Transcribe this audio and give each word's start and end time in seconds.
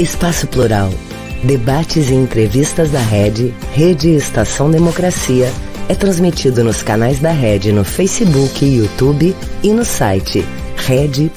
Espaço 0.00 0.48
Plural. 0.48 0.88
Debates 1.44 2.08
e 2.08 2.14
entrevistas 2.14 2.90
da 2.90 3.00
Rede, 3.00 3.48
Rede 3.74 4.08
Estação 4.08 4.70
Democracia, 4.70 5.48
é 5.90 5.94
transmitido 5.94 6.64
nos 6.64 6.82
canais 6.82 7.20
da 7.20 7.32
Rede 7.32 7.70
no 7.70 7.84
Facebook 7.84 8.64
YouTube 8.64 9.36
e 9.62 9.70
no 9.74 9.84
site 9.84 10.40
rede.org.br. 10.74 11.30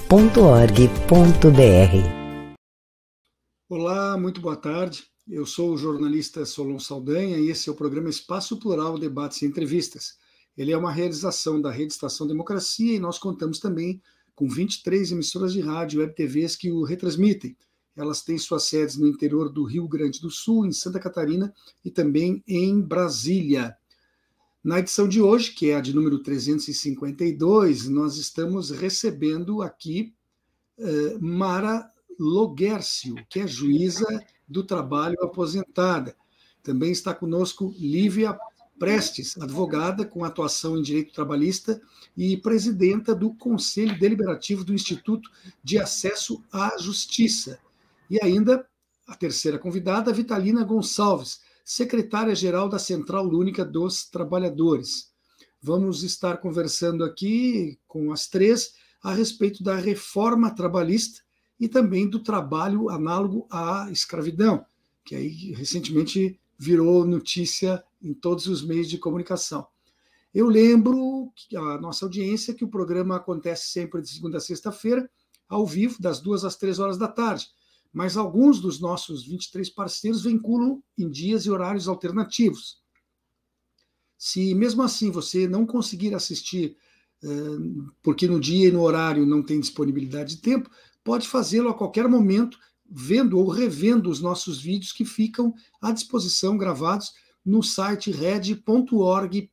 Olá, 3.67 4.17
muito 4.17 4.39
boa 4.39 4.55
tarde. 4.55 5.03
Eu 5.27 5.45
sou 5.45 5.73
o 5.73 5.77
jornalista 5.77 6.45
Solon 6.45 6.79
Saldanha 6.79 7.37
e 7.37 7.49
esse 7.49 7.67
é 7.67 7.71
o 7.71 7.75
programa 7.75 8.09
Espaço 8.09 8.57
Plural 8.57 8.97
Debates 8.97 9.41
e 9.41 9.45
Entrevistas. 9.45 10.13
Ele 10.57 10.71
é 10.71 10.77
uma 10.77 10.93
realização 10.93 11.59
da 11.59 11.69
Rede 11.69 11.91
Estação 11.91 12.25
Democracia 12.25 12.95
e 12.95 12.99
nós 12.99 13.19
contamos 13.19 13.59
também 13.59 14.01
com 14.33 14.47
23 14.47 15.11
emissoras 15.11 15.51
de 15.51 15.59
rádio 15.59 15.97
e 15.97 16.03
web 16.03 16.15
TVs 16.15 16.55
que 16.55 16.71
o 16.71 16.85
retransmitem. 16.85 17.57
Elas 17.95 18.21
têm 18.21 18.37
suas 18.37 18.63
sedes 18.63 18.97
no 18.97 19.07
interior 19.07 19.49
do 19.49 19.63
Rio 19.63 19.87
Grande 19.87 20.19
do 20.19 20.31
Sul, 20.31 20.65
em 20.65 20.71
Santa 20.71 20.99
Catarina 20.99 21.53
e 21.85 21.91
também 21.91 22.43
em 22.47 22.81
Brasília. 22.81 23.77
Na 24.63 24.79
edição 24.79 25.07
de 25.07 25.21
hoje, 25.21 25.51
que 25.51 25.71
é 25.71 25.75
a 25.75 25.81
de 25.81 25.93
número 25.93 26.19
352, 26.19 27.89
nós 27.89 28.17
estamos 28.17 28.71
recebendo 28.71 29.61
aqui 29.61 30.13
uh, 30.77 31.21
Mara 31.21 31.91
Loguércio, 32.17 33.15
que 33.29 33.41
é 33.41 33.47
juíza 33.47 34.07
do 34.47 34.63
trabalho 34.63 35.21
aposentada. 35.21 36.15
Também 36.61 36.91
está 36.91 37.13
conosco 37.13 37.75
Lívia 37.77 38.37
Prestes, 38.79 39.37
advogada 39.37 40.05
com 40.05 40.23
atuação 40.23 40.77
em 40.77 40.81
direito 40.81 41.13
trabalhista 41.13 41.81
e 42.17 42.37
presidenta 42.37 43.13
do 43.13 43.33
Conselho 43.33 43.99
Deliberativo 43.99 44.63
do 44.63 44.73
Instituto 44.73 45.29
de 45.63 45.77
Acesso 45.77 46.43
à 46.51 46.77
Justiça. 46.77 47.59
E 48.09 48.19
ainda 48.21 48.67
a 49.07 49.15
terceira 49.15 49.59
convidada, 49.59 50.13
Vitalina 50.13 50.63
Gonçalves, 50.63 51.41
secretária-geral 51.63 52.67
da 52.67 52.79
Central 52.79 53.27
Única 53.27 53.63
dos 53.63 54.05
Trabalhadores. 54.05 55.11
Vamos 55.61 56.03
estar 56.03 56.37
conversando 56.37 57.03
aqui 57.03 57.79
com 57.87 58.11
as 58.11 58.27
três 58.27 58.73
a 59.01 59.13
respeito 59.13 59.63
da 59.63 59.75
reforma 59.75 60.53
trabalhista 60.53 61.21
e 61.59 61.67
também 61.67 62.09
do 62.09 62.19
trabalho 62.19 62.89
análogo 62.89 63.47
à 63.49 63.87
escravidão, 63.91 64.65
que 65.05 65.15
aí 65.15 65.53
recentemente 65.53 66.39
virou 66.57 67.05
notícia 67.05 67.83
em 68.01 68.13
todos 68.13 68.47
os 68.47 68.61
meios 68.61 68.89
de 68.89 68.97
comunicação. 68.97 69.65
Eu 70.33 70.47
lembro 70.47 71.31
a 71.55 71.77
nossa 71.77 72.05
audiência 72.05 72.53
que 72.53 72.65
o 72.65 72.69
programa 72.69 73.17
acontece 73.17 73.67
sempre 73.67 74.01
de 74.01 74.09
segunda 74.09 74.37
a 74.37 74.41
sexta-feira, 74.41 75.09
ao 75.47 75.65
vivo, 75.65 76.01
das 76.01 76.19
duas 76.19 76.43
às 76.43 76.55
três 76.55 76.79
horas 76.79 76.97
da 76.97 77.07
tarde 77.07 77.47
mas 77.93 78.17
alguns 78.17 78.59
dos 78.59 78.79
nossos 78.81 79.23
23 79.27 79.69
parceiros 79.69 80.23
vinculam 80.23 80.81
em 80.97 81.07
dias 81.09 81.45
e 81.45 81.51
horários 81.51 81.87
alternativos. 81.87 82.81
Se 84.17 84.55
mesmo 84.55 84.81
assim 84.81 85.11
você 85.11 85.47
não 85.47 85.63
conseguir 85.65 86.15
assistir, 86.15 86.75
eh, 87.23 87.27
porque 88.01 88.27
no 88.27 88.39
dia 88.39 88.69
e 88.69 88.71
no 88.71 88.81
horário 88.81 89.27
não 89.27 89.43
tem 89.43 89.59
disponibilidade 89.59 90.37
de 90.37 90.41
tempo, 90.41 90.71
pode 91.03 91.27
fazê-lo 91.27 91.69
a 91.69 91.73
qualquer 91.73 92.07
momento, 92.07 92.57
vendo 92.89 93.37
ou 93.37 93.47
revendo 93.47 94.09
os 94.09 94.19
nossos 94.19 94.59
vídeos 94.59 94.91
que 94.91 95.05
ficam 95.05 95.53
à 95.79 95.91
disposição 95.91 96.57
gravados 96.57 97.11
no 97.45 97.61
site 97.61 98.11
red.org.br. 98.11 99.43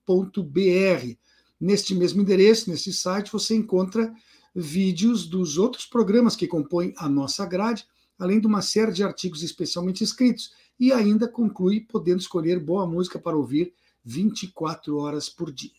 Neste 1.60 1.94
mesmo 1.94 2.22
endereço, 2.22 2.70
nesse 2.70 2.92
site, 2.92 3.30
você 3.30 3.54
encontra 3.54 4.10
vídeos 4.54 5.27
dos 5.27 5.58
outros 5.58 5.84
programas 5.84 6.34
que 6.34 6.47
compõem 6.47 6.94
a 6.97 7.09
nossa 7.09 7.44
grade 7.44 7.84
além 8.20 8.38
de 8.38 8.47
uma 8.47 8.62
série 8.62 8.92
de 8.92 9.03
artigos 9.03 9.42
especialmente 9.42 10.04
escritos, 10.04 10.53
e 10.78 10.92
ainda 10.92 11.26
conclui 11.26 11.81
podendo 11.81 12.20
escolher 12.20 12.60
boa 12.60 12.86
música 12.86 13.19
para 13.19 13.36
ouvir 13.36 13.75
24 14.04 14.97
horas 14.98 15.28
por 15.28 15.50
dia. 15.50 15.72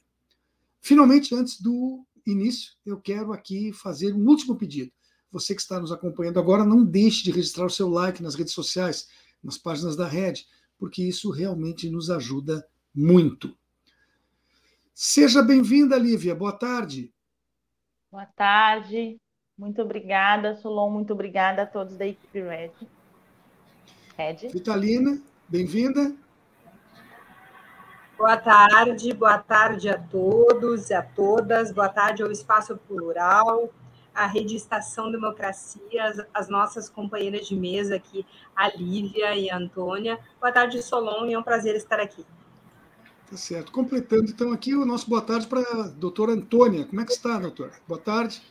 Finalmente, 0.81 1.34
antes 1.34 1.62
do 1.62 2.06
início, 2.25 2.74
eu 2.85 3.00
quero 3.00 3.31
aqui 3.31 3.72
fazer 3.72 4.13
um 4.13 4.28
último 4.28 4.56
pedido. 4.56 4.91
Você 5.31 5.56
que 5.56 5.62
está 5.62 5.79
nos 5.79 5.91
acompanhando 5.91 6.40
agora, 6.40 6.66
não 6.66 6.84
deixe 6.84 7.24
de 7.24 7.31
registrar 7.31 7.66
o 7.66 7.69
seu 7.69 7.88
like 7.88 8.22
nas 8.22 8.35
redes 8.35 8.53
sociais, 8.53 9.08
nas 9.41 9.58
páginas 9.58 9.96
da 9.96 10.08
rede, 10.08 10.46
porque 10.78 11.03
isso 11.03 11.29
realmente 11.29 11.90
nos 11.90 12.09
ajuda 12.09 12.68
muito. 12.94 13.56
Seja 14.94 15.41
bem-vinda, 15.41 15.97
Lívia. 15.97 16.35
Boa 16.35 16.52
tarde. 16.52 17.13
Boa 18.12 18.25
tarde. 18.25 19.18
Muito 19.61 19.79
obrigada, 19.79 20.55
Solon. 20.55 20.89
Muito 20.89 21.13
obrigada 21.13 21.61
a 21.61 21.66
todos 21.67 21.95
da 21.95 22.07
equipe 22.07 22.41
Red. 22.41 22.72
Red. 24.17 24.47
Vitalina, 24.51 25.22
bem-vinda. 25.47 26.16
Boa 28.17 28.38
tarde, 28.38 29.13
boa 29.13 29.38
tarde 29.38 29.88
a 29.88 29.99
todos 29.99 30.89
e 30.89 30.95
a 30.95 31.03
todas. 31.03 31.72
Boa 31.72 31.89
tarde 31.89 32.23
ao 32.23 32.31
Espaço 32.31 32.75
Plural, 32.88 33.69
à 34.16 34.25
Rede 34.25 34.55
Estação 34.55 35.11
Democracia, 35.11 36.05
as, 36.05 36.25
as 36.33 36.49
nossas 36.49 36.89
companheiras 36.89 37.47
de 37.47 37.55
mesa 37.55 37.97
aqui, 37.97 38.25
a 38.55 38.67
Lívia 38.69 39.35
e 39.35 39.47
a 39.47 39.57
Antônia. 39.57 40.17
Boa 40.39 40.51
tarde, 40.51 40.81
Solon, 40.81 41.28
e 41.28 41.33
é 41.33 41.38
um 41.38 41.43
prazer 41.43 41.75
estar 41.75 41.99
aqui. 41.99 42.25
Tá 43.29 43.38
certo. 43.38 43.72
Completando, 43.72 44.31
então, 44.31 44.51
aqui 44.51 44.73
o 44.73 44.85
nosso 44.85 45.07
boa 45.07 45.22
tarde 45.22 45.45
para 45.45 45.61
a 45.61 45.83
doutora 45.89 46.31
Antônia. 46.31 46.83
Como 46.83 46.99
é 46.99 47.05
que 47.05 47.11
está, 47.11 47.38
doutora? 47.38 47.73
Boa 47.88 48.01
tarde. 48.01 48.41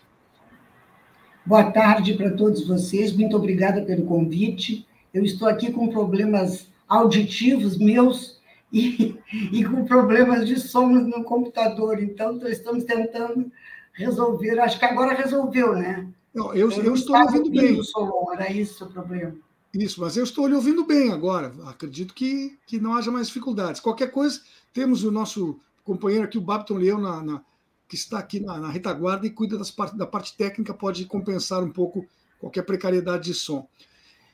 Boa 1.50 1.68
tarde 1.68 2.14
para 2.14 2.30
todos 2.30 2.64
vocês, 2.64 3.12
muito 3.12 3.36
obrigada 3.36 3.82
pelo 3.82 4.06
convite. 4.06 4.86
Eu 5.12 5.24
estou 5.24 5.48
aqui 5.48 5.72
com 5.72 5.88
problemas 5.88 6.68
auditivos 6.88 7.76
meus 7.76 8.38
e, 8.72 9.18
e 9.50 9.64
com 9.64 9.84
problemas 9.84 10.46
de 10.46 10.60
som 10.60 10.86
no 10.86 11.24
computador, 11.24 12.00
então 12.00 12.38
estamos 12.46 12.84
tentando 12.84 13.50
resolver. 13.92 14.60
Acho 14.60 14.78
que 14.78 14.84
agora 14.84 15.12
resolveu, 15.12 15.74
né? 15.74 16.06
Não, 16.32 16.54
eu, 16.54 16.70
eu, 16.70 16.84
eu 16.84 16.94
estou 16.94 17.16
ouvindo 17.16 17.50
bem. 17.50 17.82
Solon, 17.82 18.32
era 18.32 18.52
isso 18.52 18.84
o 18.84 18.88
problema. 18.88 19.34
Isso, 19.74 20.00
mas 20.00 20.16
eu 20.16 20.22
estou 20.22 20.46
lhe 20.46 20.54
ouvindo 20.54 20.84
bem 20.84 21.10
agora. 21.10 21.52
Acredito 21.66 22.14
que, 22.14 22.56
que 22.64 22.78
não 22.78 22.94
haja 22.94 23.10
mais 23.10 23.26
dificuldades. 23.26 23.80
Qualquer 23.80 24.12
coisa, 24.12 24.40
temos 24.72 25.02
o 25.02 25.10
nosso 25.10 25.58
companheiro 25.82 26.26
aqui, 26.26 26.38
o 26.38 26.42
Babton 26.42 26.74
Leão, 26.74 27.00
na, 27.00 27.20
na 27.24 27.42
que 27.90 27.96
está 27.96 28.20
aqui 28.20 28.38
na, 28.38 28.56
na 28.56 28.70
retaguarda 28.70 29.26
e 29.26 29.30
cuida 29.30 29.58
das 29.58 29.72
part, 29.72 29.98
da 29.98 30.06
parte 30.06 30.36
técnica, 30.36 30.72
pode 30.72 31.04
compensar 31.06 31.60
um 31.60 31.72
pouco 31.72 32.06
qualquer 32.38 32.62
precariedade 32.62 33.24
de 33.24 33.34
som. 33.34 33.68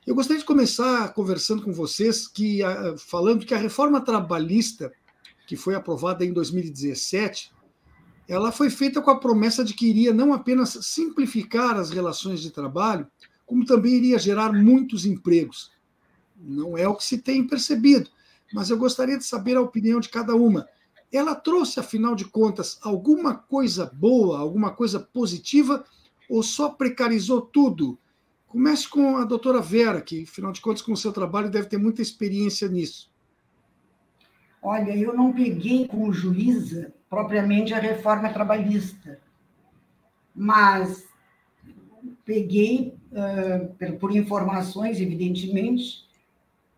Eu 0.07 0.15
gostaria 0.15 0.39
de 0.39 0.47
começar 0.47 1.13
conversando 1.15 1.63
com 1.63 1.73
vocês, 1.73 2.29
que 2.29 2.61
falando 2.99 3.47
que 3.47 3.55
a 3.55 3.59
reforma 3.59 3.99
trabalhista, 4.03 4.93
que 5.47 5.57
foi 5.57 5.75
aprovada 5.75 6.23
em 6.23 6.35
2017, 6.35 7.51
ela 8.29 8.53
foi 8.53 8.69
feita 8.69 9.01
com 9.01 9.11
a 9.11 9.19
promessa 9.19 9.65
de 9.65 9.73
que 9.73 9.89
iria 9.89 10.13
não 10.13 10.35
apenas 10.35 10.79
simplificar 10.83 11.77
as 11.77 11.91
relações 11.91 12.43
de 12.43 12.51
trabalho, 12.51 13.07
como 13.47 13.65
também 13.65 13.95
iria 13.95 14.19
gerar 14.19 14.53
muitos 14.53 15.07
empregos. 15.07 15.73
Não 16.37 16.77
é 16.77 16.87
o 16.87 16.95
que 16.95 17.05
se 17.05 17.17
tem 17.17 17.47
percebido, 17.47 18.11
mas 18.53 18.69
eu 18.69 18.77
gostaria 18.77 19.17
de 19.17 19.25
saber 19.25 19.57
a 19.57 19.63
opinião 19.63 19.99
de 19.99 20.11
cada 20.11 20.37
uma 20.37 20.69
ela 21.13 21.35
trouxe, 21.35 21.81
afinal 21.81 22.15
de 22.15 22.25
contas, 22.25 22.79
alguma 22.83 23.35
coisa 23.35 23.91
boa, 23.95 24.39
alguma 24.39 24.71
coisa 24.71 25.01
positiva, 25.01 25.85
ou 26.29 26.43
só 26.43 26.69
precarizou 26.69 27.41
tudo? 27.41 27.99
Comece 28.47 28.89
com 28.89 29.17
a 29.17 29.25
doutora 29.25 29.61
Vera, 29.61 30.01
que, 30.01 30.23
afinal 30.25 30.53
de 30.53 30.61
contas, 30.61 30.83
com 30.83 30.93
o 30.93 30.97
seu 30.97 31.13
trabalho 31.13 31.51
deve 31.51 31.69
ter 31.69 31.79
muita 31.79 32.03
experiência 32.03 32.69
nisso. 32.69 33.11
Olha, 34.63 34.97
eu 34.97 35.15
não 35.15 35.33
peguei 35.33 35.87
como 35.87 36.13
juíza 36.13 36.93
propriamente 37.09 37.73
a 37.73 37.79
reforma 37.79 38.33
trabalhista, 38.33 39.21
mas 40.35 41.07
peguei 42.25 42.95
uh, 43.13 43.97
por 43.99 44.15
informações, 44.15 45.01
evidentemente, 45.01 46.05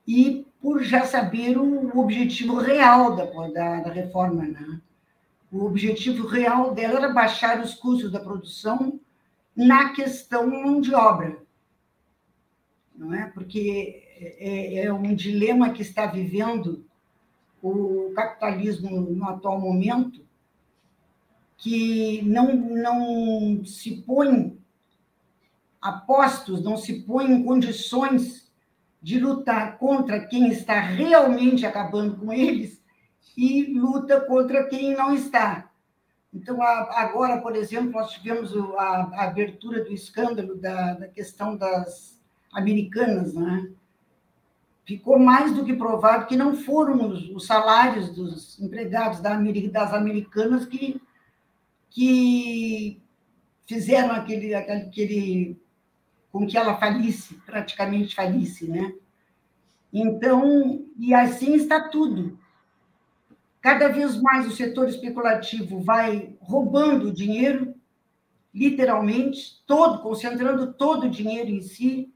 e 0.07 0.47
por 0.61 0.83
já 0.83 1.05
saber 1.05 1.57
o 1.57 1.99
objetivo 1.99 2.57
real 2.57 3.15
da, 3.15 3.25
da, 3.25 3.81
da 3.81 3.93
reforma. 3.93 4.43
Né? 4.43 4.81
O 5.51 5.65
objetivo 5.65 6.27
real 6.27 6.75
dela 6.75 6.99
era 6.99 7.13
baixar 7.13 7.61
os 7.61 7.75
custos 7.75 8.11
da 8.11 8.21
produção 8.21 9.01
na 9.55 9.93
questão 9.93 10.47
mão 10.49 10.81
de 10.81 10.95
obra. 10.95 11.39
Não 12.95 13.15
é? 13.15 13.27
Porque 13.27 14.03
é, 14.19 14.85
é 14.85 14.93
um 14.93 15.15
dilema 15.15 15.71
que 15.71 15.83
está 15.83 16.07
vivendo 16.07 16.85
o 17.63 18.13
capitalismo 18.15 19.01
no 19.01 19.25
atual 19.29 19.61
momento, 19.61 20.27
que 21.57 22.23
não, 22.23 22.55
não 22.55 23.65
se 23.65 24.03
põe 24.03 24.57
a 25.81 25.93
postos, 25.93 26.63
não 26.63 26.77
se 26.77 27.03
põe 27.03 27.31
em 27.33 27.45
condições 27.45 28.38
de 29.01 29.19
lutar 29.19 29.79
contra 29.79 30.27
quem 30.27 30.49
está 30.51 30.81
realmente 30.81 31.65
acabando 31.65 32.17
com 32.17 32.33
eles 32.33 32.83
e 33.37 33.73
luta 33.75 34.21
contra 34.21 34.65
quem 34.65 34.97
não 34.97 35.15
está. 35.15 35.71
Então, 36.35 36.61
agora, 36.63 37.41
por 37.41 37.57
exemplo, 37.57 37.93
nós 37.93 38.11
tivemos 38.13 38.53
a, 38.77 39.25
abertura 39.25 39.85
do 39.85 39.93
escândalo 39.93 40.57
da, 40.57 40.95
da 40.95 41.09
questão 41.09 41.57
das, 41.57 42.19
americanas, 42.53 43.35
né? 43.35 43.71
ficou 44.85 45.19
mais 45.19 45.55
do 45.55 45.65
que 45.65 45.75
provado 45.75 46.27
que 46.27 46.37
não 46.37 46.57
foram 46.57 47.09
os, 47.09 47.29
os 47.31 47.47
salários 47.47 48.11
dos 48.11 48.59
empregados 48.59 49.21
da, 49.21 49.37
das 49.37 49.93
americanas 49.93 50.65
que, 50.67 51.01
que 51.91 53.01
fizeram 53.67 54.13
aquele, 54.13 54.55
aquele 54.55 55.57
com 56.39 56.47
que 56.47 56.57
ela 56.57 56.77
falisse, 56.77 57.35
praticamente 57.45 58.15
falisse, 58.15 58.69
né? 58.69 58.95
Então, 59.93 60.85
e 60.97 61.13
assim 61.13 61.55
está 61.55 61.89
tudo. 61.89 62.39
Cada 63.61 63.89
vez 63.89 64.21
mais 64.23 64.47
o 64.47 64.55
setor 64.55 64.89
especulativo 64.89 65.81
vai 65.81 66.33
roubando 66.41 67.13
dinheiro, 67.13 67.75
literalmente, 68.55 69.61
todo, 69.67 70.01
concentrando 70.01 70.73
todo 70.73 71.07
o 71.07 71.11
dinheiro 71.11 71.51
em 71.51 71.61
si, 71.61 72.13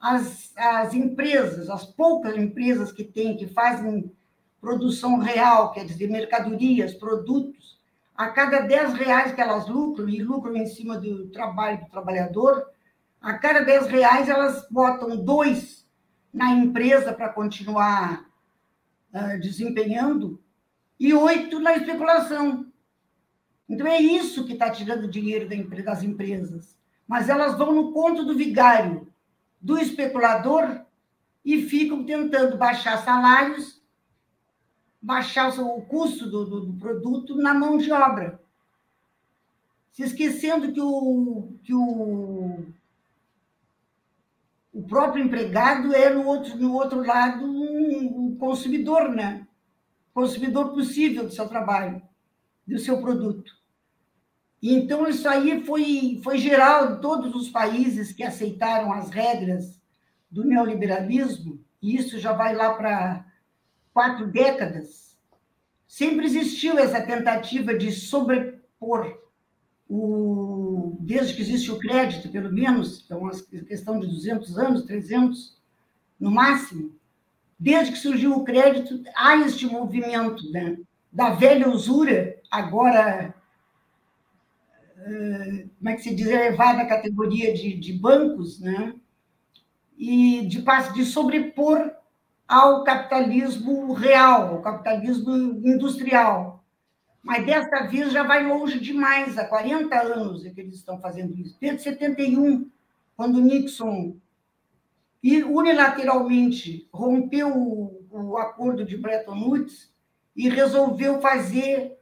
as, 0.00 0.52
as 0.56 0.94
empresas, 0.94 1.68
as 1.68 1.84
poucas 1.84 2.34
empresas 2.36 2.90
que 2.90 3.04
têm, 3.04 3.36
que 3.36 3.46
fazem 3.46 4.10
produção 4.58 5.18
real, 5.18 5.72
quer 5.72 5.84
dizer, 5.84 6.08
mercadorias, 6.08 6.94
produtos, 6.94 7.78
a 8.16 8.28
cada 8.28 8.60
10 8.60 8.94
reais 8.94 9.34
que 9.34 9.40
elas 9.40 9.68
lucram, 9.68 10.08
e 10.08 10.22
lucram 10.22 10.56
em 10.56 10.66
cima 10.66 10.98
do 10.98 11.28
trabalho 11.28 11.80
do 11.80 11.90
trabalhador, 11.90 12.66
a 13.20 13.34
cada 13.34 13.60
10 13.60 13.86
reais 13.88 14.28
elas 14.28 14.66
botam 14.70 15.16
dois 15.16 15.86
na 16.32 16.50
empresa 16.52 17.12
para 17.12 17.28
continuar 17.28 18.24
uh, 19.12 19.40
desempenhando 19.40 20.42
e 20.98 21.12
oito 21.12 21.58
na 21.58 21.76
especulação. 21.76 22.66
Então 23.68 23.86
é 23.86 24.00
isso 24.00 24.44
que 24.44 24.54
está 24.54 24.70
tirando 24.70 25.10
dinheiro 25.10 25.48
das 25.84 26.02
empresas. 26.02 26.76
Mas 27.06 27.28
elas 27.28 27.56
vão 27.58 27.74
no 27.74 27.92
conto 27.92 28.24
do 28.24 28.36
vigário 28.36 29.10
do 29.60 29.78
especulador 29.78 30.84
e 31.44 31.62
ficam 31.62 32.04
tentando 32.04 32.56
baixar 32.56 33.04
salários, 33.04 33.82
baixar 35.00 35.48
o 35.60 35.82
custo 35.82 36.28
do, 36.28 36.44
do, 36.44 36.60
do 36.66 36.72
produto 36.74 37.36
na 37.36 37.52
mão 37.52 37.76
de 37.76 37.92
obra. 37.92 38.40
Se 39.92 40.02
esquecendo 40.02 40.72
que 40.72 40.80
o, 40.80 41.52
que 41.62 41.74
o, 41.74 42.64
o 44.72 44.82
próprio 44.82 45.24
empregado 45.24 45.94
é, 45.94 46.10
no 46.10 46.26
outro, 46.26 46.56
no 46.56 46.74
outro 46.74 47.04
lado, 47.04 47.44
um, 47.44 48.26
um 48.26 48.36
consumidor, 48.36 49.08
né? 49.08 49.46
Consumidor 50.14 50.72
possível 50.72 51.24
do 51.24 51.32
seu 51.32 51.48
trabalho, 51.48 52.00
do 52.66 52.78
seu 52.78 53.00
produto. 53.00 53.52
Então, 54.62 55.08
isso 55.08 55.28
aí 55.28 55.64
foi, 55.64 56.20
foi 56.22 56.38
geral 56.38 56.92
em 56.92 57.00
todos 57.00 57.34
os 57.34 57.48
países 57.48 58.12
que 58.12 58.22
aceitaram 58.22 58.92
as 58.92 59.10
regras 59.10 59.80
do 60.30 60.44
neoliberalismo, 60.44 61.64
e 61.82 61.96
isso 61.96 62.18
já 62.18 62.32
vai 62.32 62.54
lá 62.54 62.74
para 62.74 63.24
quatro 63.92 64.26
décadas. 64.26 65.18
Sempre 65.86 66.26
existiu 66.26 66.78
essa 66.78 67.00
tentativa 67.00 67.74
de 67.76 67.90
sobrepor, 67.90 69.19
o, 69.90 70.96
desde 71.00 71.34
que 71.34 71.42
existe 71.42 71.70
o 71.70 71.78
crédito, 71.78 72.28
pelo 72.28 72.52
menos, 72.52 73.04
é 73.10 73.14
uma 73.14 73.32
questão 73.66 73.98
de 73.98 74.06
200 74.06 74.56
anos, 74.56 74.84
300 74.84 75.58
no 76.18 76.30
máximo, 76.30 76.92
desde 77.58 77.92
que 77.92 77.98
surgiu 77.98 78.36
o 78.36 78.44
crédito, 78.44 79.02
há 79.16 79.36
este 79.38 79.66
movimento 79.66 80.50
né, 80.52 80.78
da 81.12 81.30
velha 81.30 81.68
usura, 81.68 82.40
agora 82.50 83.34
como 85.78 85.88
é 85.88 85.94
que 85.94 86.02
se 86.02 86.14
diz, 86.14 86.26
elevada 86.26 86.82
à 86.82 86.86
categoria 86.86 87.54
de, 87.54 87.74
de 87.74 87.92
bancos, 87.92 88.60
né? 88.60 88.94
e 90.00 90.46
de, 90.46 90.64
de 90.94 91.04
sobrepor 91.04 91.90
ao 92.48 92.84
capitalismo 92.84 93.92
real, 93.92 94.54
ao 94.54 94.62
capitalismo 94.62 95.30
industrial. 95.66 96.59
Mas 97.22 97.44
desta 97.44 97.86
vez 97.86 98.12
já 98.12 98.22
vai 98.22 98.46
longe 98.46 98.80
demais, 98.80 99.36
há 99.36 99.44
40 99.44 99.94
anos 100.00 100.44
é 100.44 100.50
que 100.50 100.60
eles 100.60 100.76
estão 100.76 100.98
fazendo 100.98 101.36
isso. 101.38 101.56
Desde 101.60 101.82
71, 101.82 102.70
quando 103.16 103.40
Nixon 103.40 104.16
unilateralmente 105.22 106.88
rompeu 106.92 107.54
o, 107.54 108.06
o 108.10 108.38
acordo 108.38 108.84
de 108.84 108.96
Bretton 108.96 109.38
Woods 109.38 109.92
e 110.34 110.48
resolveu 110.48 111.20
fazer 111.20 111.98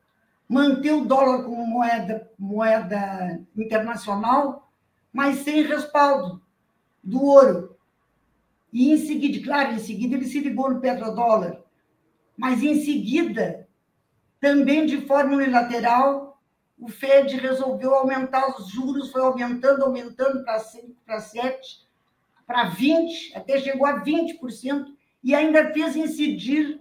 manter 0.49 0.93
o 0.93 1.05
dólar 1.05 1.44
como 1.44 1.67
moeda, 1.67 2.31
moeda 2.38 3.41
internacional, 3.56 4.73
mas 5.12 5.38
sem 5.38 5.62
respaldo 5.62 6.41
do 7.03 7.23
ouro. 7.23 7.76
E 8.73 8.93
em 8.93 8.97
seguida, 8.99 9.44
claro, 9.44 9.75
em 9.75 9.79
seguida 9.79 10.14
ele 10.14 10.26
se 10.26 10.41
ligou 10.41 10.71
no 10.71 10.81
petrodólar, 10.81 11.62
mas 12.37 12.62
em 12.62 12.81
seguida, 12.82 13.68
também 14.40 14.87
de 14.87 15.06
forma 15.06 15.37
unilateral, 15.37 16.40
o 16.79 16.88
Fed 16.88 17.37
resolveu 17.37 17.94
aumentar 17.94 18.56
os 18.56 18.69
juros, 18.69 19.11
foi 19.11 19.20
aumentando, 19.23 19.85
aumentando 19.85 20.44
para 20.44 20.61
5, 20.61 20.94
para 21.05 21.20
7, 21.20 21.87
para 22.46 22.64
20, 22.64 23.37
até 23.37 23.58
chegou 23.61 23.87
a 23.87 24.02
20%, 24.02 24.87
e 25.23 25.35
ainda 25.35 25.73
fez 25.73 25.96
incidir 25.96 26.81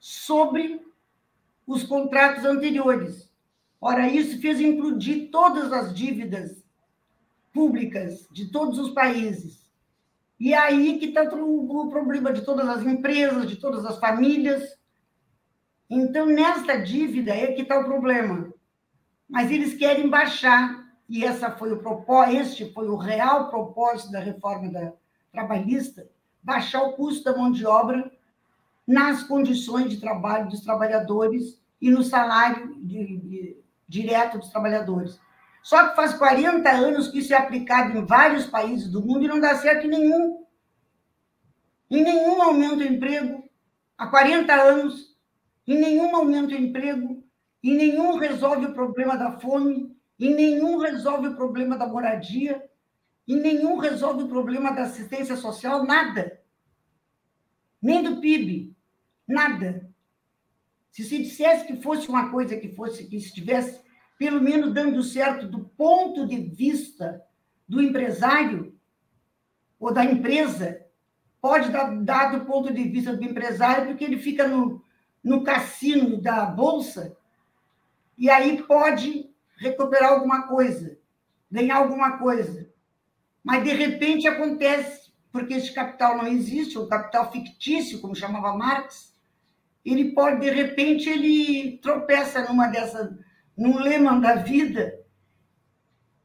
sobre 0.00 0.80
os 1.66 1.82
contratos 1.82 2.44
anteriores. 2.44 3.30
Ora, 3.80 4.08
isso 4.08 4.40
fez 4.40 4.60
implodir 4.60 5.30
todas 5.30 5.72
as 5.72 5.94
dívidas 5.94 6.64
públicas 7.52 8.26
de 8.32 8.46
todos 8.46 8.78
os 8.78 8.90
países. 8.90 9.70
E 10.40 10.52
é 10.52 10.58
aí 10.58 10.98
que 10.98 11.06
está 11.06 11.22
o 11.22 11.88
problema 11.90 12.32
de 12.32 12.42
todas 12.42 12.68
as 12.68 12.82
empresas, 12.84 13.48
de 13.48 13.56
todas 13.56 13.84
as 13.84 13.98
famílias. 13.98 14.73
Então, 15.88 16.26
nesta 16.26 16.76
dívida 16.76 17.34
é 17.34 17.52
que 17.52 17.62
está 17.62 17.78
o 17.78 17.84
problema. 17.84 18.52
Mas 19.28 19.50
eles 19.50 19.74
querem 19.74 20.08
baixar, 20.08 20.84
e 21.08 21.24
essa 21.24 21.50
foi 21.50 21.72
o 21.72 22.24
este 22.30 22.72
foi 22.72 22.88
o 22.88 22.96
real 22.96 23.50
propósito 23.50 24.12
da 24.12 24.20
reforma 24.20 24.70
da 24.70 24.92
trabalhista, 25.32 26.08
baixar 26.42 26.82
o 26.82 26.92
custo 26.92 27.24
da 27.24 27.36
mão 27.36 27.50
de 27.50 27.66
obra 27.66 28.10
nas 28.86 29.22
condições 29.22 29.90
de 29.90 30.00
trabalho 30.00 30.48
dos 30.48 30.60
trabalhadores 30.60 31.60
e 31.80 31.90
no 31.90 32.02
salário 32.02 32.74
de, 32.76 33.18
de, 33.18 33.56
direto 33.88 34.38
dos 34.38 34.50
trabalhadores. 34.50 35.18
Só 35.62 35.88
que 35.88 35.96
faz 35.96 36.14
40 36.14 36.70
anos 36.70 37.08
que 37.08 37.18
isso 37.18 37.32
é 37.32 37.36
aplicado 37.36 37.96
em 37.96 38.04
vários 38.04 38.46
países 38.46 38.90
do 38.90 39.00
mundo 39.00 39.24
e 39.24 39.28
não 39.28 39.40
dá 39.40 39.56
certo 39.56 39.86
em 39.86 39.90
nenhum. 39.90 40.44
Em 41.90 42.02
nenhum 42.02 42.42
aumento 42.42 42.80
o 42.80 42.82
emprego, 42.82 43.48
há 43.96 44.06
40 44.06 44.52
anos, 44.52 45.13
em 45.66 45.78
nenhum 45.78 46.14
aumento 46.14 46.54
o 46.54 46.58
emprego, 46.58 47.24
em 47.62 47.74
nenhum 47.74 48.18
resolve 48.18 48.66
o 48.66 48.74
problema 48.74 49.16
da 49.16 49.38
fome, 49.38 49.96
em 50.18 50.34
nenhum 50.34 50.78
resolve 50.78 51.28
o 51.28 51.36
problema 51.36 51.76
da 51.76 51.86
moradia, 51.86 52.62
em 53.26 53.36
nenhum 53.36 53.78
resolve 53.78 54.24
o 54.24 54.28
problema 54.28 54.70
da 54.72 54.82
assistência 54.82 55.36
social, 55.36 55.84
nada. 55.84 56.40
Nem 57.80 58.02
do 58.02 58.20
PIB. 58.20 58.74
Nada. 59.26 59.90
Se 60.90 61.02
se 61.02 61.18
dissesse 61.22 61.66
que 61.66 61.82
fosse 61.82 62.08
uma 62.08 62.30
coisa 62.30 62.56
que 62.56 62.68
fosse 62.68 63.06
que 63.06 63.16
estivesse 63.16 63.82
pelo 64.18 64.40
menos 64.40 64.72
dando 64.72 65.02
certo 65.02 65.48
do 65.48 65.64
ponto 65.64 66.26
de 66.26 66.36
vista 66.36 67.22
do 67.66 67.82
empresário 67.82 68.78
ou 69.80 69.92
da 69.92 70.04
empresa, 70.04 70.84
pode 71.40 71.70
dar, 71.70 71.90
dar 72.02 72.38
do 72.38 72.44
ponto 72.44 72.72
de 72.72 72.84
vista 72.84 73.16
do 73.16 73.24
empresário, 73.24 73.88
porque 73.88 74.04
ele 74.04 74.18
fica 74.18 74.46
no, 74.46 74.83
no 75.24 75.42
cassino 75.42 76.20
da 76.20 76.44
bolsa 76.44 77.16
e 78.16 78.28
aí 78.28 78.62
pode 78.62 79.30
recuperar 79.56 80.12
alguma 80.12 80.46
coisa, 80.46 80.98
ganhar 81.50 81.76
alguma 81.76 82.18
coisa. 82.18 82.68
Mas 83.42 83.64
de 83.64 83.72
repente 83.72 84.28
acontece, 84.28 85.10
porque 85.32 85.54
esse 85.54 85.72
capital 85.72 86.16
não 86.16 86.26
existe, 86.26 86.78
o 86.78 86.86
capital 86.86 87.32
fictício, 87.32 88.00
como 88.00 88.14
chamava 88.14 88.56
Marx, 88.56 89.14
ele 89.84 90.12
pode, 90.12 90.40
de 90.40 90.50
repente, 90.50 91.10
ele 91.10 91.78
tropeça 91.78 92.42
numa 92.44 92.68
dessas, 92.68 93.14
num 93.56 93.78
lema 93.78 94.18
da 94.18 94.36
vida 94.36 94.98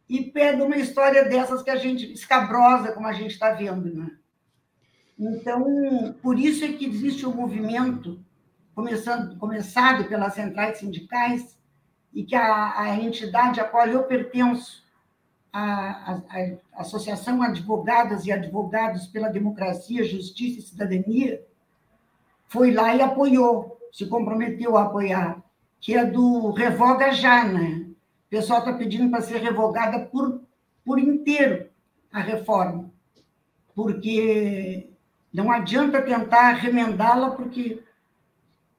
e 0.08 0.24
pega 0.24 0.64
uma 0.64 0.78
história 0.78 1.26
dessas 1.26 1.62
que 1.62 1.70
a 1.70 1.76
gente, 1.76 2.12
escabrosa, 2.14 2.94
como 2.94 3.06
a 3.06 3.14
gente 3.14 3.32
está 3.32 3.52
vendo, 3.52 3.94
né? 3.94 4.12
Então, 5.20 6.16
por 6.22 6.40
isso 6.40 6.64
é 6.64 6.70
que 6.72 6.86
existe 6.86 7.26
o 7.26 7.30
um 7.30 7.36
movimento, 7.36 8.24
começando, 8.80 9.38
começado 9.38 10.06
pelas 10.06 10.34
centrais 10.36 10.78
sindicais, 10.78 11.58
e 12.14 12.24
que 12.24 12.34
a, 12.34 12.80
a 12.80 12.96
entidade 12.96 13.60
a 13.60 13.66
qual 13.66 13.86
eu 13.88 14.04
pertenço, 14.04 14.88
a, 15.52 16.14
a, 16.14 16.22
a 16.74 16.82
Associação 16.82 17.42
Advogadas 17.42 18.26
e 18.26 18.32
Advogados 18.32 19.06
pela 19.08 19.28
Democracia, 19.28 20.06
Justiça 20.06 20.60
e 20.60 20.62
Cidadania, 20.62 21.46
foi 22.48 22.72
lá 22.72 22.96
e 22.96 23.02
apoiou, 23.02 23.78
se 23.92 24.06
comprometeu 24.06 24.78
a 24.78 24.84
apoiar, 24.84 25.44
que 25.82 25.94
é 25.94 26.06
do 26.06 26.52
revoga 26.52 27.12
já, 27.12 27.44
né? 27.44 27.86
O 28.28 28.30
pessoal 28.30 28.60
está 28.60 28.72
pedindo 28.72 29.12
para 29.12 29.22
ser 29.22 29.40
revogada 29.42 30.06
por, 30.06 30.42
por 30.86 30.98
inteiro 31.00 31.68
a 32.14 32.22
reforma. 32.22 32.90
porque 33.76 34.90
não 35.34 35.52
adianta 35.52 36.02
tentar 36.02 36.54
remendá-la, 36.54 37.32
porque 37.32 37.84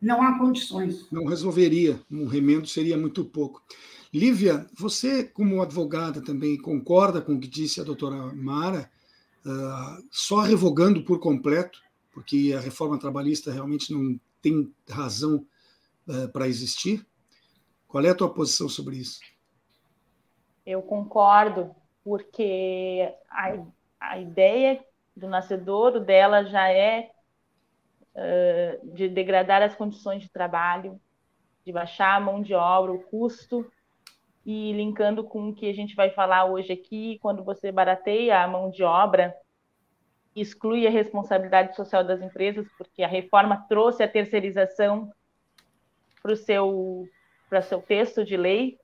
não 0.00 0.22
há 0.22 0.38
condições. 0.38 1.06
Não 1.10 1.26
resolveria, 1.26 2.00
um 2.10 2.26
remendo 2.26 2.66
seria 2.66 2.96
muito 2.96 3.24
pouco. 3.24 3.62
Lívia, 4.12 4.66
você, 4.72 5.22
como 5.22 5.62
advogada, 5.62 6.22
também 6.22 6.56
concorda 6.56 7.20
com 7.20 7.34
o 7.34 7.40
que 7.40 7.46
disse 7.46 7.80
a 7.80 7.84
doutora 7.84 8.34
Mara, 8.34 8.90
uh, 9.44 10.04
só 10.10 10.40
revogando 10.40 11.04
por 11.04 11.20
completo, 11.20 11.80
porque 12.12 12.54
a 12.56 12.60
reforma 12.60 12.98
trabalhista 12.98 13.52
realmente 13.52 13.92
não 13.92 14.18
tem 14.42 14.72
razão 14.88 15.46
uh, 16.08 16.28
para 16.32 16.48
existir? 16.48 17.06
Qual 17.86 18.04
é 18.04 18.08
a 18.08 18.14
tua 18.14 18.32
posição 18.32 18.68
sobre 18.68 18.96
isso? 18.96 19.20
Eu 20.64 20.82
concordo, 20.82 21.74
porque 22.02 23.12
a, 23.30 23.58
a 24.00 24.18
ideia 24.18 24.84
do 25.16 25.28
nascedouro 25.28 26.00
dela 26.00 26.44
já 26.44 26.68
é 26.68 27.10
de 28.94 29.08
degradar 29.08 29.62
as 29.62 29.74
condições 29.74 30.22
de 30.22 30.30
trabalho, 30.30 31.00
de 31.64 31.72
baixar 31.72 32.16
a 32.16 32.20
mão 32.20 32.42
de 32.42 32.54
obra, 32.54 32.92
o 32.92 33.02
custo, 33.04 33.70
e 34.44 34.72
linkando 34.72 35.22
com 35.24 35.48
o 35.48 35.54
que 35.54 35.68
a 35.68 35.74
gente 35.74 35.94
vai 35.94 36.10
falar 36.10 36.46
hoje 36.46 36.72
aqui, 36.72 37.18
quando 37.20 37.44
você 37.44 37.70
barateia 37.70 38.42
a 38.42 38.48
mão 38.48 38.70
de 38.70 38.82
obra, 38.82 39.36
exclui 40.34 40.86
a 40.86 40.90
responsabilidade 40.90 41.76
social 41.76 42.04
das 42.04 42.20
empresas, 42.20 42.66
porque 42.78 43.02
a 43.02 43.08
reforma 43.08 43.64
trouxe 43.68 44.02
a 44.02 44.08
terceirização 44.08 45.12
para 46.22 46.32
o 46.32 46.36
seu, 46.36 47.06
seu 47.62 47.82
texto 47.82 48.24
de 48.24 48.36
lei. 48.36 48.78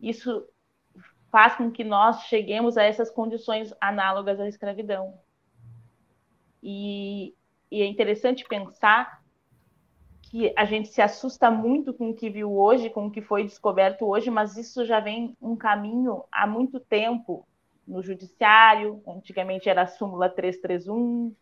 Isso 0.00 0.46
faz 1.30 1.54
com 1.54 1.70
que 1.70 1.84
nós 1.84 2.22
cheguemos 2.24 2.76
a 2.76 2.82
essas 2.82 3.10
condições 3.10 3.72
análogas 3.80 4.40
à 4.40 4.48
escravidão. 4.48 5.18
E, 6.62 7.34
e 7.70 7.82
é 7.82 7.86
interessante 7.86 8.44
pensar 8.48 9.20
que 10.22 10.52
a 10.56 10.64
gente 10.64 10.88
se 10.88 11.02
assusta 11.02 11.50
muito 11.50 11.92
com 11.92 12.10
o 12.10 12.14
que 12.14 12.30
viu 12.30 12.56
hoje, 12.56 12.88
com 12.88 13.06
o 13.06 13.10
que 13.10 13.20
foi 13.20 13.44
descoberto 13.44 14.06
hoje, 14.06 14.30
mas 14.30 14.56
isso 14.56 14.84
já 14.86 15.00
vem 15.00 15.36
um 15.40 15.56
caminho 15.56 16.24
há 16.30 16.46
muito 16.46 16.78
tempo 16.78 17.46
no 17.86 18.00
judiciário. 18.02 19.02
Antigamente 19.06 19.68
era 19.68 19.82
a 19.82 19.86
súmula 19.86 20.28
331, 20.28 21.34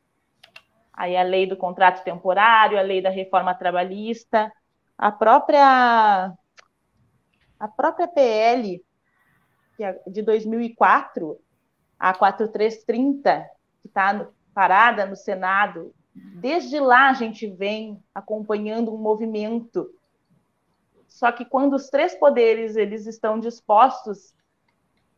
aí 0.92 1.16
a 1.16 1.23
lei 1.23 1.47
do 1.47 1.56
contrato 1.56 2.02
temporário, 2.02 2.78
a 2.78 2.82
lei 2.82 3.02
da 3.02 3.11
reforma 3.11 3.54
trabalhista, 3.54 4.50
a 4.97 5.12
própria 5.12 6.32
a 7.61 7.68
própria 7.68 8.08
PL 8.08 8.82
é 9.80 10.00
de 10.06 10.23
2004, 10.23 11.38
a 11.99 12.14
4330, 12.14 13.49
que 13.82 13.88
está 13.88 14.28
parada 14.54 15.06
no 15.06 15.14
Senado, 15.14 15.94
desde 16.34 16.78
lá 16.80 17.10
a 17.10 17.14
gente 17.14 17.46
vem 17.46 18.02
acompanhando 18.14 18.94
um 18.94 18.98
movimento. 18.98 19.90
Só 21.06 21.32
que 21.32 21.44
quando 21.44 21.75
os 21.75 21.88
três 21.88 22.14
poderes 22.14 22.76
eles 22.76 23.06
estão 23.06 23.40
dispostos 23.40 24.34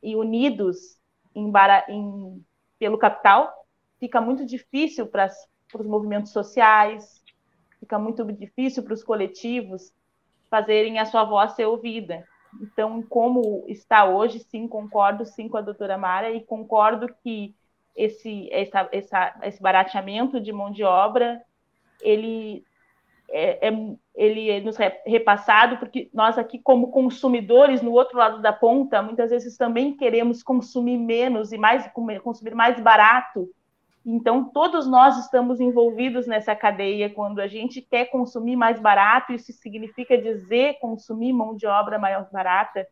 e 0.03 0.17
unidos 0.17 0.99
em, 1.35 1.53
em, 1.89 2.45
pelo 2.79 2.99
capital, 2.99 3.53
fica 3.99 4.21
muito 4.21 4.47
difícil 4.47 5.07
para 5.07 5.31
os 5.75 5.87
movimentos 5.87 6.33
sociais, 6.33 7.23
fica 7.79 7.99
muito 7.99 8.25
difícil 8.33 8.83
para 8.83 8.95
os 8.95 9.05
coletivos 9.05 9.93
fazerem 10.49 10.99
a 10.99 11.05
sua 11.05 11.25
voz 11.25 11.53
ser 11.53 11.67
ouvida. 11.67 12.27
Então, 12.61 13.03
como 13.03 13.65
está 13.69 14.05
hoje, 14.05 14.41
sim, 14.41 14.67
concordo 14.67 15.25
sim 15.25 15.49
com 15.49 15.57
a 15.57 15.63
doutora 15.63 15.97
Mara 15.97 16.31
e 16.31 16.45
concordo 16.45 17.07
que 17.23 17.55
esse, 18.03 18.49
essa, 18.53 18.89
essa, 18.93 19.41
esse 19.43 19.63
barateamento 19.63 20.41
de 20.41 20.53
mão 20.53 20.71
de 20.71 20.83
obra, 20.83 21.41
ele 22.01 22.65
é, 23.29 23.69
é, 23.69 23.97
ele 24.15 24.51
é 24.51 24.61
nos 24.61 24.77
repassado, 25.07 25.77
porque 25.79 26.11
nós 26.13 26.37
aqui, 26.37 26.59
como 26.59 26.91
consumidores, 26.91 27.81
no 27.83 27.93
outro 27.93 28.19
lado 28.19 28.43
da 28.43 28.53
ponta, 28.53 29.03
muitas 29.03 29.31
vezes 29.31 29.57
também 29.57 29.97
queremos 29.97 30.43
consumir 30.43 30.99
menos 30.99 31.53
e 31.53 31.59
mais 31.59 31.89
consumir 32.23 32.55
mais 32.55 32.81
barato, 32.81 33.49
então, 34.05 34.45
todos 34.45 34.87
nós 34.87 35.19
estamos 35.19 35.61
envolvidos 35.61 36.27
nessa 36.27 36.57
cadeia. 36.57 37.11
Quando 37.11 37.41
a 37.41 37.47
gente 37.47 37.83
quer 37.83 38.07
consumir 38.07 38.57
mais 38.57 38.81
barato, 38.81 39.33
isso 39.33 39.53
significa 39.53 40.17
dizer 40.17 40.79
consumir 40.81 41.33
mão 41.33 41.55
de 41.55 41.67
obra 41.67 41.99
mais 41.99 42.31
barata. 42.31 42.87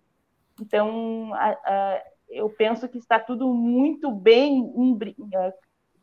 Então, 0.60 1.32
a, 1.34 1.48
a, 1.64 2.02
eu 2.28 2.48
penso 2.50 2.88
que 2.88 2.98
está 2.98 3.18
tudo 3.18 3.52
muito 3.52 4.10
bem 4.10 4.72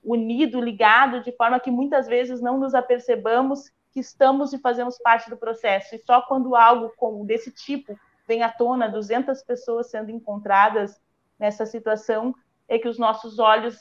unido, 0.04 0.62
ligado, 0.62 1.22
de 1.22 1.32
forma 1.32 1.60
que 1.60 1.72
muitas 1.72 2.08
vezes 2.08 2.42
não 2.42 2.60
nos 2.60 2.74
apercebamos 2.74 3.72
que 3.92 4.00
estamos 4.00 4.52
e 4.54 4.60
fazemos 4.60 4.98
parte 4.98 5.30
do 5.30 5.38
processo. 5.38 5.96
E 5.96 6.00
só 6.00 6.22
quando 6.22 6.56
algo 6.56 6.92
como 6.98 7.26
desse 7.26 7.52
tipo 7.52 7.98
vem 8.28 8.44
à 8.44 8.50
tona, 8.52 8.90
200 8.90 9.42
pessoas 9.44 9.90
sendo 9.90 10.12
encontradas 10.12 11.00
nessa 11.40 11.66
situação, 11.66 12.34
é 12.68 12.78
que 12.78 12.88
os 12.88 12.98
nossos 12.98 13.40
olhos 13.40 13.78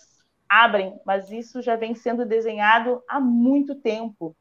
abrem, 0.48 1.00
mas 1.04 1.30
isso 1.30 1.62
já 1.62 1.74
vem 1.74 1.94
sendo 1.94 2.24
desenhado 2.24 3.02
há 3.08 3.18
muito 3.18 3.74
tempo. 3.74 4.36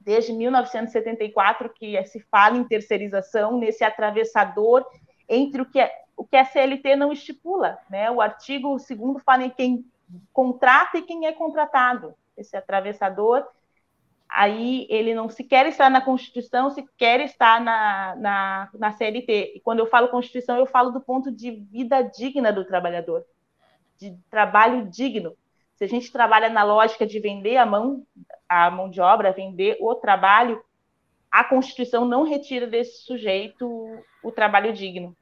Desde 0.00 0.32
1974 0.32 1.72
que 1.74 2.02
se 2.04 2.20
fala 2.30 2.56
em 2.56 2.64
terceirização, 2.64 3.58
nesse 3.58 3.84
atravessador 3.84 4.84
entre 5.28 5.62
o 5.62 5.66
que, 5.66 5.78
é, 5.78 5.92
o 6.22 6.24
que 6.24 6.36
a 6.36 6.44
CLT 6.44 6.94
não 6.94 7.10
estipula. 7.10 7.78
Né? 7.90 8.08
O 8.08 8.20
artigo 8.20 8.76
2 8.76 9.22
fala 9.24 9.42
em 9.42 9.50
quem 9.50 9.84
contrata 10.32 10.98
e 10.98 11.02
quem 11.02 11.26
é 11.26 11.32
contratado. 11.32 12.14
Esse 12.36 12.56
atravessador, 12.56 13.44
aí 14.28 14.86
ele 14.88 15.14
não 15.14 15.28
sequer 15.28 15.66
está 15.66 15.90
na 15.90 16.00
Constituição, 16.00 16.70
sequer 16.70 17.20
está 17.20 17.58
na, 17.58 18.14
na, 18.14 18.68
na 18.72 18.92
CLT. 18.92 19.54
E 19.56 19.60
quando 19.60 19.80
eu 19.80 19.86
falo 19.86 20.10
Constituição, 20.10 20.56
eu 20.56 20.64
falo 20.64 20.92
do 20.92 21.00
ponto 21.00 21.32
de 21.32 21.50
vida 21.50 22.02
digna 22.02 22.52
do 22.52 22.64
trabalhador 22.64 23.26
de 23.98 24.16
trabalho 24.30 24.88
digno. 24.88 25.36
Se 25.74 25.84
a 25.84 25.88
gente 25.88 26.12
trabalha 26.12 26.48
na 26.48 26.62
lógica 26.62 27.04
de 27.04 27.18
vender 27.18 27.56
a 27.56 27.66
mão, 27.66 28.06
a 28.48 28.70
mão 28.70 28.88
de 28.88 29.00
obra, 29.00 29.32
vender 29.32 29.76
o 29.80 29.92
trabalho, 29.96 30.62
a 31.28 31.42
Constituição 31.42 32.04
não 32.04 32.22
retira 32.22 32.68
desse 32.68 33.02
sujeito 33.02 33.66
o 34.22 34.30
trabalho 34.30 34.72
digno. 34.72 35.16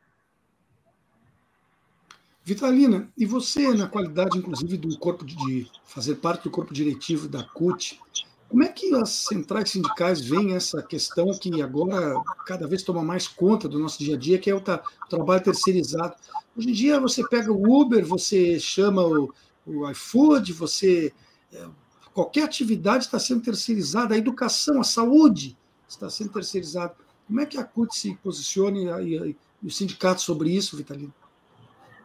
Vitalina, 2.43 3.09
e 3.17 3.27
você, 3.27 3.73
na 3.75 3.87
qualidade, 3.87 4.39
inclusive, 4.39 4.77
do 4.77 4.99
corpo 4.99 5.25
de 5.25 5.71
fazer 5.85 6.17
parte 6.17 6.45
do 6.45 6.51
corpo 6.51 6.73
diretivo 6.73 7.29
da 7.29 7.45
CUT, 7.45 8.01
como 8.49 8.65
é 8.65 8.69
que 8.69 8.93
as 8.95 9.11
centrais 9.11 9.71
sindicais 9.71 10.21
veem 10.21 10.55
essa 10.55 10.83
questão 10.83 11.31
que 11.39 11.63
agora 11.63 12.21
cada 12.45 12.67
vez 12.67 12.83
toma 12.83 13.01
mais 13.01 13.29
conta 13.29 13.69
do 13.69 13.79
nosso 13.79 14.01
dia 14.01 14.17
a 14.17 14.19
dia, 14.19 14.39
que 14.41 14.51
é 14.51 14.55
o, 14.55 14.59
o 14.59 15.09
trabalho 15.09 15.45
terceirizado? 15.45 16.17
Hoje 16.57 16.71
em 16.71 16.73
dia 16.73 16.99
você 16.99 17.27
pega 17.29 17.53
o 17.53 17.81
Uber, 17.81 18.05
você 18.05 18.59
chama 18.59 19.07
o, 19.07 19.33
o 19.65 19.89
iFood, 19.91 20.53
você 20.53 21.13
é, 21.53 21.65
qualquer 22.13 22.43
atividade 22.43 23.05
está 23.05 23.21
sendo 23.21 23.43
terceirizada, 23.43 24.15
a 24.15 24.19
educação, 24.19 24.81
a 24.81 24.85
saúde 24.85 25.57
está 25.89 26.11
sendo 26.11 26.31
terceirizada. 26.31 26.97
Como 27.29 27.41
é 27.41 27.47
que 27.47 27.57
a 27.57 27.63
CUT 27.63 27.97
se 27.97 28.17
posiciona 28.17 29.01
e, 29.01 29.17
e, 29.17 29.37
e 29.63 29.67
o 29.67 29.71
sindicato 29.71 30.23
sobre 30.23 30.51
isso, 30.51 30.77
Vitalino? 30.77 31.15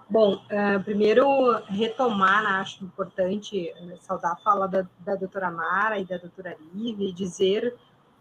Bom, 0.07 0.35
uh, 0.35 0.83
primeiro 0.83 1.25
retomar, 1.67 2.43
né, 2.43 2.49
acho 2.59 2.83
importante 2.83 3.73
uh, 3.81 3.97
saudar 4.01 4.33
a 4.33 4.35
fala 4.35 4.67
da, 4.67 4.85
da 4.99 5.15
doutora 5.15 5.49
Mara 5.49 5.97
e 5.97 6.05
da 6.05 6.17
doutora 6.17 6.55
Live 6.75 7.09
e 7.09 7.11
dizer 7.11 7.75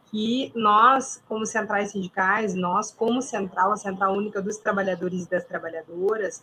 que 0.07 0.51
nós, 0.55 1.23
como 1.29 1.45
centrais 1.45 1.91
sindicais, 1.91 2.55
nós, 2.55 2.91
como 2.91 3.21
central, 3.21 3.73
a 3.73 3.77
Central 3.77 4.15
Única 4.15 4.41
dos 4.41 4.57
Trabalhadores 4.57 5.27
e 5.27 5.31
das 5.31 5.45
Trabalhadoras, 5.45 6.43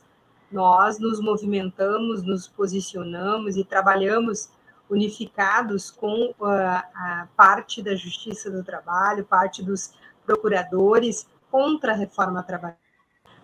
nós 0.51 0.99
nos 0.99 1.19
movimentamos, 1.19 2.21
nos 2.21 2.47
posicionamos 2.47 3.57
e 3.57 3.63
trabalhamos 3.63 4.51
unificados 4.87 5.89
com 5.89 6.35
uh, 6.39 6.45
a 6.45 7.27
parte 7.35 7.81
da 7.81 7.95
Justiça 7.95 8.51
do 8.51 8.63
Trabalho, 8.63 9.25
parte 9.25 9.63
dos 9.63 9.91
procuradores 10.23 11.27
contra 11.49 11.93
a 11.93 11.95
reforma 11.95 12.43
trabalhista. 12.43 12.81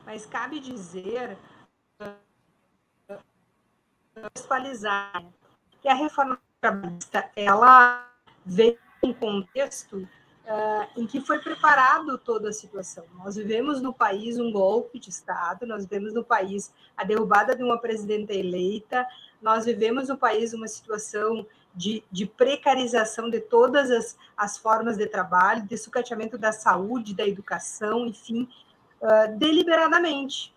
Mas 0.06 0.26
cabe 0.26 0.60
dizer 0.60 1.36
contextualizar 4.18 5.24
que 5.82 5.88
a 5.88 5.94
reforma 5.94 6.40
trabalhista 6.60 7.30
ela 7.36 8.10
veio 8.46 8.78
em 9.04 9.14
contexto 9.14 9.98
uh, 9.98 10.88
em 11.00 11.06
que 11.06 11.22
foi 11.22 11.40
preparado 11.40 12.18
toda 12.18 12.50
a 12.50 12.54
situação. 12.54 13.06
Nós 13.14 13.36
vivemos 13.36 13.82
no 13.82 13.94
país 13.94 14.40
um 14.40 14.52
golpe 14.52 15.00
de 15.00 15.10
Estado, 15.10 15.68
nós 15.68 15.84
vivemos 15.84 16.14
no 16.14 16.24
país 16.24 16.74
a 16.96 17.04
derrubada 17.04 17.56
de 17.56 17.64
uma 17.64 17.80
presidenta 17.80 18.34
eleita, 18.34 19.06
nós 19.42 19.66
vivemos 19.66 20.10
no 20.10 20.18
país 20.18 20.54
uma 20.54 20.68
situação 20.68 21.46
de, 21.76 22.04
de 22.12 22.26
precarização 22.26 23.30
de 23.30 23.40
todas 23.40 23.92
as, 23.92 24.18
as 24.36 24.58
formas 24.58 24.98
de 24.98 25.06
trabalho, 25.06 25.62
de 25.64 25.78
sucateamento 25.78 26.38
da 26.38 26.52
saúde, 26.52 27.14
da 27.14 27.28
educação, 27.28 28.08
enfim, 28.08 28.50
uh, 29.00 29.38
deliberadamente. 29.38 30.56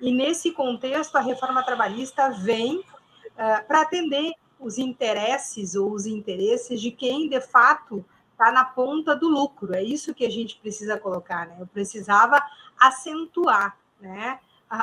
E 0.00 0.12
nesse 0.12 0.50
contexto, 0.50 1.16
a 1.16 1.20
reforma 1.20 1.62
trabalhista 1.64 2.30
vem 2.30 2.84
uh, 3.36 3.66
para 3.66 3.82
atender 3.82 4.32
os 4.58 4.78
interesses 4.78 5.74
ou 5.74 5.92
os 5.92 6.06
interesses 6.06 6.80
de 6.80 6.90
quem 6.90 7.28
de 7.28 7.40
fato 7.40 8.04
está 8.32 8.50
na 8.52 8.64
ponta 8.64 9.14
do 9.14 9.28
lucro. 9.28 9.74
É 9.74 9.82
isso 9.82 10.14
que 10.14 10.24
a 10.24 10.30
gente 10.30 10.58
precisa 10.58 10.98
colocar, 10.98 11.46
né? 11.46 11.56
Eu 11.60 11.66
precisava 11.66 12.42
acentuar, 12.78 13.78
né, 14.00 14.38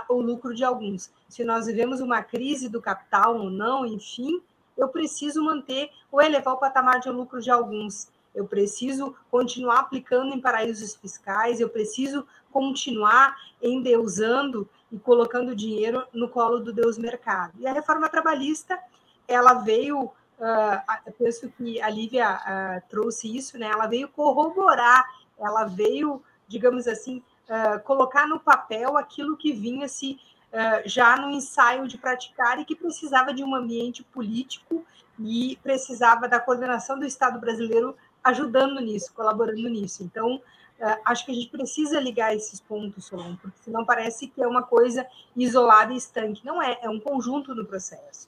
o 0.10 0.19
lucro 0.19 0.55
de 0.55 0.63
alguns. 0.63 1.12
Se 1.29 1.43
nós 1.43 1.67
vivemos 1.67 2.00
uma 2.00 2.24
crise 2.24 2.67
do 2.67 2.81
capital 2.81 3.38
ou 3.38 3.50
não, 3.50 3.86
enfim, 3.86 4.41
eu 4.75 4.88
preciso 4.88 5.43
manter 5.43 5.89
ou 6.12 6.22
elevar 6.22 6.55
o 6.55 6.60
patamar 6.60 7.00
de 7.00 7.10
lucro 7.10 7.41
de 7.41 7.51
alguns. 7.51 8.07
Eu 8.33 8.48
preciso 8.48 9.15
continuar 9.29 9.81
aplicando 9.81 10.33
em 10.33 10.41
paraísos 10.41 10.95
fiscais, 10.95 11.60
eu 11.60 11.69
preciso 11.69 12.25
continuar 12.51 13.36
endeusando 13.62 14.67
e 14.93 15.00
colocando 15.00 15.55
dinheiro 15.55 16.05
no 16.13 16.29
colo 16.29 16.59
do 16.59 16.71
Deus 16.71 17.00
mercado. 17.00 17.51
E 17.57 17.65
a 17.65 17.73
reforma 17.73 18.07
trabalhista, 18.07 18.79
ela 19.27 19.55
veio 19.55 20.03
uh, 20.03 21.13
penso 21.17 21.50
que 21.50 21.81
a 21.81 21.89
Lívia 21.89 22.35
uh, 22.35 22.89
trouxe 22.89 23.35
isso, 23.35 23.57
né? 23.57 23.67
Ela 23.67 23.88
veio 23.88 24.07
corroborar, 24.07 25.03
ela 25.39 25.65
veio, 25.65 26.21
digamos 26.47 26.88
assim, 26.88 27.23
uh, 27.50 27.81
colocar 27.83 28.27
no 28.27 28.39
papel 28.39 28.95
aquilo 28.95 29.35
que 29.35 29.51
vinha 29.51 29.88
se 29.88 30.19
já 30.85 31.17
no 31.17 31.31
ensaio 31.31 31.88
de 31.88 31.97
praticar 31.97 32.59
e 32.59 32.65
que 32.65 32.75
precisava 32.75 33.33
de 33.33 33.43
um 33.43 33.55
ambiente 33.55 34.03
político 34.03 34.85
e 35.19 35.57
precisava 35.63 36.27
da 36.27 36.39
coordenação 36.39 37.00
do 37.00 37.07
Estado 37.07 37.39
brasileiro 37.39 37.95
ajudando 38.23 38.79
nisso, 38.79 39.12
colaborando 39.15 39.67
nisso. 39.67 40.03
Então, 40.03 40.39
acho 41.05 41.25
que 41.25 41.31
a 41.31 41.35
gente 41.35 41.49
precisa 41.49 41.99
ligar 41.99 42.35
esses 42.35 42.59
pontos, 42.59 43.05
Solon, 43.05 43.35
porque 43.37 43.57
senão 43.63 43.85
parece 43.85 44.27
que 44.27 44.41
é 44.41 44.47
uma 44.47 44.63
coisa 44.63 45.05
isolada 45.35 45.93
e 45.93 45.97
estanque. 45.97 46.45
Não 46.45 46.61
é, 46.61 46.79
é 46.81 46.89
um 46.89 46.99
conjunto 46.99 47.55
do 47.55 47.65
processo. 47.65 48.27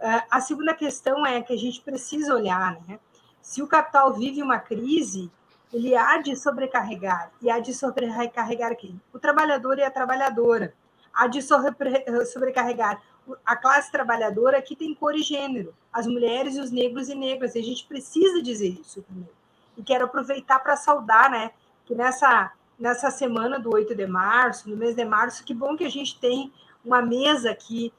Ah, 0.00 0.24
a 0.30 0.40
segunda 0.40 0.72
questão 0.74 1.26
é 1.26 1.42
que 1.42 1.52
a 1.52 1.58
gente 1.58 1.80
precisa 1.82 2.34
olhar, 2.34 2.80
né? 2.88 2.98
Se 3.42 3.62
o 3.62 3.66
capital 3.66 4.12
vive 4.14 4.42
uma 4.42 4.58
crise, 4.58 5.30
ele 5.72 5.94
há 5.94 6.18
de 6.18 6.34
sobrecarregar. 6.36 7.30
E 7.40 7.50
há 7.50 7.58
de 7.58 7.74
sobrecarregar 7.74 8.76
quem? 8.76 9.00
O 9.12 9.18
trabalhador 9.18 9.78
e 9.78 9.82
a 9.82 9.90
trabalhadora. 9.90 10.74
Há 11.12 11.26
de 11.26 11.42
sobrecarregar 11.42 13.02
a 13.44 13.56
classe 13.56 13.90
trabalhadora 13.90 14.62
que 14.62 14.74
tem 14.74 14.94
cor 14.94 15.14
e 15.14 15.22
gênero, 15.22 15.74
as 15.92 16.06
mulheres 16.06 16.56
e 16.56 16.60
os 16.60 16.70
negros 16.70 17.08
e 17.08 17.14
negras. 17.14 17.54
E 17.54 17.58
a 17.58 17.62
gente 17.62 17.84
precisa 17.86 18.42
dizer 18.42 18.80
isso 18.80 19.02
também. 19.02 19.28
E 19.76 19.82
quero 19.82 20.06
aproveitar 20.06 20.58
para 20.60 20.76
saudar, 20.76 21.30
né? 21.30 21.50
Que 21.90 21.94
nessa, 21.96 22.52
nessa 22.78 23.10
semana 23.10 23.58
do 23.58 23.74
8 23.74 23.96
de 23.96 24.06
março, 24.06 24.70
no 24.70 24.76
mês 24.76 24.94
de 24.94 25.04
março, 25.04 25.42
que 25.42 25.52
bom 25.52 25.76
que 25.76 25.82
a 25.82 25.90
gente 25.90 26.16
tem 26.20 26.52
uma 26.84 27.02
mesa 27.02 27.50
aqui 27.50 27.92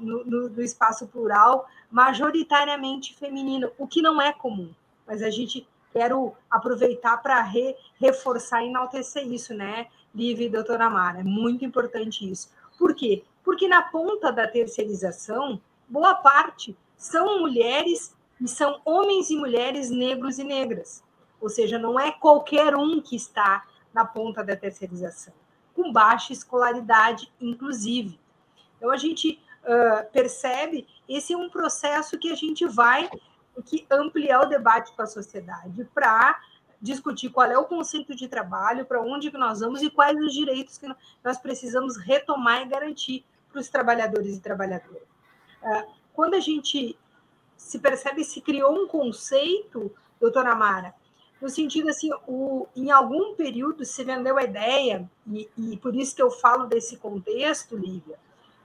no, 0.00 0.22
no, 0.22 0.48
no 0.50 0.62
espaço 0.62 1.06
plural, 1.06 1.66
majoritariamente 1.90 3.16
feminino, 3.16 3.72
o 3.78 3.86
que 3.86 4.02
não 4.02 4.20
é 4.20 4.34
comum, 4.34 4.70
mas 5.06 5.22
a 5.22 5.30
gente 5.30 5.66
quero 5.94 6.34
aproveitar 6.50 7.16
para 7.22 7.40
re, 7.40 7.74
reforçar 7.98 8.62
e 8.62 8.68
enaltecer 8.68 9.26
isso, 9.26 9.54
né, 9.54 9.86
Liv 10.14 10.38
e 10.38 10.50
doutora 10.50 10.90
Mara? 10.90 11.20
É 11.20 11.24
muito 11.24 11.64
importante 11.64 12.30
isso. 12.30 12.50
Por 12.78 12.94
quê? 12.94 13.24
Porque 13.42 13.66
na 13.66 13.80
ponta 13.80 14.30
da 14.30 14.46
terceirização, 14.46 15.58
boa 15.88 16.16
parte 16.16 16.76
são 16.98 17.40
mulheres 17.40 18.14
e 18.38 18.46
são 18.46 18.78
homens 18.84 19.30
e 19.30 19.36
mulheres 19.36 19.88
negros 19.88 20.38
e 20.38 20.44
negras. 20.44 21.02
Ou 21.40 21.48
seja, 21.48 21.78
não 21.78 21.98
é 21.98 22.12
qualquer 22.12 22.76
um 22.76 23.00
que 23.00 23.16
está 23.16 23.66
na 23.92 24.04
ponta 24.04 24.44
da 24.44 24.56
terceirização, 24.56 25.34
com 25.74 25.92
baixa 25.92 26.32
escolaridade, 26.32 27.32
inclusive. 27.40 28.18
Então, 28.76 28.90
a 28.90 28.96
gente 28.96 29.40
uh, 29.62 30.10
percebe, 30.12 30.86
esse 31.08 31.32
é 31.32 31.36
um 31.36 31.48
processo 31.48 32.18
que 32.18 32.30
a 32.30 32.36
gente 32.36 32.66
vai 32.66 33.10
que 33.64 33.86
ampliar 33.90 34.42
o 34.42 34.46
debate 34.46 34.92
com 34.92 35.02
a 35.02 35.06
sociedade 35.06 35.84
para 35.92 36.40
discutir 36.80 37.28
qual 37.28 37.50
é 37.50 37.58
o 37.58 37.66
conceito 37.66 38.14
de 38.16 38.26
trabalho, 38.26 38.86
para 38.86 39.02
onde 39.02 39.30
que 39.30 39.36
nós 39.36 39.60
vamos 39.60 39.82
e 39.82 39.90
quais 39.90 40.18
os 40.18 40.32
direitos 40.32 40.78
que 40.78 40.86
nós 41.22 41.36
precisamos 41.36 41.96
retomar 41.98 42.62
e 42.62 42.66
garantir 42.66 43.24
para 43.52 43.60
os 43.60 43.68
trabalhadores 43.68 44.36
e 44.36 44.40
trabalhadoras. 44.40 45.02
Quando 46.14 46.34
a 46.34 46.40
gente 46.40 46.98
se 47.56 47.78
percebe, 47.78 48.24
se 48.24 48.40
criou 48.40 48.72
um 48.72 48.86
conceito, 48.86 49.94
doutora 50.18 50.54
Mara, 50.54 50.94
no 51.40 51.48
sentido 51.48 51.88
assim, 51.88 52.10
o, 52.26 52.66
em 52.76 52.90
algum 52.90 53.34
período 53.34 53.84
se 53.84 54.04
vendeu 54.04 54.36
a 54.36 54.44
ideia, 54.44 55.08
e, 55.26 55.48
e 55.56 55.76
por 55.78 55.94
isso 55.94 56.14
que 56.14 56.22
eu 56.22 56.30
falo 56.30 56.66
desse 56.66 56.96
contexto, 56.98 57.76
Lívia, 57.76 58.18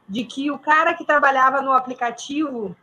de 0.07 0.25
que 0.25 0.51
o 0.51 0.59
cara 0.59 0.93
que 0.93 1.05
trabalhava 1.05 1.61
no 1.61 1.71
aplicativo, 1.71 2.75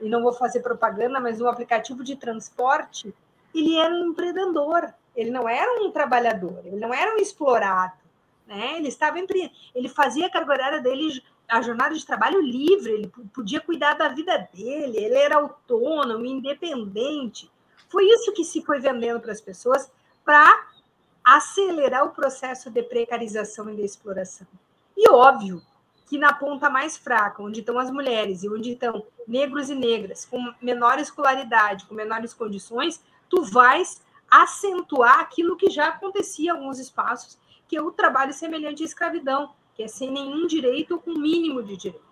e 0.00 0.08
não 0.08 0.22
vou 0.22 0.32
fazer 0.32 0.60
propaganda, 0.60 1.20
mas 1.20 1.38
no 1.38 1.48
aplicativo 1.48 2.04
de 2.04 2.16
transporte, 2.16 3.14
ele 3.54 3.76
era 3.76 3.92
um 3.92 4.10
empreendedor, 4.10 4.94
ele 5.14 5.30
não 5.30 5.48
era 5.48 5.82
um 5.82 5.90
trabalhador, 5.90 6.62
ele 6.64 6.76
não 6.76 6.94
era 6.94 7.14
um 7.14 7.18
explorado, 7.18 7.94
né? 8.46 8.76
Ele 8.76 8.88
estava 8.88 9.18
empre... 9.18 9.52
ele 9.74 9.88
fazia 9.88 10.26
a 10.26 10.30
carga 10.30 10.52
horária 10.52 10.80
dele, 10.80 11.22
a 11.48 11.60
jornada 11.60 11.94
de 11.94 12.06
trabalho 12.06 12.40
livre, 12.40 12.92
ele 12.92 13.12
podia 13.34 13.60
cuidar 13.60 13.94
da 13.94 14.08
vida 14.08 14.48
dele, 14.54 14.98
ele 14.98 15.16
era 15.16 15.36
autônomo, 15.36 16.24
independente. 16.24 17.50
Foi 17.90 18.04
isso 18.04 18.32
que 18.32 18.44
se 18.44 18.62
foi 18.62 18.78
vendendo 18.78 19.20
para 19.20 19.32
as 19.32 19.40
pessoas 19.40 19.90
para 20.24 20.68
acelerar 21.24 22.06
o 22.06 22.10
processo 22.10 22.70
de 22.70 22.82
precarização 22.82 23.68
e 23.68 23.76
de 23.76 23.82
exploração. 23.82 24.46
E 24.96 25.10
óbvio, 25.10 25.60
que 26.06 26.16
na 26.16 26.32
ponta 26.32 26.70
mais 26.70 26.96
fraca, 26.96 27.42
onde 27.42 27.60
estão 27.60 27.78
as 27.78 27.90
mulheres 27.90 28.42
e 28.42 28.48
onde 28.48 28.72
estão 28.72 29.04
negros 29.26 29.68
e 29.70 29.74
negras, 29.74 30.24
com 30.24 30.52
menor 30.62 30.98
escolaridade, 30.98 31.84
com 31.86 31.94
menores 31.94 32.32
condições, 32.32 33.02
tu 33.28 33.42
vais 33.42 34.00
acentuar 34.30 35.20
aquilo 35.20 35.56
que 35.56 35.68
já 35.68 35.88
acontecia 35.88 36.52
em 36.52 36.54
alguns 36.56 36.78
espaços, 36.78 37.36
que 37.66 37.76
é 37.76 37.82
o 37.82 37.90
trabalho 37.90 38.32
semelhante 38.32 38.82
à 38.82 38.86
escravidão, 38.86 39.52
que 39.74 39.82
é 39.82 39.88
sem 39.88 40.10
nenhum 40.10 40.46
direito 40.46 40.94
ou 40.94 41.00
com 41.00 41.12
mínimo 41.12 41.62
de 41.62 41.76
direito. 41.76 42.04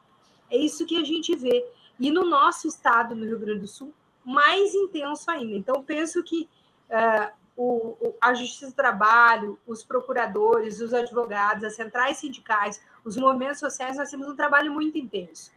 É 0.51 0.57
isso 0.57 0.87
que 0.87 0.97
a 0.97 1.05
gente 1.05 1.37
vê. 1.37 1.65
E 2.01 2.11
no 2.11 2.25
nosso 2.25 2.67
estado, 2.67 3.15
no 3.15 3.25
Rio 3.25 3.39
Grande 3.39 3.61
do 3.61 3.69
Sul, 3.69 3.93
mais 4.29 4.75
intenso 4.75 5.31
ainda. 5.31 5.57
Então, 5.57 5.83
penso 5.83 6.23
que 6.23 6.49
uh, 6.91 7.33
o, 7.57 7.97
o, 7.99 8.15
a 8.21 8.35
Justiça 8.35 8.67
do 8.67 8.75
Trabalho, 8.75 9.59
os 9.67 9.83
procuradores, 9.83 10.81
os 10.81 10.93
advogados, 10.93 11.65
as 11.65 11.75
centrais 11.75 12.19
sindicais, 12.19 12.81
os 13.03 13.17
movimentos 13.17 13.59
sociais, 13.59 13.97
nós 13.97 14.11
temos 14.11 14.29
um 14.29 14.37
trabalho 14.37 14.71
muito 14.71 14.99
intenso. 14.99 15.51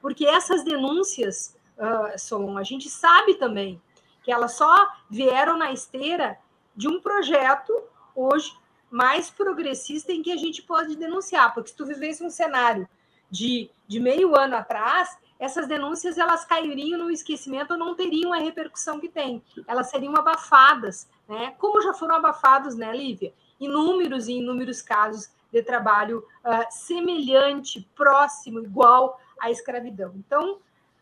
Porque 0.00 0.26
essas 0.26 0.64
denúncias, 0.64 1.56
uh, 1.78 2.18
Solon, 2.18 2.58
a 2.58 2.64
gente 2.64 2.90
sabe 2.90 3.34
também 3.34 3.80
que 4.24 4.32
elas 4.32 4.52
só 4.52 4.88
vieram 5.08 5.56
na 5.56 5.72
esteira 5.72 6.36
de 6.74 6.88
um 6.88 7.00
projeto 7.00 7.72
hoje 8.14 8.52
mais 8.90 9.30
progressista 9.30 10.12
em 10.12 10.22
que 10.22 10.32
a 10.32 10.36
gente 10.36 10.62
pode 10.62 10.96
denunciar, 10.96 11.54
porque 11.54 11.70
se 11.70 11.76
tu 11.76 11.86
vivesse 11.86 12.24
um 12.24 12.30
cenário 12.30 12.88
de, 13.30 13.70
de 13.86 14.00
meio 14.00 14.36
ano 14.36 14.56
atrás, 14.56 15.16
essas 15.38 15.68
denúncias 15.68 16.16
elas 16.16 16.44
cairiam 16.44 16.98
no 16.98 17.10
esquecimento 17.10 17.72
ou 17.72 17.78
não 17.78 17.94
teriam 17.94 18.32
a 18.32 18.38
repercussão 18.38 18.98
que 18.98 19.08
tem. 19.08 19.42
Elas 19.66 19.90
seriam 19.90 20.16
abafadas, 20.16 21.08
né? 21.28 21.54
Como 21.58 21.82
já 21.82 21.92
foram 21.92 22.16
abafados, 22.16 22.74
né, 22.74 22.94
Lívia? 22.96 23.34
Inúmeros 23.60 24.28
e 24.28 24.34
inúmeros 24.34 24.80
casos 24.80 25.30
de 25.52 25.62
trabalho 25.62 26.24
uh, 26.44 26.66
semelhante, 26.70 27.86
próximo, 27.94 28.60
igual 28.60 29.20
à 29.40 29.50
escravidão. 29.50 30.12
Então, 30.16 30.58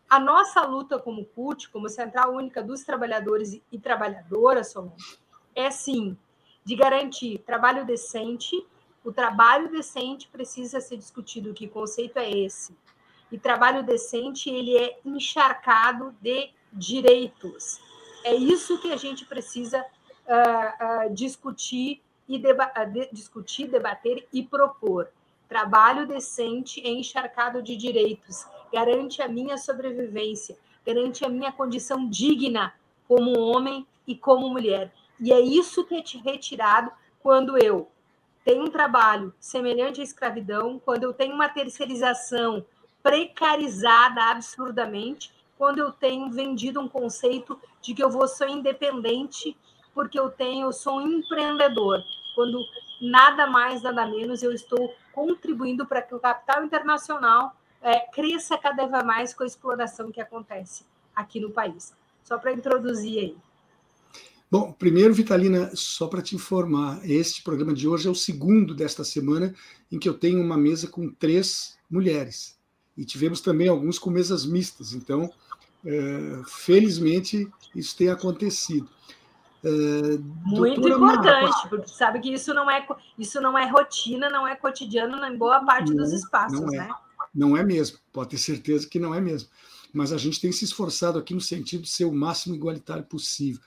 a 0.08 0.18
nossa 0.18 0.62
luta 0.62 0.98
como 0.98 1.24
CUT, 1.24 1.70
como 1.70 1.88
Central 1.88 2.34
Única 2.34 2.62
dos 2.62 2.82
Trabalhadores 2.84 3.60
e 3.70 3.78
Trabalhadoras, 3.78 4.70
Solange, 4.70 5.18
é 5.54 5.70
sim 5.70 6.16
de 6.64 6.74
garantir 6.76 7.38
trabalho 7.38 7.84
decente. 7.84 8.66
O 9.04 9.12
trabalho 9.12 9.70
decente 9.70 10.28
precisa 10.28 10.80
ser 10.80 10.96
discutido. 10.96 11.52
Que 11.52 11.68
conceito 11.68 12.18
é 12.18 12.30
esse? 12.30 12.76
E 13.34 13.38
trabalho 13.38 13.82
decente 13.82 14.48
ele 14.48 14.76
é 14.76 14.96
encharcado 15.04 16.14
de 16.22 16.50
direitos. 16.72 17.80
É 18.22 18.32
isso 18.32 18.80
que 18.80 18.92
a 18.92 18.96
gente 18.96 19.24
precisa 19.24 19.80
uh, 19.80 21.08
uh, 21.08 21.12
discutir 21.12 22.00
e 22.28 22.38
deba 22.38 22.66
de 22.84 23.08
discutir, 23.12 23.66
debater 23.66 24.24
e 24.32 24.40
propor. 24.40 25.08
Trabalho 25.48 26.06
decente 26.06 26.80
é 26.80 26.88
encharcado 26.88 27.60
de 27.60 27.74
direitos, 27.76 28.46
garante 28.72 29.20
a 29.20 29.26
minha 29.26 29.58
sobrevivência, 29.58 30.56
garante 30.86 31.24
a 31.24 31.28
minha 31.28 31.50
condição 31.50 32.08
digna 32.08 32.72
como 33.08 33.36
homem 33.36 33.84
e 34.06 34.14
como 34.14 34.48
mulher. 34.48 34.92
E 35.18 35.32
é 35.32 35.40
isso 35.40 35.84
que 35.84 35.96
é 35.96 36.04
retirado 36.22 36.92
quando 37.20 37.58
eu 37.58 37.88
tenho 38.44 38.62
um 38.62 38.70
trabalho 38.70 39.34
semelhante 39.40 40.00
à 40.00 40.04
escravidão, 40.04 40.78
quando 40.78 41.02
eu 41.02 41.12
tenho 41.12 41.34
uma 41.34 41.48
terceirização 41.48 42.64
precarizada 43.04 44.30
absurdamente, 44.30 45.30
quando 45.58 45.78
eu 45.78 45.92
tenho 45.92 46.30
vendido 46.30 46.80
um 46.80 46.88
conceito 46.88 47.60
de 47.82 47.92
que 47.92 48.02
eu 48.02 48.08
vou 48.08 48.26
ser 48.26 48.48
independente 48.48 49.54
porque 49.94 50.18
eu 50.18 50.30
tenho, 50.30 50.68
eu 50.68 50.72
sou 50.72 50.98
um 50.98 51.18
empreendedor, 51.18 52.02
quando 52.34 52.58
nada 53.00 53.46
mais, 53.46 53.82
nada 53.82 54.06
menos 54.06 54.42
eu 54.42 54.52
estou 54.52 54.92
contribuindo 55.12 55.86
para 55.86 56.00
que 56.00 56.14
o 56.14 56.18
capital 56.18 56.64
internacional 56.64 57.54
é, 57.82 58.00
cresça 58.10 58.56
cada 58.56 58.86
vez 58.86 59.04
mais 59.04 59.34
com 59.34 59.44
a 59.44 59.46
exploração 59.46 60.10
que 60.10 60.20
acontece 60.20 60.84
aqui 61.14 61.38
no 61.38 61.50
país. 61.50 61.94
Só 62.24 62.38
para 62.38 62.54
introduzir 62.54 63.18
aí. 63.18 63.36
Bom, 64.50 64.72
primeiro, 64.72 65.12
Vitalina, 65.12 65.70
só 65.74 66.08
para 66.08 66.22
te 66.22 66.34
informar, 66.34 66.98
este 67.08 67.42
programa 67.42 67.74
de 67.74 67.86
hoje 67.86 68.08
é 68.08 68.10
o 68.10 68.14
segundo 68.14 68.74
desta 68.74 69.04
semana 69.04 69.54
em 69.92 69.98
que 69.98 70.08
eu 70.08 70.14
tenho 70.14 70.40
uma 70.40 70.56
mesa 70.56 70.88
com 70.88 71.10
três 71.10 71.78
mulheres. 71.90 72.58
E 72.96 73.04
tivemos 73.04 73.40
também 73.40 73.68
alguns 73.68 73.98
com 73.98 74.10
mesas 74.10 74.46
mistas. 74.46 74.92
Então, 74.92 75.30
é, 75.84 76.42
felizmente, 76.46 77.48
isso 77.74 77.96
tem 77.96 78.08
acontecido. 78.08 78.88
É, 79.64 80.18
Muito 80.44 80.88
importante, 80.88 81.00
Mara, 81.00 81.68
porque 81.68 81.88
sabe 81.88 82.20
que 82.20 82.32
isso 82.32 82.52
não 82.52 82.70
é 82.70 82.86
isso 83.18 83.40
não 83.40 83.56
é 83.56 83.66
rotina, 83.66 84.28
não 84.28 84.46
é 84.46 84.54
cotidiano 84.54 85.24
em 85.24 85.38
boa 85.38 85.64
parte 85.64 85.90
não, 85.90 85.96
dos 85.96 86.12
espaços, 86.12 86.60
não 86.60 86.68
é. 86.68 86.76
né? 86.78 86.90
Não 87.34 87.56
é 87.56 87.64
mesmo, 87.64 87.98
pode 88.12 88.30
ter 88.30 88.38
certeza 88.38 88.86
que 88.86 89.00
não 89.00 89.14
é 89.14 89.20
mesmo. 89.20 89.48
Mas 89.92 90.12
a 90.12 90.18
gente 90.18 90.40
tem 90.40 90.52
se 90.52 90.64
esforçado 90.64 91.18
aqui 91.18 91.32
no 91.32 91.40
sentido 91.40 91.82
de 91.82 91.88
ser 91.88 92.04
o 92.04 92.12
máximo 92.12 92.54
igualitário 92.54 93.04
possível. 93.04 93.60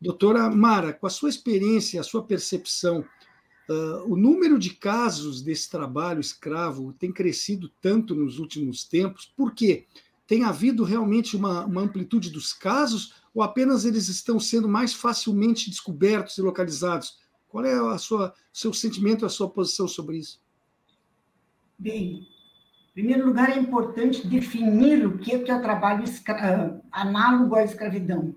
Doutora 0.00 0.48
Mara, 0.50 0.92
com 0.92 1.06
a 1.06 1.10
sua 1.10 1.28
experiência, 1.28 2.00
a 2.00 2.04
sua 2.04 2.22
percepção, 2.22 3.04
uh, 3.68 4.12
o 4.12 4.16
número 4.16 4.58
de 4.58 4.70
casos 4.70 5.42
desse 5.42 5.68
trabalho 5.70 6.20
escravo 6.20 6.92
tem 6.92 7.12
crescido 7.12 7.70
tanto 7.80 8.14
nos 8.14 8.38
últimos 8.38 8.84
tempos, 8.84 9.26
por 9.36 9.54
quê? 9.54 9.86
Tem 10.26 10.44
havido 10.44 10.84
realmente 10.84 11.36
uma, 11.36 11.64
uma 11.64 11.80
amplitude 11.80 12.30
dos 12.30 12.52
casos 12.52 13.14
ou 13.34 13.42
apenas 13.42 13.84
eles 13.84 14.08
estão 14.08 14.40
sendo 14.40 14.68
mais 14.68 14.92
facilmente 14.92 15.70
descobertos 15.70 16.36
e 16.38 16.42
localizados? 16.42 17.18
Qual 17.48 17.64
é 17.64 17.72
a 17.72 17.98
sua 17.98 18.34
seu 18.52 18.72
sentimento, 18.74 19.24
a 19.24 19.28
sua 19.28 19.48
posição 19.48 19.88
sobre 19.88 20.18
isso? 20.18 20.40
Bem, 21.78 22.26
em 22.90 22.92
primeiro 22.92 23.26
lugar, 23.26 23.50
é 23.50 23.58
importante 23.58 24.26
definir 24.26 25.06
o 25.06 25.16
que 25.18 25.32
é, 25.32 25.56
o 25.56 25.62
trabalho 25.62 26.02
escra... 26.02 26.80
análogo 26.90 27.54
à 27.54 27.62
escravidão, 27.62 28.34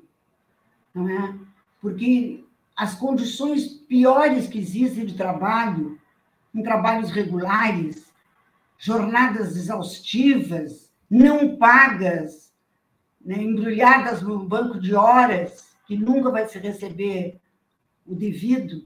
não 0.93 1.09
é? 1.09 1.39
Porque 1.81 2.40
as 2.81 2.95
condições 2.95 3.67
piores 3.67 4.47
que 4.47 4.57
existem 4.57 5.05
de 5.05 5.13
trabalho, 5.13 5.99
em 6.51 6.63
trabalhos 6.63 7.11
regulares, 7.11 8.11
jornadas 8.75 9.55
exaustivas, 9.55 10.91
não 11.07 11.57
pagas, 11.57 12.51
né, 13.23 13.35
embrulhadas 13.35 14.23
no 14.23 14.43
banco 14.47 14.79
de 14.79 14.95
horas, 14.95 15.75
que 15.85 15.95
nunca 15.95 16.31
vai 16.31 16.47
se 16.47 16.57
receber 16.57 17.39
o 18.03 18.15
devido, 18.15 18.83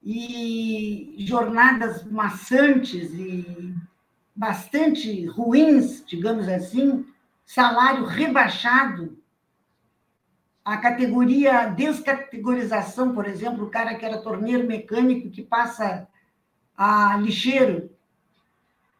e 0.00 1.16
jornadas 1.26 2.04
maçantes 2.04 3.12
e 3.12 3.74
bastante 4.36 5.26
ruins, 5.26 6.04
digamos 6.06 6.46
assim, 6.46 7.04
salário 7.44 8.04
rebaixado, 8.04 9.18
a 10.68 10.76
categoria 10.76 11.64
descategorização, 11.64 13.14
por 13.14 13.26
exemplo, 13.26 13.64
o 13.64 13.70
cara 13.70 13.94
que 13.94 14.04
era 14.04 14.20
torneiro 14.20 14.66
mecânico 14.66 15.30
que 15.30 15.42
passa 15.42 16.06
a 16.76 17.16
lixeiro, 17.16 17.90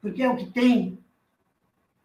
porque 0.00 0.22
é 0.22 0.30
o 0.30 0.36
que 0.36 0.46
tem, 0.46 0.98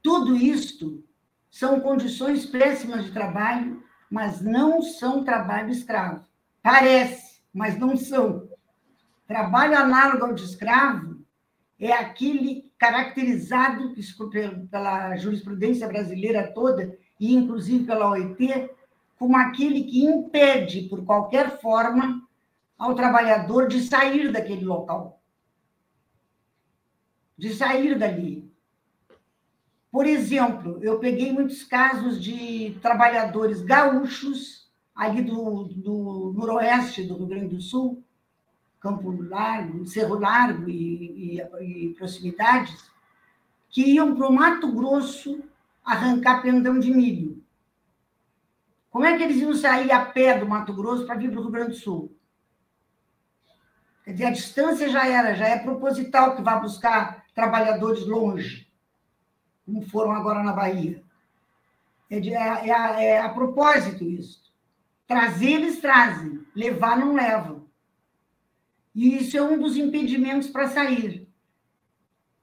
tudo 0.02 0.36
isto 0.36 1.02
são 1.49 1.80
condições 1.80 2.45
péssimas 2.45 3.06
de 3.06 3.13
trabalho, 3.13 3.82
mas 4.12 4.41
não 4.41 4.82
são 4.82 5.23
trabalho 5.23 5.69
escravo. 5.69 6.26
Parece, 6.62 7.41
mas 7.54 7.80
não 7.80 7.95
são. 7.95 8.49
Trabalho 9.26 9.78
análogo 9.78 10.26
ao 10.26 10.34
de 10.34 10.43
escravo 10.43 11.23
é 11.80 11.93
aquele 11.93 12.69
caracterizado 12.78 13.95
pela 14.69 15.15
jurisprudência 15.15 15.88
brasileira 15.88 16.52
toda, 16.54 16.97
e 17.17 17.34
inclusive 17.34 17.86
pela 17.86 18.10
OIT, 18.10 18.69
como 19.24 19.38
aquele 19.38 19.86
que 19.86 20.04
impede, 20.04 20.82
por 20.90 21.06
qualquer 21.06 21.62
forma, 21.62 22.28
ao 22.78 22.94
trabalhador 22.94 23.70
de 23.70 23.82
sair 23.82 24.30
daquele 24.30 24.66
local, 24.66 25.22
de 27.38 27.54
sair 27.54 27.98
dali. 27.98 28.52
Por 29.90 30.06
exemplo, 30.06 30.78
eu 30.84 31.00
peguei 31.00 31.32
muitos 31.32 31.64
casos 31.64 32.22
de 32.22 32.78
trabalhadores 32.82 33.62
gaúchos, 33.62 34.70
ali 34.94 35.22
do, 35.22 35.70
do 35.74 36.34
noroeste 36.36 37.04
do 37.04 37.16
Rio 37.16 37.28
Grande 37.28 37.56
do 37.56 37.62
Sul, 37.62 38.04
Campo 38.78 39.10
Largo, 39.10 39.88
Cerro 39.88 40.20
Largo 40.20 40.70
e, 40.70 41.40
e, 41.40 41.86
e 41.88 41.94
proximidades, 41.94 42.92
que 43.70 43.94
iam 43.94 44.18
para 44.18 44.28
o 44.28 44.34
Mato 44.34 44.70
Grosso 44.70 45.42
arrancar 45.82 46.42
pendão 46.42 46.78
de 46.78 46.92
milho. 46.92 47.43
Como 48.94 49.06
é 49.06 49.18
que 49.18 49.24
eles 49.24 49.38
iam 49.38 49.56
sair 49.56 49.92
a 49.92 50.06
pé 50.06 50.38
do 50.38 50.48
Mato 50.48 50.72
Grosso 50.72 51.08
para 51.08 51.16
vir 51.16 51.32
para 51.32 51.40
o 51.40 51.42
Rio 51.42 51.52
Grande 51.52 51.72
do 51.72 51.78
Sul? 51.78 52.16
Quer 54.06 54.12
dizer, 54.12 54.26
a 54.26 54.32
distância 54.32 54.88
já 54.88 55.08
era, 55.08 55.34
já 55.34 55.48
é 55.48 55.58
proposital 55.58 56.36
que 56.36 56.44
vá 56.44 56.58
buscar 56.60 57.26
trabalhadores 57.34 58.06
longe 58.06 58.72
como 59.66 59.82
foram 59.82 60.12
agora 60.12 60.44
na 60.44 60.54
Bahia. 60.54 61.04
É, 62.08 62.20
de, 62.20 62.36
é, 62.36 62.70
é, 62.70 63.06
é 63.06 63.20
a 63.20 63.30
propósito 63.30 64.04
isso. 64.04 64.44
Trazer, 65.08 65.54
eles 65.54 65.80
trazem, 65.80 66.46
levar, 66.56 66.96
não 66.96 67.16
levam. 67.16 67.66
E 68.94 69.18
isso 69.18 69.36
é 69.36 69.42
um 69.42 69.58
dos 69.58 69.76
impedimentos 69.76 70.50
para 70.50 70.68
sair. 70.68 71.28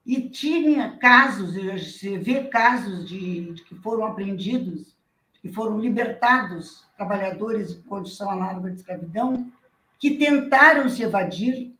E 0.04 0.28
tinha 0.28 0.96
casos, 0.96 1.54
você 1.54 2.18
vê 2.18 2.48
casos 2.48 3.08
de, 3.08 3.52
de 3.52 3.62
que 3.62 3.76
foram 3.76 4.04
apreendidos, 4.04 4.98
que 5.40 5.50
foram 5.50 5.78
libertados, 5.78 6.84
trabalhadores 6.96 7.72
em 7.72 7.82
condição 7.82 8.30
análoga 8.30 8.70
de 8.70 8.76
escravidão, 8.76 9.50
que 9.98 10.16
tentaram 10.16 10.88
se 10.88 11.02
evadir, 11.02 11.74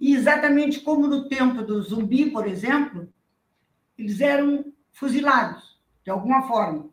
e 0.00 0.14
exatamente 0.14 0.80
como 0.80 1.06
no 1.06 1.28
tempo 1.28 1.62
do 1.62 1.82
zumbi, 1.82 2.30
por 2.30 2.46
exemplo, 2.46 3.12
eles 3.98 4.20
eram 4.20 4.72
fuzilados, 4.92 5.78
de 6.04 6.10
alguma 6.10 6.46
forma. 6.46 6.88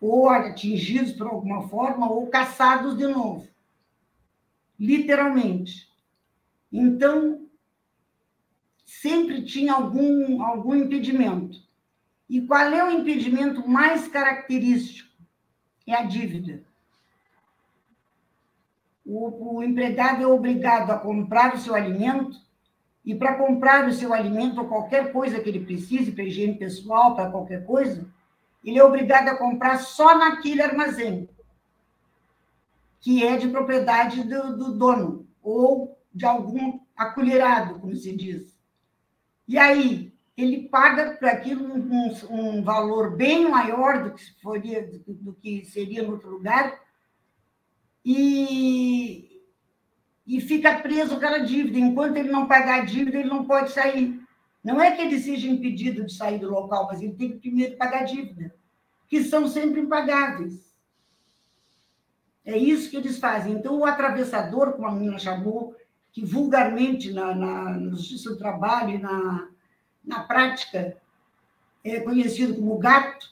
Ou 0.00 0.28
atingidos 0.28 1.12
por 1.12 1.28
alguma 1.28 1.68
forma, 1.68 2.10
ou 2.10 2.26
caçados 2.26 2.96
de 2.96 3.06
novo. 3.06 3.46
Literalmente. 4.78 5.88
Então, 6.72 7.46
sempre 8.84 9.44
tinha 9.44 9.74
algum, 9.74 10.42
algum 10.42 10.74
impedimento. 10.74 11.58
E 12.32 12.40
qual 12.40 12.72
é 12.72 12.82
o 12.82 12.90
impedimento 12.90 13.68
mais 13.68 14.08
característico? 14.08 15.10
É 15.86 15.94
a 15.94 16.02
dívida. 16.02 16.62
O, 19.04 19.56
o 19.56 19.62
empregado 19.62 20.22
é 20.22 20.26
obrigado 20.26 20.90
a 20.92 20.98
comprar 20.98 21.54
o 21.54 21.58
seu 21.58 21.74
alimento 21.74 22.40
e 23.04 23.14
para 23.14 23.34
comprar 23.34 23.86
o 23.86 23.92
seu 23.92 24.14
alimento 24.14 24.62
ou 24.62 24.66
qualquer 24.66 25.12
coisa 25.12 25.40
que 25.40 25.50
ele 25.50 25.66
precise, 25.66 26.10
para 26.10 26.24
higiene 26.24 26.54
pessoal, 26.54 27.14
para 27.14 27.30
qualquer 27.30 27.66
coisa, 27.66 28.10
ele 28.64 28.78
é 28.78 28.82
obrigado 28.82 29.28
a 29.28 29.36
comprar 29.36 29.76
só 29.76 30.16
naquele 30.16 30.62
armazém, 30.62 31.28
que 32.98 33.22
é 33.26 33.36
de 33.36 33.48
propriedade 33.48 34.24
do, 34.24 34.56
do 34.56 34.78
dono, 34.78 35.26
ou 35.42 35.98
de 36.14 36.24
algum 36.24 36.80
acolherado, 36.96 37.78
como 37.78 37.94
se 37.94 38.16
diz. 38.16 38.56
E 39.46 39.58
aí, 39.58 40.11
ele 40.36 40.68
paga 40.68 41.16
para 41.16 41.30
aquilo 41.30 41.74
um, 41.74 42.14
um, 42.30 42.62
valor 42.62 43.16
bem 43.16 43.48
maior 43.48 44.04
do 44.04 44.14
que, 44.14 44.22
seria, 44.22 44.90
do 45.06 45.34
que 45.34 45.64
seria 45.66 46.02
no 46.02 46.12
outro 46.12 46.30
lugar, 46.30 46.80
e, 48.04 49.40
e 50.26 50.40
fica 50.40 50.80
preso 50.80 51.14
aquela 51.14 51.38
dívida. 51.38 51.78
Enquanto 51.78 52.16
ele 52.16 52.30
não 52.30 52.48
pagar 52.48 52.80
a 52.80 52.84
dívida, 52.84 53.18
ele 53.18 53.28
não 53.28 53.44
pode 53.44 53.72
sair. 53.72 54.20
Não 54.64 54.80
é 54.80 54.90
que 54.92 55.02
ele 55.02 55.20
seja 55.20 55.48
impedido 55.48 56.06
de 56.06 56.14
sair 56.14 56.38
do 56.38 56.50
local, 56.50 56.86
mas 56.86 57.00
ele 57.00 57.14
tem 57.14 57.32
que 57.32 57.38
primeiro 57.38 57.76
pagar 57.76 58.00
a 58.00 58.04
dívida, 58.04 58.54
que 59.08 59.22
são 59.22 59.46
sempre 59.46 59.80
impagáveis. 59.80 60.72
É 62.44 62.56
isso 62.56 62.90
que 62.90 62.96
eles 62.96 63.18
fazem. 63.18 63.52
Então, 63.52 63.78
o 63.78 63.84
atravessador, 63.84 64.72
como 64.72 64.86
a 64.86 64.92
menina 64.92 65.18
chamou, 65.18 65.76
que 66.10 66.24
vulgarmente 66.24 67.12
na, 67.12 67.34
na, 67.34 67.70
no 67.78 67.90
Justiça 67.90 68.30
do 68.30 68.38
Trabalho 68.38 68.90
e 68.90 68.98
na, 68.98 69.48
na 70.04 70.22
prática 70.22 70.96
é 71.84 72.00
conhecido 72.00 72.54
como 72.54 72.78
gato, 72.78 73.26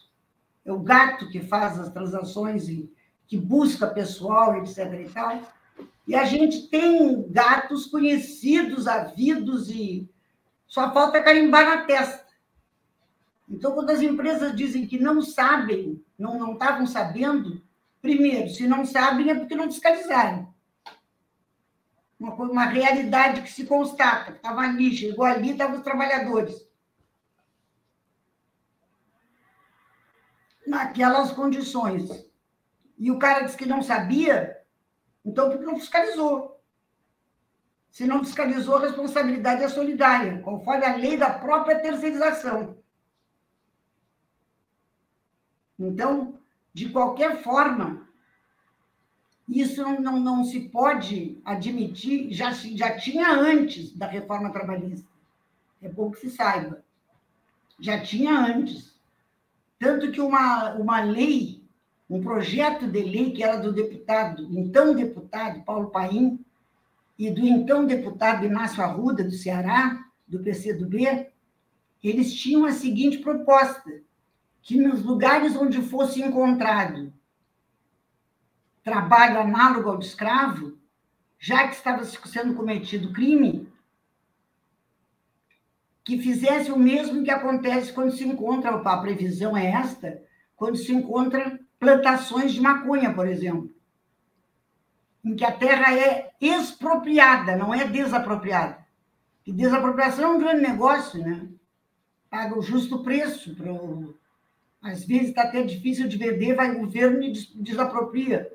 é 0.64 0.72
o 0.72 0.80
gato 0.80 1.28
que 1.30 1.40
faz 1.40 1.78
as 1.78 1.92
transações 1.92 2.68
e 2.68 2.90
que 3.26 3.36
busca 3.36 3.86
pessoal, 3.86 4.56
etc. 4.56 4.78
E 5.06 5.08
tal 5.08 5.40
e 6.10 6.14
a 6.16 6.24
gente 6.24 6.66
tem 6.66 7.24
gatos 7.30 7.86
conhecidos, 7.86 8.88
havidos, 8.88 9.70
e 9.70 10.10
só 10.66 10.92
falta 10.92 11.22
carimbar 11.22 11.64
na 11.64 11.84
testa. 11.84 12.26
Então, 13.48 13.70
quando 13.70 13.90
as 13.90 14.02
empresas 14.02 14.56
dizem 14.56 14.88
que 14.88 14.98
não 14.98 15.22
sabem, 15.22 16.04
não, 16.18 16.36
não 16.36 16.54
estavam 16.54 16.84
sabendo, 16.84 17.62
primeiro, 18.02 18.50
se 18.50 18.66
não 18.66 18.84
sabem 18.84 19.30
é 19.30 19.36
porque 19.36 19.54
não 19.54 19.70
fiscalizaram 19.70 20.49
uma, 22.20 22.34
uma 22.34 22.64
realidade 22.66 23.40
que 23.40 23.50
se 23.50 23.64
constata, 23.64 24.32
que 24.32 24.36
estava 24.36 24.60
ali, 24.60 24.94
chegou 24.94 25.24
ali, 25.24 25.52
estavam 25.52 25.78
os 25.78 25.82
trabalhadores. 25.82 26.68
Naquelas 30.66 31.32
condições. 31.32 32.28
E 32.98 33.10
o 33.10 33.18
cara 33.18 33.40
disse 33.40 33.56
que 33.56 33.64
não 33.64 33.82
sabia, 33.82 34.62
então 35.24 35.48
porque 35.48 35.64
não 35.64 35.80
fiscalizou. 35.80 36.62
Se 37.90 38.06
não 38.06 38.22
fiscalizou, 38.22 38.76
a 38.76 38.82
responsabilidade 38.82 39.64
é 39.64 39.68
solidária, 39.68 40.40
conforme 40.42 40.84
a 40.84 40.94
lei 40.94 41.16
da 41.16 41.30
própria 41.30 41.80
terceirização. 41.80 42.78
Então, 45.78 46.38
de 46.72 46.90
qualquer 46.90 47.42
forma, 47.42 48.06
isso 49.50 49.82
não, 49.82 50.00
não, 50.00 50.20
não 50.20 50.44
se 50.44 50.60
pode 50.68 51.38
admitir, 51.44 52.32
já, 52.32 52.52
já 52.52 52.96
tinha 52.96 53.32
antes 53.32 53.92
da 53.92 54.06
reforma 54.06 54.52
trabalhista. 54.52 55.08
É 55.82 55.88
bom 55.88 56.10
que 56.12 56.20
se 56.20 56.30
saiba. 56.30 56.84
Já 57.80 58.00
tinha 58.00 58.32
antes. 58.38 58.94
Tanto 59.76 60.12
que 60.12 60.20
uma, 60.20 60.74
uma 60.74 61.00
lei, 61.00 61.60
um 62.08 62.20
projeto 62.20 62.86
de 62.86 63.02
lei 63.02 63.32
que 63.32 63.42
era 63.42 63.56
do 63.56 63.72
deputado, 63.72 64.46
então 64.56 64.94
deputado 64.94 65.62
Paulo 65.64 65.90
Paim, 65.90 66.38
e 67.18 67.30
do 67.30 67.44
então 67.44 67.86
deputado 67.86 68.46
Inácio 68.46 68.82
Arruda, 68.82 69.24
do 69.24 69.32
Ceará, 69.32 70.04
do 70.28 70.38
PCdoB, 70.38 71.26
eles 72.04 72.32
tinham 72.34 72.64
a 72.64 72.72
seguinte 72.72 73.18
proposta, 73.18 73.90
que 74.62 74.76
nos 74.76 75.02
lugares 75.02 75.56
onde 75.56 75.82
fosse 75.82 76.22
encontrado 76.22 77.12
trabalho 78.90 79.40
análogo 79.40 79.88
ao 79.88 79.98
de 79.98 80.06
escravo, 80.06 80.76
já 81.38 81.68
que 81.68 81.74
estava 81.74 82.04
sendo 82.04 82.54
cometido 82.54 83.12
crime, 83.12 83.72
que 86.04 86.18
fizesse 86.18 86.72
o 86.72 86.78
mesmo 86.78 87.22
que 87.22 87.30
acontece 87.30 87.92
quando 87.92 88.10
se 88.10 88.26
encontra, 88.26 88.70
a 88.70 88.98
previsão 88.98 89.56
é 89.56 89.66
esta, 89.66 90.22
quando 90.56 90.76
se 90.76 90.92
encontra 90.92 91.58
plantações 91.78 92.52
de 92.52 92.60
maconha, 92.60 93.14
por 93.14 93.26
exemplo 93.28 93.70
em 95.24 95.36
que 95.36 95.44
a 95.44 95.52
terra 95.52 95.94
é 95.94 96.30
expropriada, 96.40 97.56
não 97.56 97.74
é 97.74 97.86
desapropriada. 97.86 98.78
E 99.46 99.52
desapropriação 99.52 100.24
é 100.24 100.28
um 100.36 100.38
grande 100.38 100.62
negócio, 100.62 101.20
né? 101.22 101.48
Paga 102.28 102.58
o 102.58 102.62
justo 102.62 103.02
preço. 103.02 103.54
Pro... 103.54 104.18
Às 104.80 105.04
vezes 105.04 105.28
está 105.28 105.42
até 105.42 105.62
difícil 105.62 106.08
de 106.08 106.16
vender, 106.16 106.54
vai 106.54 106.70
o 106.70 106.80
governo 106.80 107.22
e 107.22 107.32
desapropria. 107.56 108.50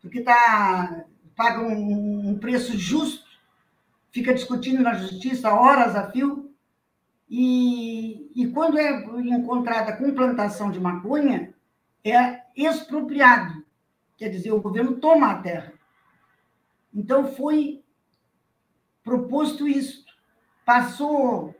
Porque 0.00 0.22
tá, 0.22 1.04
paga 1.36 1.60
um, 1.60 2.30
um 2.30 2.38
preço 2.38 2.76
justo, 2.76 3.24
fica 4.10 4.34
discutindo 4.34 4.82
na 4.82 4.94
justiça 4.94 5.52
horas 5.52 5.94
a 5.94 6.10
fio. 6.10 6.54
E, 7.28 8.30
e 8.34 8.48
quando 8.48 8.78
é 8.78 9.04
encontrada 9.20 9.96
com 9.96 10.12
plantação 10.14 10.70
de 10.70 10.80
maconha, 10.80 11.54
é 12.04 12.42
expropriado. 12.56 13.64
Quer 14.16 14.30
dizer, 14.30 14.52
o 14.52 14.60
governo 14.60 14.96
toma 14.96 15.30
a 15.30 15.38
terra. 15.40 15.72
Então, 16.92 17.32
foi 17.32 17.82
proposto 19.04 19.68
isso. 19.68 20.04
Passou, 20.64 21.54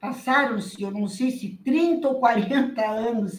passaram-se, 0.00 0.82
eu 0.82 0.90
não 0.90 1.06
sei 1.08 1.30
se 1.30 1.56
30 1.58 2.08
ou 2.08 2.20
40 2.20 2.82
anos, 2.88 3.38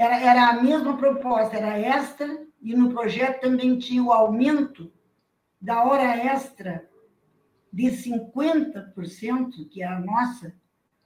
era, 0.00 0.20
era 0.20 0.48
a 0.48 0.62
mesma 0.62 0.96
proposta, 0.96 1.56
era 1.56 1.78
esta, 1.78 2.46
e 2.60 2.74
no 2.74 2.92
projeto 2.92 3.40
também 3.40 3.78
tinha 3.78 4.02
o 4.02 4.12
aumento 4.12 4.92
da 5.60 5.84
hora 5.84 6.16
extra 6.16 6.88
de 7.72 7.84
50%, 7.84 9.68
que 9.70 9.82
é 9.82 9.86
a 9.86 10.00
nossa, 10.00 10.54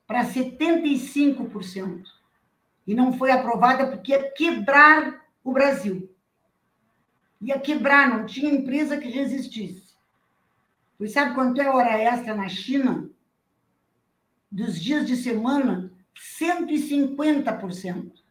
para 0.07 0.25
75%. 0.25 2.05
E 2.87 2.95
não 2.95 3.13
foi 3.13 3.31
aprovada 3.31 3.87
porque 3.87 4.13
ia 4.13 4.31
quebrar 4.31 5.23
o 5.43 5.53
Brasil 5.53 6.15
ia 7.45 7.59
quebrar, 7.59 8.09
não 8.09 8.25
tinha 8.25 8.51
empresa 8.51 8.97
que 8.97 9.09
resistisse. 9.09 9.95
Pois 10.97 11.13
sabe 11.13 11.35
quanto 11.35 11.61
é 11.61 11.69
hora 11.69 11.99
extra 11.99 12.35
na 12.35 12.49
China? 12.49 13.11
Dos 14.51 14.81
dias 14.81 15.07
de 15.07 15.17
semana, 15.17 15.93
150%. 16.39 18.24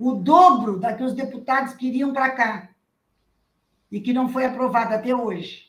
O 0.00 0.14
dobro 0.14 0.80
da 0.80 0.94
que 0.94 1.04
os 1.04 1.14
deputados 1.14 1.74
queriam 1.74 2.12
para 2.12 2.30
cá. 2.30 2.70
E 3.92 4.00
que 4.00 4.12
não 4.12 4.28
foi 4.28 4.44
aprovado 4.44 4.94
até 4.94 5.14
hoje. 5.14 5.68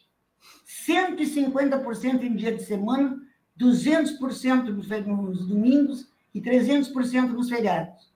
150% 0.66 2.24
em 2.24 2.36
dia 2.36 2.56
de 2.56 2.64
semana, 2.64 3.22
200% 3.60 4.70
nos 4.70 5.48
domingos 5.48 6.10
e 6.34 6.42
300% 6.42 7.28
nos 7.28 7.50
feriados. 7.50 8.10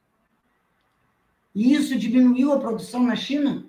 E 1.53 1.73
isso 1.73 1.95
diminuiu 1.95 2.51
a 2.51 2.59
produção 2.59 3.03
na 3.03 3.15
China 3.15 3.65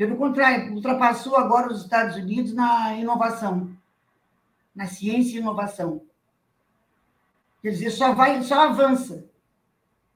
pelo 0.00 0.16
contrário, 0.16 0.72
ultrapassou 0.72 1.36
agora 1.36 1.70
os 1.70 1.82
Estados 1.82 2.16
Unidos 2.16 2.54
na 2.54 2.96
inovação, 2.96 3.70
na 4.74 4.86
ciência 4.86 5.36
e 5.36 5.40
inovação. 5.40 6.00
Quer 7.60 7.72
dizer, 7.72 7.90
só 7.90 8.14
vai, 8.14 8.42
só 8.42 8.62
avança. 8.62 9.28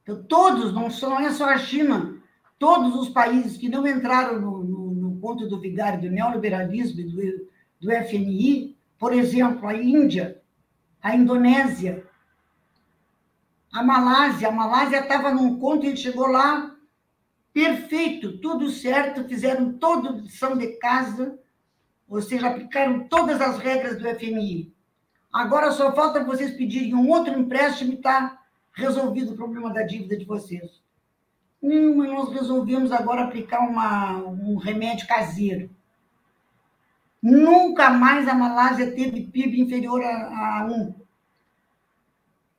Então, 0.05 0.23
todos, 0.25 0.73
não, 0.75 0.91
só, 0.91 1.09
não 1.09 1.21
é 1.21 1.33
só 1.33 1.47
a 1.47 1.57
China, 1.57 2.23
todos 2.59 2.95
os 2.95 3.09
países 3.09 3.57
que 3.57 3.71
não 3.71 3.87
entraram 3.87 4.39
no, 4.39 4.63
no, 4.63 4.91
no 4.95 5.17
ponto 5.17 5.49
do 5.49 5.59
vigário 5.59 6.03
do 6.03 6.11
neoliberalismo 6.11 7.01
e 7.01 7.05
do, 7.05 7.49
do 7.81 7.91
FMI, 8.07 8.77
por 8.99 9.15
exemplo, 9.15 9.67
a 9.67 9.75
Índia, 9.75 10.43
a 11.03 11.17
Indonésia, 11.17 12.07
a 13.73 13.83
Malásia, 13.83 14.49
a 14.49 14.53
Malásia 14.53 15.01
estava 15.01 15.33
num 15.33 15.59
ponto 15.59 15.87
e 15.87 15.97
chegou 15.97 16.27
lá 16.27 16.77
perfeito, 17.53 18.39
tudo 18.39 18.69
certo, 18.69 19.25
fizeram 19.25 19.73
toda 19.79 20.11
lição 20.11 20.57
de 20.57 20.77
casa, 20.77 21.39
ou 22.07 22.21
seja, 22.21 22.49
aplicaram 22.49 23.09
todas 23.09 23.41
as 23.41 23.59
regras 23.59 23.97
do 23.97 24.09
FMI. 24.09 24.75
Agora 25.33 25.71
só 25.71 25.95
falta 25.95 26.23
vocês 26.23 26.57
pedirem 26.57 26.95
um 26.95 27.09
outro 27.09 27.39
empréstimo 27.39 27.93
e 27.93 27.97
está 27.97 28.44
resolvido 28.75 29.33
o 29.33 29.37
problema 29.37 29.73
da 29.73 29.83
dívida 29.83 30.17
de 30.17 30.25
vocês. 30.25 30.83
Não, 31.63 31.97
mas 31.97 32.11
nós 32.11 32.33
resolvemos 32.33 32.93
agora 32.93 33.25
aplicar 33.25 33.61
uma, 33.61 34.19
um 34.19 34.57
remédio 34.57 35.07
caseiro. 35.07 35.71
Nunca 37.23 37.89
mais 37.89 38.29
a 38.29 38.35
Malásia 38.35 38.93
teve 38.95 39.29
PIB 39.29 39.61
inferior 39.61 40.03
a, 40.03 40.61
a 40.61 40.67
1 40.67 40.95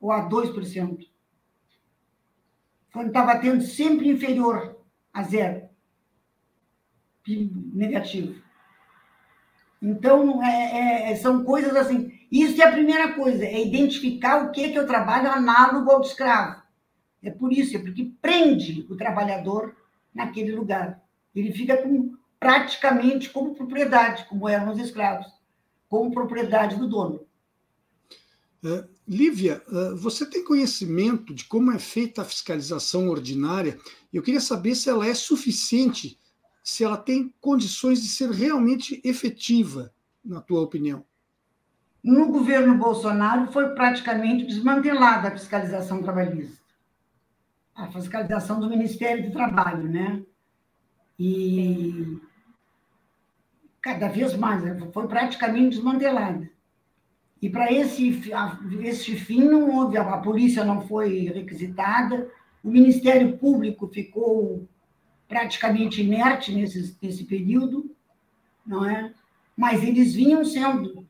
ou 0.00 0.10
a 0.10 0.28
2%. 0.28 1.06
Quando 2.92 3.08
estava 3.08 3.38
tendo 3.38 3.62
sempre 3.62 4.08
inferior 4.08 4.76
a 5.12 5.22
zero. 5.22 5.68
PIB 7.22 7.70
negativo. 7.74 8.42
Então, 9.80 10.42
é, 10.42 11.12
é, 11.12 11.16
são 11.16 11.44
coisas 11.44 11.76
assim. 11.76 12.15
Isso 12.30 12.60
é 12.60 12.64
a 12.64 12.72
primeira 12.72 13.12
coisa, 13.14 13.44
é 13.44 13.64
identificar 13.64 14.44
o 14.44 14.50
que 14.50 14.64
é 14.64 14.72
que 14.72 14.82
trabalho 14.84 15.30
análogo 15.30 15.90
ao 15.90 16.02
escravo. 16.02 16.62
É 17.22 17.30
por 17.30 17.52
isso, 17.52 17.76
é 17.76 17.80
porque 17.80 18.12
prende 18.20 18.86
o 18.90 18.96
trabalhador 18.96 19.76
naquele 20.14 20.52
lugar. 20.52 21.02
Ele 21.34 21.52
fica 21.52 21.76
com, 21.76 22.14
praticamente 22.38 23.30
como 23.30 23.54
propriedade, 23.54 24.26
como 24.28 24.48
eram 24.48 24.72
os 24.72 24.78
escravos, 24.78 25.26
como 25.88 26.12
propriedade 26.12 26.76
do 26.76 26.88
dono. 26.88 27.26
É, 28.64 28.84
Lívia, 29.06 29.62
é, 29.68 29.94
você 29.94 30.26
tem 30.26 30.42
conhecimento 30.42 31.34
de 31.34 31.44
como 31.44 31.70
é 31.70 31.78
feita 31.78 32.22
a 32.22 32.24
fiscalização 32.24 33.08
ordinária? 33.08 33.78
Eu 34.12 34.22
queria 34.22 34.40
saber 34.40 34.74
se 34.74 34.88
ela 34.88 35.06
é 35.06 35.14
suficiente, 35.14 36.18
se 36.64 36.82
ela 36.82 36.96
tem 36.96 37.32
condições 37.40 38.02
de 38.02 38.08
ser 38.08 38.30
realmente 38.30 39.00
efetiva, 39.04 39.92
na 40.24 40.40
tua 40.40 40.60
opinião. 40.60 41.04
No 42.06 42.28
governo 42.28 42.78
Bolsonaro 42.78 43.50
foi 43.50 43.74
praticamente 43.74 44.44
desmantelada 44.44 45.26
a 45.26 45.32
fiscalização 45.32 46.04
trabalhista. 46.04 46.62
A 47.74 47.88
fiscalização 47.88 48.60
do 48.60 48.70
Ministério 48.70 49.24
do 49.24 49.32
Trabalho, 49.32 49.88
né? 49.88 50.22
E 51.18 52.20
cada 53.82 54.06
vez 54.06 54.36
mais, 54.36 54.62
né? 54.62 54.78
foi 54.92 55.08
praticamente 55.08 55.74
desmantelada. 55.74 56.48
E 57.42 57.50
para 57.50 57.72
esse, 57.72 58.22
esse 58.84 59.16
fim 59.16 59.42
não 59.42 59.68
houve, 59.76 59.98
a 59.98 60.16
polícia 60.18 60.64
não 60.64 60.86
foi 60.86 61.24
requisitada, 61.34 62.30
o 62.62 62.70
Ministério 62.70 63.36
Público 63.36 63.88
ficou 63.88 64.64
praticamente 65.26 66.02
inerte 66.02 66.54
nesse, 66.54 66.96
nesse 67.02 67.24
período, 67.24 67.90
não 68.64 68.88
é? 68.88 69.12
Mas 69.56 69.82
eles 69.82 70.14
vinham 70.14 70.44
sendo. 70.44 71.05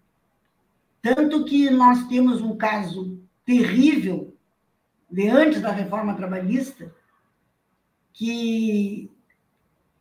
Tanto 1.03 1.45
que 1.45 1.71
nós 1.71 2.07
temos 2.09 2.41
um 2.43 2.57
caso 2.57 3.21
terrível 3.45 4.37
de 5.11 5.29
antes 5.29 5.61
da 5.61 5.71
reforma 5.71 6.15
trabalhista, 6.15 6.95
que 8.13 9.11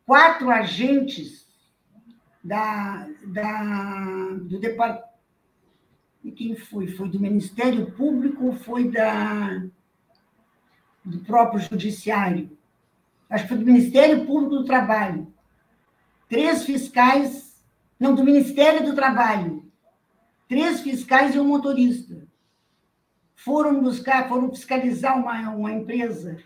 quatro 0.04 0.50
agentes 0.50 1.46
da, 2.42 3.08
da, 3.24 4.34
do 4.42 4.58
departamento 4.58 5.06
e 6.26 6.32
quem 6.32 6.56
foi? 6.56 6.88
Foi 6.88 7.08
do 7.08 7.20
Ministério 7.20 7.92
Público, 7.92 8.52
foi 8.64 8.90
da. 8.90 9.64
do 11.04 11.20
próprio 11.20 11.60
Judiciário, 11.60 12.50
acho 13.30 13.44
que 13.44 13.48
foi 13.50 13.58
do 13.58 13.64
Ministério 13.64 14.26
Público 14.26 14.56
do 14.56 14.64
Trabalho, 14.64 15.32
três 16.28 16.64
fiscais, 16.64 17.64
não, 17.98 18.12
do 18.12 18.24
Ministério 18.24 18.84
do 18.84 18.92
Trabalho, 18.92 19.65
três 20.48 20.80
fiscais 20.80 21.34
e 21.34 21.38
um 21.38 21.48
motorista. 21.48 22.26
Foram 23.34 23.80
buscar, 23.80 24.28
foram 24.28 24.50
fiscalizar 24.50 25.18
uma, 25.18 25.50
uma 25.50 25.72
empresa 25.72 26.38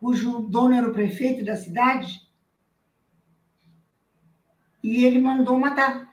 cujo 0.00 0.40
dono 0.40 0.74
era 0.74 0.86
o 0.86 0.92
prefeito 0.92 1.42
da 1.42 1.56
cidade, 1.56 2.20
e 4.82 5.02
ele 5.02 5.18
mandou 5.18 5.58
matar. 5.58 6.12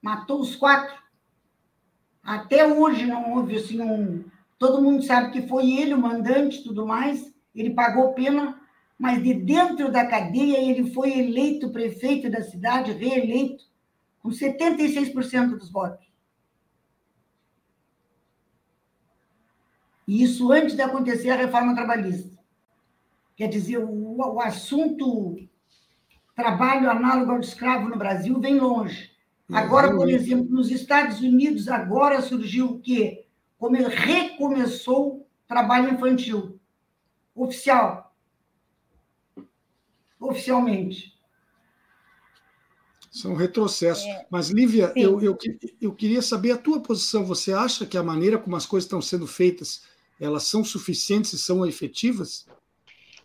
Matou 0.00 0.40
os 0.40 0.54
quatro. 0.54 0.96
Até 2.22 2.64
hoje 2.64 3.04
não 3.06 3.34
houve 3.34 3.56
assim 3.56 3.80
um. 3.80 4.24
Todo 4.56 4.80
mundo 4.80 5.02
sabe 5.02 5.32
que 5.32 5.48
foi 5.48 5.72
ele 5.72 5.92
o 5.92 6.00
mandante 6.00 6.62
tudo 6.62 6.86
mais. 6.86 7.34
Ele 7.52 7.70
pagou 7.70 8.14
pena, 8.14 8.60
mas 8.96 9.20
de 9.20 9.34
dentro 9.34 9.90
da 9.90 10.06
cadeia 10.06 10.58
ele 10.58 10.92
foi 10.92 11.18
eleito 11.18 11.70
prefeito 11.70 12.30
da 12.30 12.40
cidade, 12.40 12.92
reeleito, 12.92 13.64
com 14.26 14.32
76% 14.32 15.50
dos 15.56 15.70
votos. 15.70 16.04
E 20.08 20.20
isso 20.22 20.50
antes 20.50 20.74
de 20.74 20.82
acontecer 20.82 21.30
a 21.30 21.36
reforma 21.36 21.76
trabalhista. 21.76 22.36
Quer 23.36 23.48
dizer, 23.48 23.78
o, 23.78 24.16
o 24.16 24.40
assunto 24.40 25.36
trabalho 26.34 26.90
análogo 26.90 27.30
ao 27.30 27.38
de 27.38 27.46
escravo 27.46 27.88
no 27.88 27.96
Brasil 27.96 28.40
vem 28.40 28.58
longe. 28.58 29.12
Agora, 29.52 29.94
por 29.94 30.08
exemplo, 30.10 30.50
nos 30.50 30.72
Estados 30.72 31.20
Unidos, 31.20 31.68
agora 31.68 32.20
surgiu 32.20 32.66
o 32.66 32.80
quê? 32.80 33.26
Como 33.56 33.76
ele 33.76 33.88
recomeçou 33.88 35.28
trabalho 35.46 35.94
infantil. 35.94 36.58
Oficial. 37.32 38.12
Oficialmente. 40.18 41.15
São 43.16 43.34
retrocessos. 43.34 44.04
É. 44.04 44.26
Mas, 44.28 44.50
Lívia, 44.50 44.92
eu, 44.94 45.18
eu, 45.22 45.38
eu 45.80 45.94
queria 45.94 46.20
saber 46.20 46.52
a 46.52 46.58
tua 46.58 46.80
posição. 46.80 47.24
Você 47.24 47.50
acha 47.50 47.86
que 47.86 47.96
a 47.96 48.02
maneira 48.02 48.36
como 48.36 48.54
as 48.54 48.66
coisas 48.66 48.84
estão 48.84 49.00
sendo 49.00 49.26
feitas, 49.26 49.88
elas 50.20 50.42
são 50.42 50.62
suficientes 50.62 51.32
e 51.32 51.38
são 51.38 51.64
efetivas? 51.64 52.46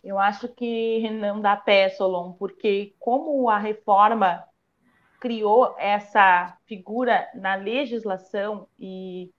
Eu 0.02 0.18
acho 0.18 0.48
que 0.48 1.10
não 1.10 1.42
dá 1.42 1.54
pé, 1.56 1.90
Solon, 1.90 2.32
porque 2.32 2.94
como 2.98 3.50
a 3.50 3.58
reforma 3.58 4.42
criou 5.20 5.76
essa 5.78 6.56
figura 6.66 7.28
na 7.34 7.54
legislação 7.54 8.66
e 8.80 9.30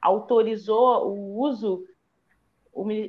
autorizou 0.00 1.06
o 1.06 1.38
uso, 1.38 1.84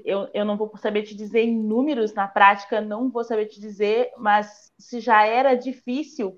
eu, 0.03 0.29
eu 0.33 0.43
não 0.43 0.57
vou 0.57 0.69
saber 0.75 1.03
te 1.03 1.15
dizer 1.15 1.43
em 1.43 1.57
números, 1.57 2.13
na 2.13 2.27
prática 2.27 2.81
não 2.81 3.09
vou 3.09 3.23
saber 3.23 3.45
te 3.45 3.61
dizer, 3.61 4.11
mas 4.17 4.73
se 4.77 4.99
já 4.99 5.25
era 5.25 5.55
difícil, 5.55 6.37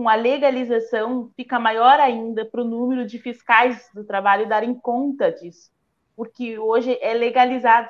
com 0.00 0.08
a 0.08 0.14
legalização 0.14 1.30
fica 1.36 1.60
maior 1.60 2.00
ainda 2.00 2.42
para 2.42 2.62
o 2.62 2.64
número 2.64 3.04
de 3.04 3.18
fiscais 3.18 3.86
do 3.94 4.02
trabalho 4.02 4.48
darem 4.48 4.72
conta 4.72 5.30
disso, 5.30 5.70
porque 6.16 6.58
hoje 6.58 6.96
é 7.02 7.12
legalizado. 7.12 7.86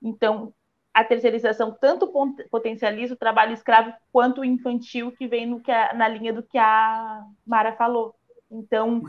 Então, 0.00 0.54
a 0.94 1.02
terceirização 1.02 1.76
tanto 1.80 2.12
potencializa 2.48 3.14
o 3.14 3.16
trabalho 3.16 3.54
escravo 3.54 3.92
quanto 4.12 4.42
o 4.42 4.44
infantil, 4.44 5.10
que 5.10 5.26
vem 5.26 5.46
no 5.46 5.60
que 5.60 5.72
a, 5.72 5.92
na 5.94 6.06
linha 6.06 6.32
do 6.32 6.44
que 6.44 6.56
a 6.56 7.24
Mara 7.44 7.72
falou. 7.72 8.14
Então, 8.48 9.02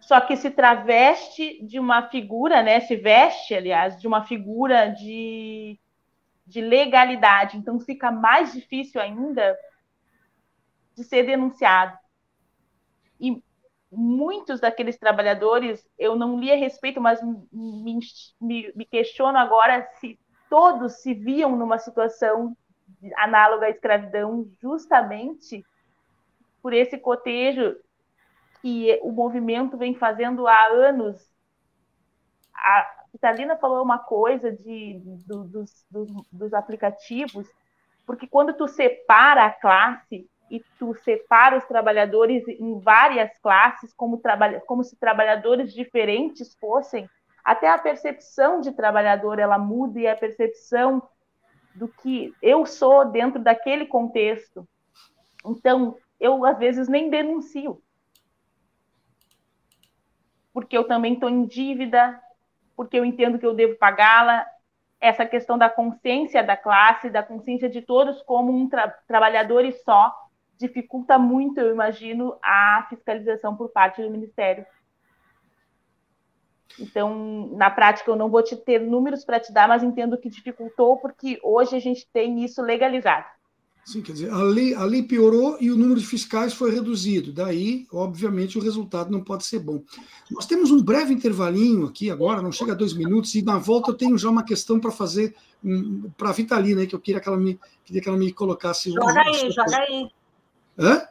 só 0.00 0.20
que 0.20 0.36
se 0.36 0.48
traveste 0.48 1.60
de 1.66 1.80
uma 1.80 2.08
figura, 2.08 2.62
né, 2.62 2.78
se 2.78 2.94
veste, 2.94 3.52
aliás, 3.52 4.00
de 4.00 4.06
uma 4.06 4.22
figura 4.26 4.86
de, 4.86 5.76
de 6.46 6.60
legalidade. 6.60 7.56
Então, 7.56 7.80
fica 7.80 8.12
mais 8.12 8.52
difícil 8.52 9.00
ainda 9.00 9.58
de 10.96 11.04
ser 11.04 11.24
denunciado. 11.24 11.96
E 13.18 13.42
muitos 13.90 14.60
daqueles 14.60 14.98
trabalhadores, 14.98 15.86
eu 15.98 16.16
não 16.16 16.38
li 16.38 16.50
a 16.52 16.56
respeito, 16.56 17.00
mas 17.00 17.20
me, 17.22 18.00
me, 18.40 18.72
me 18.74 18.84
questiono 18.84 19.36
agora 19.36 19.88
se 20.00 20.18
todos 20.48 20.94
se 21.02 21.14
viam 21.14 21.56
numa 21.56 21.78
situação 21.78 22.56
análoga 23.16 23.66
à 23.66 23.70
escravidão, 23.70 24.48
justamente 24.60 25.64
por 26.62 26.72
esse 26.72 26.98
cotejo 26.98 27.76
que 28.60 28.98
o 29.02 29.10
movimento 29.10 29.76
vem 29.76 29.94
fazendo 29.94 30.46
há 30.46 30.66
anos. 30.66 31.30
A 32.54 33.04
Vitalina 33.12 33.56
falou 33.56 33.82
uma 33.82 33.98
coisa 33.98 34.52
de, 34.52 35.00
do, 35.26 35.44
dos, 35.44 35.86
dos, 35.90 36.10
dos 36.30 36.54
aplicativos, 36.54 37.48
porque 38.06 38.26
quando 38.26 38.54
tu 38.54 38.68
separa 38.68 39.46
a 39.46 39.50
classe, 39.50 40.28
e 40.50 40.60
tu 40.78 40.94
separa 40.94 41.56
os 41.56 41.64
trabalhadores 41.64 42.46
em 42.48 42.78
várias 42.80 43.38
classes, 43.38 43.94
como, 43.94 44.20
como 44.66 44.82
se 44.82 44.96
trabalhadores 44.96 45.72
diferentes 45.72 46.54
fossem, 46.56 47.08
até 47.44 47.68
a 47.68 47.78
percepção 47.78 48.60
de 48.60 48.72
trabalhador 48.72 49.38
ela 49.38 49.58
muda 49.58 50.00
e 50.00 50.08
a 50.08 50.16
percepção 50.16 51.02
do 51.74 51.88
que 51.88 52.34
eu 52.42 52.66
sou 52.66 53.04
dentro 53.04 53.40
daquele 53.40 53.86
contexto. 53.86 54.68
Então, 55.46 55.96
eu 56.18 56.44
às 56.44 56.58
vezes 56.58 56.88
nem 56.88 57.08
denuncio. 57.08 57.80
Porque 60.52 60.76
eu 60.76 60.84
também 60.84 61.14
estou 61.14 61.30
em 61.30 61.46
dívida, 61.46 62.20
porque 62.76 62.98
eu 62.98 63.04
entendo 63.04 63.38
que 63.38 63.46
eu 63.46 63.54
devo 63.54 63.76
pagá-la. 63.76 64.44
Essa 65.00 65.24
questão 65.24 65.56
da 65.56 65.70
consciência 65.70 66.42
da 66.42 66.56
classe, 66.56 67.08
da 67.08 67.22
consciência 67.22 67.70
de 67.70 67.80
todos 67.80 68.20
como 68.22 68.52
um 68.52 68.68
tra 68.68 68.88
trabalhadores 69.06 69.82
só, 69.82 70.14
dificulta 70.60 71.18
muito, 71.18 71.58
eu 71.58 71.72
imagino, 71.72 72.36
a 72.42 72.86
fiscalização 72.90 73.56
por 73.56 73.70
parte 73.70 74.02
do 74.02 74.10
Ministério. 74.10 74.66
Então, 76.78 77.50
na 77.56 77.70
prática, 77.70 78.10
eu 78.10 78.16
não 78.16 78.30
vou 78.30 78.42
te 78.42 78.54
ter 78.54 78.80
números 78.80 79.24
para 79.24 79.40
te 79.40 79.52
dar, 79.52 79.66
mas 79.66 79.82
entendo 79.82 80.18
que 80.18 80.28
dificultou, 80.28 80.98
porque 80.98 81.40
hoje 81.42 81.74
a 81.74 81.80
gente 81.80 82.06
tem 82.12 82.44
isso 82.44 82.62
legalizado. 82.62 83.26
Sim, 83.84 84.02
quer 84.02 84.12
dizer, 84.12 84.30
a 84.30 84.42
lei, 84.42 84.74
a 84.74 84.84
lei 84.84 85.02
piorou 85.02 85.56
e 85.58 85.70
o 85.70 85.76
número 85.76 85.98
de 85.98 86.06
fiscais 86.06 86.52
foi 86.52 86.70
reduzido. 86.70 87.32
Daí, 87.32 87.86
obviamente, 87.90 88.58
o 88.58 88.62
resultado 88.62 89.10
não 89.10 89.24
pode 89.24 89.44
ser 89.44 89.58
bom. 89.58 89.82
Nós 90.30 90.46
temos 90.46 90.70
um 90.70 90.82
breve 90.82 91.14
intervalinho 91.14 91.86
aqui 91.86 92.10
agora, 92.10 92.42
não 92.42 92.52
chega 92.52 92.72
a 92.72 92.76
dois 92.76 92.92
minutos, 92.92 93.34
e 93.34 93.42
na 93.42 93.58
volta 93.58 93.90
eu 93.90 93.96
tenho 93.96 94.16
já 94.18 94.28
uma 94.28 94.44
questão 94.44 94.78
para 94.78 94.92
fazer 94.92 95.34
um, 95.64 96.10
para 96.16 96.28
a 96.28 96.32
Vitalina, 96.32 96.86
que 96.86 96.94
eu 96.94 97.00
queria 97.00 97.20
que 97.20 97.28
ela 97.28 97.38
me, 97.38 97.58
queria 97.84 98.02
que 98.02 98.08
ela 98.08 98.18
me 98.18 98.32
colocasse. 98.32 98.92
Joga 98.92 99.22
aí, 99.22 99.50
joga 99.50 99.76
aí. 99.78 100.10
Hã? 100.80 101.02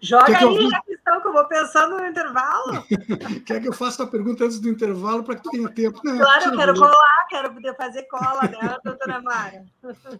Joga 0.00 0.26
Quer 0.26 0.36
aí 0.36 0.68
a 0.74 0.82
questão 0.82 1.20
que 1.20 1.28
eu 1.28 1.32
vou 1.32 1.44
pensando 1.48 1.96
no 1.96 2.06
intervalo. 2.06 2.84
Quer 3.46 3.60
que 3.60 3.68
eu 3.68 3.72
faça 3.72 4.04
a 4.04 4.06
pergunta 4.06 4.44
antes 4.44 4.60
do 4.60 4.68
intervalo 4.68 5.24
para 5.24 5.36
que 5.36 5.42
tu 5.42 5.50
tenha 5.50 5.68
tempo? 5.70 6.00
Não, 6.04 6.18
claro, 6.18 6.44
eu 6.44 6.56
quero 6.56 6.74
colar, 6.74 7.26
quero 7.30 7.54
poder 7.54 7.74
fazer 7.76 8.02
cola, 8.02 8.42
né, 8.42 8.76
doutora 8.84 9.22
Mara? 9.22 9.64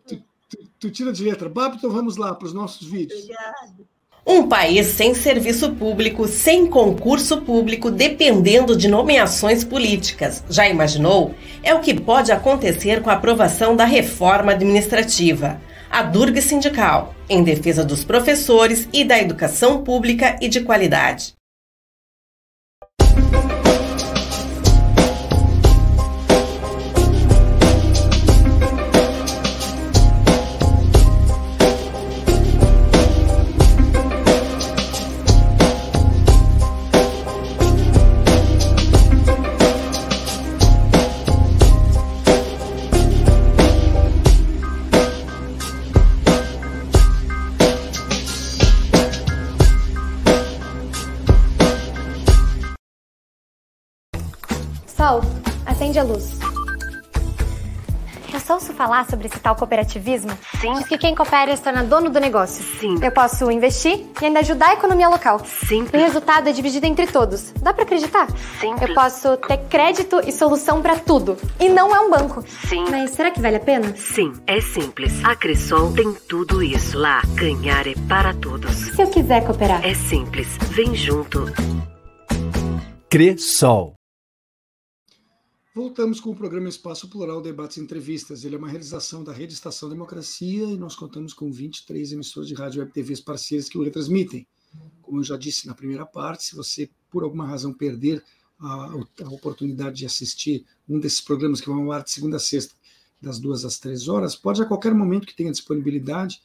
Tu, 0.06 0.24
tu, 0.48 0.58
tu 0.80 0.90
tira 0.90 1.12
de 1.12 1.22
letra. 1.22 1.48
Bab, 1.48 1.76
então 1.76 1.90
vamos 1.90 2.16
lá 2.16 2.34
para 2.34 2.46
os 2.46 2.54
nossos 2.54 2.88
vídeos. 2.88 3.20
Obrigada. 3.20 3.96
Um 4.28 4.48
país 4.48 4.88
sem 4.88 5.14
serviço 5.14 5.72
público, 5.76 6.26
sem 6.26 6.66
concurso 6.66 7.42
público, 7.42 7.92
dependendo 7.92 8.76
de 8.76 8.88
nomeações 8.88 9.62
políticas. 9.62 10.42
Já 10.50 10.66
imaginou? 10.68 11.32
É 11.62 11.72
o 11.72 11.80
que 11.80 11.94
pode 11.94 12.32
acontecer 12.32 13.02
com 13.02 13.10
a 13.10 13.12
aprovação 13.12 13.76
da 13.76 13.84
reforma 13.84 14.50
administrativa 14.50 15.60
a 15.90 16.02
Durga 16.02 16.40
Sindical, 16.40 17.14
em 17.28 17.42
defesa 17.44 17.84
dos 17.84 18.04
professores 18.04 18.88
e 18.92 19.04
da 19.04 19.18
educação 19.18 19.84
pública 19.84 20.36
e 20.40 20.48
de 20.48 20.60
qualidade. 20.60 21.35
Luz. 56.06 56.38
Eu 58.26 58.40
posso 58.40 58.52
ouço 58.52 58.72
falar 58.74 59.08
sobre 59.08 59.26
esse 59.26 59.40
tal 59.40 59.56
cooperativismo? 59.56 60.30
Sim. 60.60 60.74
Diz 60.74 60.86
que 60.86 60.98
quem 60.98 61.14
coopera 61.14 61.56
se 61.56 61.62
torna 61.62 61.82
dono 61.82 62.10
do 62.10 62.20
negócio. 62.20 62.64
Sim. 62.78 62.96
Eu 63.02 63.10
posso 63.10 63.50
investir 63.50 64.06
e 64.20 64.24
ainda 64.24 64.40
ajudar 64.40 64.68
a 64.68 64.72
economia 64.74 65.08
local. 65.08 65.40
E 65.70 65.96
o 65.96 66.00
resultado 66.00 66.48
é 66.48 66.52
dividido 66.52 66.86
entre 66.86 67.06
todos. 67.06 67.52
Dá 67.60 67.72
para 67.72 67.82
acreditar? 67.82 68.28
Simples. 68.60 68.88
Eu 68.88 68.94
posso 68.94 69.36
ter 69.38 69.58
crédito 69.68 70.20
e 70.24 70.32
solução 70.32 70.80
para 70.80 70.96
tudo. 70.96 71.36
E 71.58 71.68
não 71.68 71.94
é 71.94 72.00
um 72.00 72.10
banco. 72.10 72.44
Sim. 72.68 72.84
Mas 72.90 73.10
será 73.10 73.30
que 73.30 73.40
vale 73.40 73.56
a 73.56 73.60
pena? 73.60 73.94
Sim, 73.96 74.32
é 74.46 74.60
simples. 74.60 75.12
A 75.24 75.34
Cressol 75.34 75.92
tem 75.92 76.12
tudo 76.28 76.62
isso. 76.62 76.98
Lá, 76.98 77.22
ganhar 77.34 77.86
é 77.86 77.94
para 78.08 78.32
todos. 78.34 78.70
Se 78.70 79.02
eu 79.02 79.08
quiser 79.08 79.44
cooperar? 79.44 79.84
É 79.84 79.94
simples. 79.94 80.46
Vem 80.70 80.94
junto. 80.94 81.46
Cressol. 83.10 83.95
Voltamos 85.76 86.20
com 86.20 86.30
o 86.30 86.34
programa 86.34 86.70
Espaço 86.70 87.06
Plural 87.06 87.42
Debates 87.42 87.76
e 87.76 87.82
Entrevistas. 87.82 88.46
Ele 88.46 88.54
é 88.54 88.58
uma 88.58 88.66
realização 88.66 89.22
da 89.22 89.30
Rede 89.30 89.52
Estação 89.52 89.90
Democracia 89.90 90.64
e 90.64 90.78
nós 90.78 90.96
contamos 90.96 91.34
com 91.34 91.52
23 91.52 92.12
emissoras 92.12 92.48
de 92.48 92.54
rádio 92.54 92.80
web 92.80 92.90
TVs 92.90 93.20
parceiras 93.20 93.68
que 93.68 93.76
o 93.76 93.82
retransmitem. 93.82 94.46
Como 95.02 95.18
eu 95.18 95.22
já 95.22 95.36
disse 95.36 95.66
na 95.66 95.74
primeira 95.74 96.06
parte, 96.06 96.44
se 96.44 96.56
você, 96.56 96.88
por 97.10 97.24
alguma 97.24 97.46
razão, 97.46 97.74
perder 97.74 98.24
a, 98.58 98.90
a 99.22 99.28
oportunidade 99.28 99.96
de 99.96 100.06
assistir 100.06 100.64
um 100.88 100.98
desses 100.98 101.20
programas 101.20 101.60
que 101.60 101.68
vão 101.68 101.82
ao 101.82 101.92
ar 101.92 102.02
de 102.02 102.10
segunda 102.10 102.36
a 102.38 102.40
sexta, 102.40 102.74
das 103.20 103.38
duas 103.38 103.62
às 103.62 103.78
três 103.78 104.08
horas, 104.08 104.34
pode 104.34 104.62
a 104.62 104.64
qualquer 104.64 104.94
momento 104.94 105.26
que 105.26 105.36
tenha 105.36 105.52
disponibilidade 105.52 106.40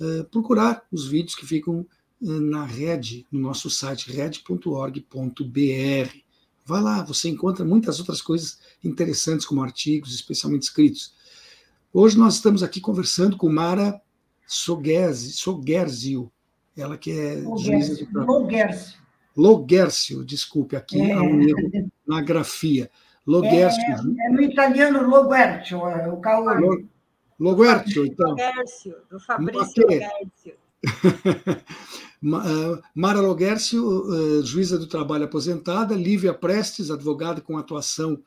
uh, 0.00 0.24
procurar 0.30 0.86
os 0.90 1.06
vídeos 1.06 1.34
que 1.34 1.44
ficam 1.44 1.86
uh, 2.22 2.40
na 2.40 2.64
rede, 2.64 3.26
no 3.30 3.40
nosso 3.40 3.68
site 3.68 4.10
red.org.br. 4.10 5.00
Vai 6.64 6.80
lá, 6.80 7.02
você 7.02 7.28
encontra 7.28 7.64
muitas 7.64 7.98
outras 7.98 8.22
coisas 8.22 8.58
interessantes, 8.82 9.46
como 9.46 9.62
artigos, 9.62 10.14
especialmente 10.14 10.62
escritos. 10.62 11.14
Hoje 11.92 12.18
nós 12.18 12.34
estamos 12.34 12.62
aqui 12.62 12.80
conversando 12.80 13.36
com 13.36 13.48
Mara 13.48 14.00
Sogerzio, 14.46 16.30
ela 16.76 16.96
que 16.96 17.10
é 17.10 17.42
juíza 17.58 17.94
de 17.94 18.08
Logercio. 18.12 19.00
Logercio, 19.36 20.24
desculpe, 20.24 20.76
aqui 20.76 21.00
é. 21.00 21.12
há 21.12 21.20
um 21.20 21.40
erro 21.40 21.90
na 22.06 22.20
grafia. 22.20 22.90
Logercio. 23.26 23.82
É, 23.82 24.26
é 24.26 24.28
no 24.30 24.42
italiano 24.42 25.08
Logercio, 25.08 25.78
o 25.78 26.20
caolho. 26.20 26.88
Logercio, 27.38 28.06
então. 28.06 28.30
Logercio, 28.30 28.96
do 29.10 29.20
Fabrício 29.20 29.82
Logercio. 29.82 30.54
Mara 32.94 33.20
Logercio, 33.20 34.42
juíza 34.42 34.78
do 34.78 34.86
trabalho 34.86 35.24
aposentada, 35.24 35.94
Lívia 35.94 36.34
Prestes, 36.34 36.90
advogada 36.90 37.40
com 37.40 37.56
atuação 37.56 38.20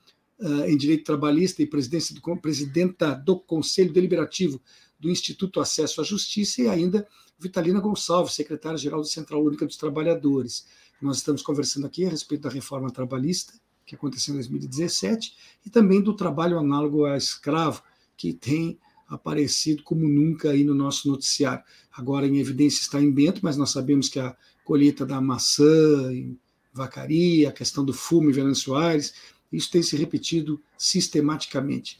em 0.65 0.75
direito 0.75 1.03
trabalhista 1.03 1.61
e 1.61 1.65
do, 1.65 2.37
presidenta 2.41 3.13
do 3.13 3.39
Conselho 3.39 3.93
Deliberativo 3.93 4.61
do 4.99 5.09
Instituto 5.09 5.59
Acesso 5.59 5.99
à 5.99 6.03
Justiça, 6.03 6.61
e 6.61 6.67
ainda 6.67 7.07
Vitalina 7.37 7.79
Gonçalves, 7.79 8.33
secretária-geral 8.33 9.01
do 9.01 9.07
Central 9.07 9.43
Única 9.43 9.65
dos 9.65 9.75
Trabalhadores. 9.75 10.65
Nós 11.01 11.17
estamos 11.17 11.41
conversando 11.41 11.85
aqui 11.85 12.05
a 12.05 12.09
respeito 12.09 12.43
da 12.43 12.49
reforma 12.49 12.89
trabalhista, 12.89 13.53
que 13.85 13.95
aconteceu 13.95 14.33
em 14.33 14.37
2017, 14.37 15.35
e 15.65 15.69
também 15.69 16.01
do 16.01 16.15
trabalho 16.15 16.57
análogo 16.57 17.05
a 17.05 17.17
escravo, 17.17 17.83
que 18.15 18.31
tem 18.31 18.79
aparecido 19.07 19.83
como 19.83 20.07
nunca 20.07 20.51
aí 20.51 20.63
no 20.63 20.73
nosso 20.73 21.09
noticiário. 21.09 21.63
Agora 21.91 22.25
em 22.25 22.39
evidência 22.39 22.81
está 22.81 23.01
em 23.01 23.11
Bento, 23.11 23.41
mas 23.43 23.57
nós 23.57 23.71
sabemos 23.71 24.07
que 24.07 24.19
a 24.19 24.35
colheita 24.63 25.05
da 25.05 25.19
maçã 25.19 26.13
em 26.13 26.39
Vacaria, 26.71 27.49
a 27.49 27.51
questão 27.51 27.83
do 27.83 27.93
fumo 27.93 28.29
em 28.29 28.33
Venâncio 28.33 28.65
Soares, 28.65 29.13
isso 29.53 29.71
tem 29.71 29.81
se 29.81 29.95
repetido 29.95 30.61
sistematicamente. 30.77 31.99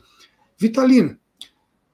Vitalina, 0.58 1.20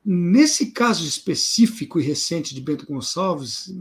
nesse 0.03 0.67
caso 0.67 1.05
específico 1.05 1.99
e 1.99 2.03
recente 2.03 2.55
de 2.55 2.61
Bento 2.61 2.85
Gonçalves, 2.85 3.73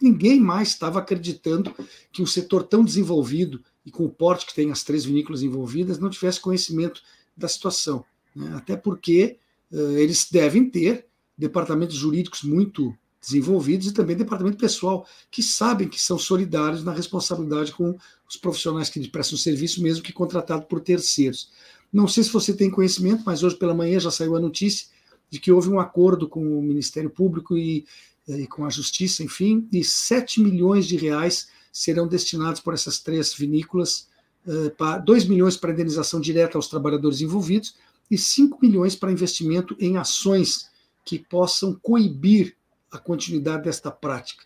ninguém 0.00 0.40
mais 0.40 0.68
estava 0.68 0.98
acreditando 0.98 1.74
que 2.10 2.22
um 2.22 2.26
setor 2.26 2.62
tão 2.64 2.84
desenvolvido 2.84 3.62
e 3.84 3.90
com 3.90 4.04
o 4.04 4.10
porte 4.10 4.46
que 4.46 4.54
tem 4.54 4.70
as 4.70 4.82
três 4.82 5.04
vinícolas 5.04 5.42
envolvidas 5.42 5.98
não 5.98 6.10
tivesse 6.10 6.40
conhecimento 6.40 7.02
da 7.36 7.46
situação. 7.46 8.04
Né? 8.34 8.52
Até 8.56 8.76
porque 8.76 9.38
uh, 9.70 9.96
eles 9.96 10.28
devem 10.30 10.68
ter 10.68 11.06
departamentos 11.36 11.96
jurídicos 11.96 12.42
muito 12.42 12.96
desenvolvidos 13.20 13.88
e 13.88 13.92
também 13.92 14.16
departamento 14.16 14.56
pessoal 14.56 15.06
que 15.30 15.42
sabem 15.42 15.88
que 15.88 16.00
são 16.00 16.18
solidários 16.18 16.84
na 16.84 16.92
responsabilidade 16.92 17.72
com 17.72 17.96
os 18.28 18.36
profissionais 18.36 18.88
que 18.88 19.08
prestam 19.08 19.38
serviço, 19.38 19.82
mesmo 19.82 20.02
que 20.02 20.12
contratado 20.12 20.66
por 20.66 20.80
terceiros. 20.80 21.50
Não 21.92 22.06
sei 22.06 22.24
se 22.24 22.30
você 22.30 22.52
tem 22.52 22.70
conhecimento, 22.70 23.22
mas 23.24 23.42
hoje 23.42 23.56
pela 23.56 23.74
manhã 23.74 23.98
já 23.98 24.10
saiu 24.10 24.36
a 24.36 24.40
notícia 24.40 24.88
de 25.30 25.40
que 25.40 25.50
houve 25.50 25.68
um 25.68 25.80
acordo 25.80 26.28
com 26.28 26.58
o 26.58 26.62
Ministério 26.62 27.10
Público 27.10 27.56
e, 27.56 27.84
e 28.28 28.46
com 28.46 28.64
a 28.64 28.70
Justiça, 28.70 29.22
enfim, 29.22 29.68
e 29.72 29.82
7 29.82 30.40
milhões 30.40 30.86
de 30.86 30.96
reais 30.96 31.48
serão 31.72 32.06
destinados 32.06 32.60
por 32.60 32.74
essas 32.74 32.98
três 32.98 33.34
vinícolas, 33.34 34.08
uh, 34.46 34.70
para 34.76 34.98
2 34.98 35.26
milhões 35.26 35.56
para 35.56 35.72
indenização 35.72 36.20
direta 36.20 36.56
aos 36.56 36.68
trabalhadores 36.68 37.20
envolvidos 37.20 37.74
e 38.10 38.16
5 38.16 38.58
milhões 38.62 38.94
para 38.94 39.12
investimento 39.12 39.76
em 39.78 39.96
ações 39.96 40.68
que 41.04 41.18
possam 41.18 41.74
coibir 41.74 42.56
a 42.90 42.98
continuidade 42.98 43.64
desta 43.64 43.90
prática. 43.90 44.44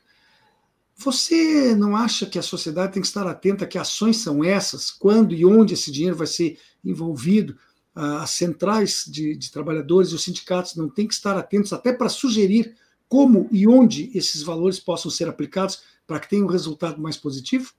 Você 0.96 1.74
não 1.74 1.96
acha 1.96 2.26
que 2.26 2.38
a 2.38 2.42
sociedade 2.42 2.92
tem 2.92 3.00
que 3.00 3.08
estar 3.08 3.26
atenta 3.26 3.64
a 3.64 3.68
que 3.68 3.78
ações 3.78 4.18
são 4.18 4.44
essas, 4.44 4.90
quando 4.90 5.34
e 5.34 5.46
onde 5.46 5.74
esse 5.74 5.90
dinheiro 5.90 6.16
vai 6.16 6.26
ser 6.26 6.58
envolvido? 6.84 7.56
As 7.94 8.30
centrais 8.30 9.04
de, 9.06 9.34
de 9.34 9.50
trabalhadores 9.50 10.10
e 10.10 10.14
os 10.14 10.22
sindicatos 10.22 10.76
não 10.76 10.88
têm 10.88 11.08
que 11.08 11.14
estar 11.14 11.36
atentos 11.36 11.72
até 11.72 11.92
para 11.92 12.08
sugerir 12.08 12.76
como 13.08 13.48
e 13.50 13.66
onde 13.66 14.10
esses 14.14 14.42
valores 14.42 14.78
possam 14.78 15.10
ser 15.10 15.28
aplicados 15.28 15.82
para 16.06 16.20
que 16.20 16.28
tenha 16.28 16.44
um 16.44 16.48
resultado 16.48 17.00
mais 17.00 17.16
positivo? 17.16 17.72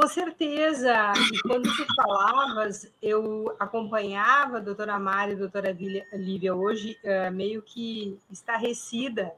Com 0.00 0.06
certeza. 0.06 1.12
Quando 1.42 1.68
tu 1.74 1.84
falavas, 1.96 2.88
eu 3.02 3.52
acompanhava 3.58 4.58
a 4.58 4.60
doutora 4.60 4.96
Mari 4.96 5.32
e 5.32 5.34
a 5.34 5.38
doutora 5.38 5.76
Lívia 6.12 6.54
hoje, 6.54 6.96
uh, 7.02 7.32
meio 7.32 7.60
que 7.62 8.16
estarrecida 8.30 9.34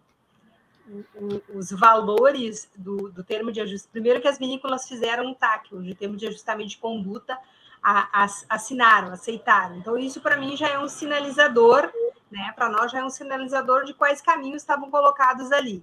os 1.55 1.71
valores 1.71 2.69
do, 2.77 3.11
do 3.11 3.25
termo 3.25 3.51
de 3.51 3.63
ajustamento. 3.63 3.93
Primeiro 3.93 4.21
que 4.21 4.29
as 4.29 4.39
vinícolas 4.39 4.87
fizeram 4.87 5.29
um 5.29 5.35
TAC, 5.35 5.75
o 5.75 5.95
termo 5.95 6.19
de 6.19 6.27
ajustamento 6.27 6.69
de 6.69 6.77
conduta, 6.77 7.39
a, 7.83 8.25
a, 8.25 8.29
assinaram, 8.51 9.15
aceitaram. 9.15 9.77
Então, 9.77 9.97
isso 9.97 10.21
para 10.21 10.37
mim 10.37 10.59
já 10.59 10.69
é 10.69 10.79
um 10.79 10.89
sinalizador, 10.89 11.91
né? 12.31 12.53
Para 12.55 12.69
nós 12.69 12.93
já 12.93 12.99
é 12.99 13.05
um 13.05 13.09
sinalizador 13.09 13.85
de 13.85 13.95
quais 13.95 14.21
caminhos 14.21 14.61
estavam 14.61 14.91
colocados 14.91 15.53
ali. 15.53 15.83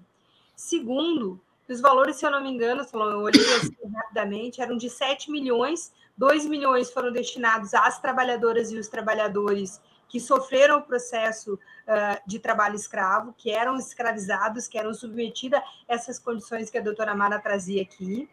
Segundo, 0.56 1.40
os 1.74 1.82
valores, 1.82 2.16
se 2.16 2.26
eu 2.26 2.32
não 2.32 2.42
me 2.42 2.50
engano, 2.50 2.86
eu 2.94 3.20
olhei 3.20 3.56
assim 3.56 3.76
rapidamente, 3.94 4.62
eram 4.62 4.78
de 4.78 4.90
7 4.90 5.30
milhões, 5.30 5.92
2 6.18 6.46
milhões 6.46 6.92
foram 6.92 7.12
destinados 7.12 7.74
às 7.74 8.00
trabalhadoras 8.00 8.72
e 8.72 8.78
os 8.78 8.88
trabalhadores 8.88 9.82
que 10.08 10.20
sofreram 10.20 10.80
o 10.80 10.82
processo 10.82 11.56
uh, 11.56 12.22
de 12.26 12.40
trabalho 12.40 12.76
escravo, 12.76 13.34
que 13.38 13.52
eram 13.52 13.76
escravizados, 13.76 14.68
que 14.68 14.78
eram 14.78 14.94
submetidos 14.94 15.60
a 15.60 15.64
essas 15.88 16.18
condições 16.18 16.70
que 16.70 16.78
a 16.78 16.82
doutora 16.82 17.14
Mara 17.14 17.40
trazia 17.40 17.82
aqui, 17.82 18.30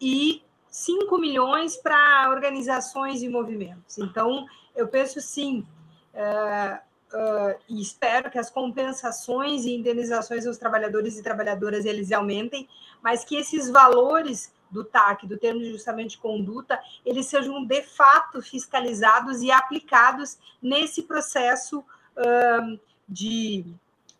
e 0.00 0.42
5 0.68 1.16
milhões 1.18 1.76
para 1.78 2.28
organizações 2.30 3.22
e 3.22 3.28
movimentos. 3.28 3.96
Então, 3.96 4.44
eu 4.74 4.86
penso 4.88 5.20
sim, 5.22 5.66
uh, 6.12 6.78
uh, 7.16 7.58
e 7.68 7.80
espero 7.80 8.30
que 8.30 8.38
as 8.38 8.50
compensações 8.50 9.64
e 9.64 9.74
indenizações 9.74 10.46
aos 10.46 10.58
trabalhadores 10.58 11.18
e 11.18 11.22
trabalhadoras 11.22 11.84
eles 11.84 12.12
aumentem, 12.12 12.68
mas 13.02 13.24
que 13.24 13.36
esses 13.36 13.70
valores 13.70 14.52
do 14.70 14.84
TAC, 14.84 15.26
do 15.26 15.38
termo 15.38 15.60
de 15.60 15.68
ajustamento 15.68 16.10
de 16.10 16.18
conduta, 16.18 16.78
eles 17.04 17.26
sejam 17.26 17.64
de 17.64 17.82
fato 17.82 18.42
fiscalizados 18.42 19.40
e 19.40 19.50
aplicados 19.50 20.36
nesse 20.60 21.02
processo 21.02 21.80
uh, 21.80 22.78
de, 23.08 23.64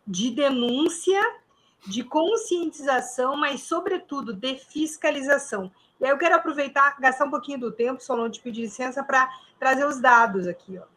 de 0.07 0.31
denúncia, 0.31 1.21
de 1.87 2.03
conscientização, 2.03 3.37
mas, 3.37 3.63
sobretudo, 3.63 4.33
de 4.33 4.57
fiscalização. 4.57 5.71
E 6.01 6.05
aí 6.05 6.11
eu 6.11 6.19
quero 6.19 6.35
aproveitar, 6.35 6.97
gastar 7.01 7.25
um 7.25 7.31
pouquinho 7.31 7.59
do 7.59 7.73
tempo, 7.73 8.03
não 8.11 8.31
te 8.31 8.41
pedir 8.41 8.63
licença, 8.63 9.03
para 9.03 9.29
trazer 9.59 9.87
os 9.87 10.01
dados 10.01 10.47
aqui. 10.47 10.79
Ó. 10.79 10.96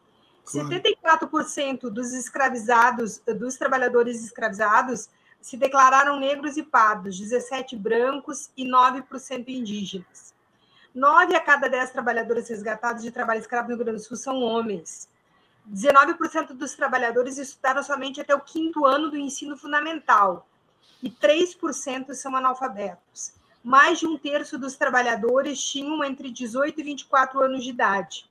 74% 0.49 1.89
dos 1.89 2.13
escravizados, 2.13 3.19
dos 3.37 3.55
trabalhadores 3.55 4.23
escravizados, 4.23 5.09
se 5.39 5.55
declararam 5.55 6.19
negros 6.19 6.57
e 6.57 6.63
pardos, 6.63 7.17
17 7.17 7.75
brancos 7.75 8.49
e 8.57 8.65
9% 8.65 9.47
indígenas. 9.47 10.33
9 10.93 11.35
a 11.35 11.39
cada 11.39 11.69
10 11.69 11.91
trabalhadores 11.91 12.49
resgatados 12.49 13.03
de 13.03 13.11
trabalho 13.11 13.39
escravo 13.39 13.69
no 13.69 13.75
Rio 13.75 13.85
Grande 13.85 14.01
do 14.01 14.03
Sul 14.03 14.17
são 14.17 14.41
homens. 14.41 15.07
19% 15.71 16.53
dos 16.53 16.73
trabalhadores 16.73 17.37
estudaram 17.37 17.83
somente 17.83 18.19
até 18.19 18.33
o 18.33 18.41
quinto 18.41 18.85
ano 18.85 19.09
do 19.09 19.17
ensino 19.17 19.55
fundamental 19.55 20.47
e 21.01 21.11
3% 21.11 22.13
são 22.13 22.35
analfabetos. 22.35 23.33
Mais 23.63 23.99
de 23.99 24.07
um 24.07 24.17
terço 24.17 24.57
dos 24.57 24.75
trabalhadores 24.75 25.61
tinham 25.63 26.03
entre 26.03 26.31
18 26.31 26.79
e 26.79 26.83
24 26.83 27.41
anos 27.41 27.63
de 27.63 27.69
idade 27.69 28.28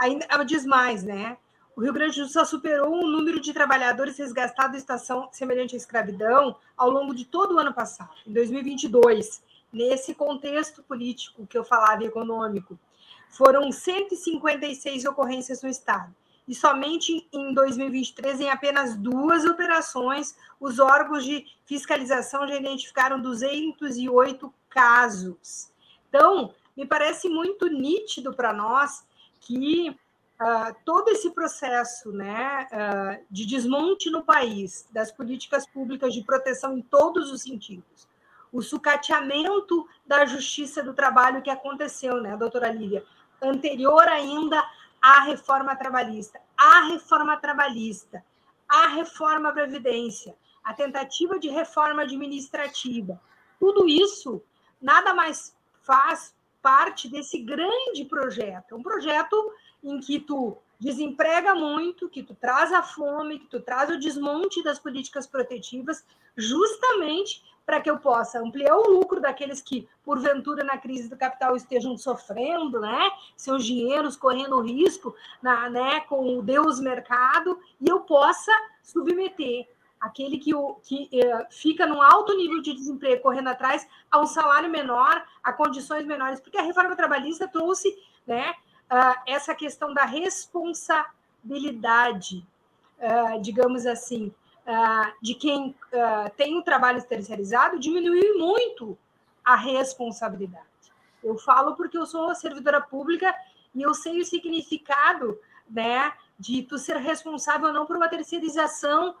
ainda 0.00 0.44
diz 0.44 0.64
mais, 0.64 1.04
né? 1.04 1.36
o 1.80 1.82
Rio 1.82 1.94
Grande 1.94 2.20
do 2.20 2.28
Sul 2.28 2.44
superou 2.44 2.92
o 2.92 3.06
número 3.06 3.40
de 3.40 3.54
trabalhadores 3.54 4.18
resgatados 4.18 4.74
em 4.74 4.78
estação 4.78 5.30
semelhante 5.32 5.74
à 5.74 5.78
escravidão 5.78 6.54
ao 6.76 6.90
longo 6.90 7.14
de 7.14 7.24
todo 7.24 7.54
o 7.54 7.58
ano 7.58 7.72
passado, 7.72 8.10
em 8.26 8.32
2022, 8.34 9.42
nesse 9.72 10.14
contexto 10.14 10.82
político 10.82 11.46
que 11.46 11.56
eu 11.56 11.64
falava 11.64 12.04
econômico. 12.04 12.78
Foram 13.30 13.72
156 13.72 15.06
ocorrências 15.06 15.62
no 15.62 15.70
estado. 15.70 16.14
E 16.46 16.54
somente 16.54 17.26
em 17.32 17.54
2023, 17.54 18.40
em 18.40 18.50
apenas 18.50 18.94
duas 18.94 19.46
operações, 19.46 20.36
os 20.60 20.78
órgãos 20.80 21.24
de 21.24 21.46
fiscalização 21.64 22.46
já 22.46 22.56
identificaram 22.56 23.22
208 23.22 24.52
casos. 24.68 25.72
Então, 26.08 26.52
me 26.76 26.84
parece 26.84 27.26
muito 27.28 27.68
nítido 27.68 28.34
para 28.34 28.52
nós 28.52 29.02
que 29.40 29.90
uh, 29.90 30.74
todo 30.84 31.08
esse 31.08 31.30
processo 31.30 32.12
né, 32.12 32.68
uh, 32.72 33.24
de 33.30 33.46
desmonte 33.46 34.10
no 34.10 34.22
país 34.22 34.86
das 34.92 35.10
políticas 35.10 35.66
públicas 35.66 36.14
de 36.14 36.22
proteção 36.22 36.76
em 36.76 36.82
todos 36.82 37.30
os 37.32 37.42
sentidos, 37.42 38.08
o 38.52 38.62
sucateamento 38.62 39.88
da 40.06 40.26
justiça 40.26 40.82
do 40.82 40.92
trabalho 40.92 41.42
que 41.42 41.50
aconteceu, 41.50 42.20
né, 42.20 42.36
doutora 42.36 42.70
Lívia, 42.70 43.04
anterior 43.40 44.06
ainda 44.08 44.62
à 45.00 45.20
reforma 45.20 45.74
trabalhista, 45.74 46.40
a 46.56 46.86
reforma 46.88 47.36
trabalhista, 47.36 48.24
a 48.68 48.88
reforma 48.88 49.52
previdência, 49.52 50.36
a 50.62 50.74
tentativa 50.74 51.38
de 51.38 51.48
reforma 51.48 52.02
administrativa, 52.02 53.20
tudo 53.58 53.88
isso 53.88 54.42
nada 54.80 55.14
mais 55.14 55.56
faz 55.82 56.34
parte 56.62 57.08
desse 57.08 57.38
grande 57.38 58.04
projeto, 58.04 58.76
um 58.76 58.82
projeto 58.82 59.52
em 59.82 59.98
que 60.00 60.20
tu 60.20 60.56
desemprega 60.78 61.54
muito, 61.54 62.08
que 62.08 62.22
tu 62.22 62.34
traz 62.34 62.72
a 62.72 62.82
fome, 62.82 63.38
que 63.38 63.46
tu 63.46 63.60
traz 63.60 63.90
o 63.90 63.98
desmonte 63.98 64.62
das 64.62 64.78
políticas 64.78 65.26
protetivas, 65.26 66.04
justamente 66.36 67.42
para 67.66 67.80
que 67.80 67.90
eu 67.90 67.98
possa 67.98 68.40
ampliar 68.40 68.76
o 68.76 68.90
lucro 68.90 69.20
daqueles 69.20 69.60
que, 69.60 69.86
porventura, 70.02 70.64
na 70.64 70.78
crise 70.78 71.08
do 71.08 71.16
capital 71.16 71.54
estejam 71.54 71.96
sofrendo, 71.96 72.80
né? 72.80 73.10
Seus 73.36 73.64
dinheiros 73.64 74.16
correndo 74.16 74.60
risco 74.60 75.14
na, 75.40 75.70
né, 75.70 76.00
com 76.00 76.38
o 76.38 76.42
Deus 76.42 76.80
mercado, 76.80 77.58
e 77.80 77.88
eu 77.88 78.00
possa 78.00 78.50
submeter 78.82 79.68
aquele 80.00 80.38
que, 80.38 80.54
o, 80.54 80.76
que 80.82 81.10
eh, 81.12 81.46
fica 81.50 81.86
num 81.86 82.00
alto 82.00 82.34
nível 82.34 82.62
de 82.62 82.72
desemprego 82.72 83.20
correndo 83.22 83.48
atrás 83.48 83.86
a 84.10 84.18
um 84.18 84.24
salário 84.26 84.70
menor, 84.70 85.22
a 85.42 85.52
condições 85.52 86.06
menores, 86.06 86.40
porque 86.40 86.56
a 86.56 86.62
reforma 86.62 86.96
trabalhista 86.96 87.46
trouxe 87.46 88.02
né, 88.26 88.54
uh, 88.90 89.14
essa 89.26 89.54
questão 89.54 89.92
da 89.92 90.04
responsabilidade, 90.04 92.42
uh, 92.98 93.38
digamos 93.42 93.84
assim, 93.84 94.32
uh, 94.66 95.12
de 95.20 95.34
quem 95.34 95.74
tem 96.36 96.54
o 96.54 96.60
um 96.60 96.62
trabalho 96.62 97.02
terceirizado, 97.02 97.78
diminuiu 97.78 98.38
muito 98.38 98.96
a 99.44 99.56
responsabilidade. 99.56 100.64
Eu 101.22 101.36
falo 101.36 101.76
porque 101.76 101.98
eu 101.98 102.06
sou 102.06 102.34
servidora 102.34 102.80
pública 102.80 103.34
e 103.74 103.82
eu 103.82 103.92
sei 103.92 104.18
o 104.20 104.24
significado 104.24 105.38
né, 105.68 106.10
de 106.40 106.62
tu 106.62 106.78
ser 106.78 106.96
responsável 106.96 107.70
não 107.70 107.84
por 107.84 107.98
uma 107.98 108.08
terceirização, 108.08 109.14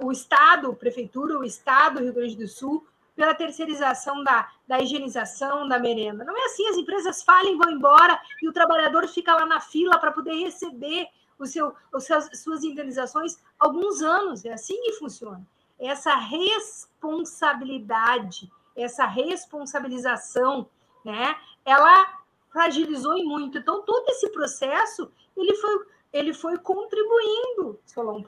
o 0.00 0.12
Estado, 0.12 0.72
prefeitura, 0.72 1.36
o 1.36 1.42
Estado, 1.42 1.98
Rio 1.98 2.14
Grande 2.14 2.36
do 2.36 2.46
Sul, 2.46 2.86
pela 3.16 3.34
terceirização 3.34 4.22
da, 4.22 4.48
da 4.68 4.80
higienização 4.80 5.66
da 5.66 5.80
merenda. 5.80 6.24
Não 6.24 6.40
é 6.40 6.44
assim, 6.44 6.68
as 6.68 6.76
empresas 6.76 7.24
falem, 7.24 7.58
vão 7.58 7.72
embora 7.72 8.16
e 8.40 8.48
o 8.48 8.52
trabalhador 8.52 9.08
fica 9.08 9.34
lá 9.34 9.44
na 9.44 9.60
fila 9.60 9.98
para 9.98 10.12
poder 10.12 10.34
receber 10.34 11.08
o 11.40 11.44
seu, 11.44 11.74
os 11.92 12.04
seus, 12.04 12.28
suas 12.40 12.62
indenizações 12.62 13.36
alguns 13.58 14.00
anos. 14.00 14.44
É 14.44 14.52
assim 14.52 14.80
que 14.80 14.92
funciona. 14.92 15.44
Essa 15.76 16.14
responsabilidade, 16.14 18.48
essa 18.76 19.06
responsabilização, 19.06 20.70
né, 21.04 21.34
ela 21.64 22.20
fragilizou 22.52 23.24
muito. 23.24 23.58
Então, 23.58 23.82
todo 23.82 24.08
esse 24.10 24.30
processo, 24.30 25.10
ele 25.36 25.56
foi, 25.56 25.84
ele 26.12 26.32
foi 26.32 26.58
contribuindo, 26.58 27.78
Solon. 27.86 28.22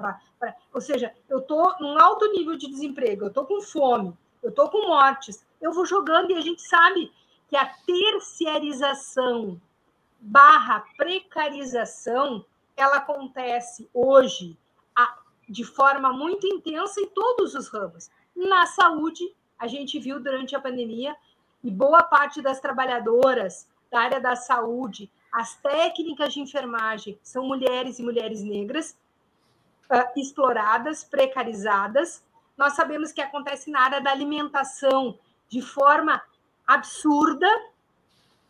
Ou 0.72 0.80
seja, 0.80 1.14
eu 1.28 1.38
estou 1.38 1.74
num 1.80 1.98
alto 1.98 2.30
nível 2.32 2.56
de 2.56 2.68
desemprego, 2.68 3.24
eu 3.24 3.28
estou 3.28 3.44
com 3.44 3.60
fome, 3.60 4.16
eu 4.42 4.50
estou 4.50 4.68
com 4.70 4.88
mortes, 4.88 5.44
eu 5.60 5.72
vou 5.72 5.84
jogando 5.84 6.30
e 6.30 6.34
a 6.34 6.40
gente 6.40 6.62
sabe 6.62 7.12
que 7.48 7.56
a 7.56 7.66
terciarização 7.86 9.60
barra 10.20 10.84
precarização 10.96 12.44
ela 12.76 12.96
acontece 12.96 13.88
hoje 13.92 14.56
de 15.48 15.64
forma 15.64 16.12
muito 16.12 16.46
intensa 16.46 17.00
em 17.00 17.08
todos 17.08 17.54
os 17.54 17.68
ramos. 17.68 18.10
Na 18.34 18.66
saúde, 18.66 19.34
a 19.58 19.66
gente 19.66 19.98
viu 19.98 20.18
durante 20.18 20.56
a 20.56 20.60
pandemia, 20.60 21.14
e 21.62 21.70
boa 21.70 22.02
parte 22.02 22.40
das 22.40 22.58
trabalhadoras 22.58 23.68
da 23.90 24.00
área 24.00 24.20
da 24.20 24.34
saúde, 24.34 25.10
as 25.32 25.56
técnicas 25.56 26.34
de 26.34 26.40
enfermagem, 26.40 27.18
são 27.22 27.46
mulheres 27.46 27.98
e 27.98 28.02
mulheres 28.02 28.42
negras, 28.42 28.96
uh, 29.90 30.20
exploradas, 30.20 31.02
precarizadas, 31.02 32.22
nós 32.56 32.74
sabemos 32.74 33.12
que 33.12 33.20
acontece 33.20 33.70
na 33.70 33.80
área 33.80 34.00
da 34.00 34.10
alimentação 34.10 35.18
de 35.48 35.62
forma 35.62 36.22
absurda, 36.66 37.48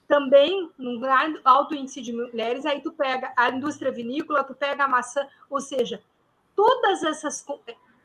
também 0.08 0.70
no 0.76 1.00
alto 1.44 1.74
índice 1.74 2.02
de 2.02 2.12
mulheres, 2.12 2.66
aí 2.66 2.80
tu 2.80 2.92
pega 2.92 3.32
a 3.36 3.48
indústria 3.48 3.90
vinícola, 3.90 4.44
tu 4.44 4.54
pega 4.54 4.84
a 4.84 4.88
maçã, 4.88 5.26
ou 5.48 5.60
seja, 5.60 6.02
todas 6.54 7.02
essas 7.02 7.46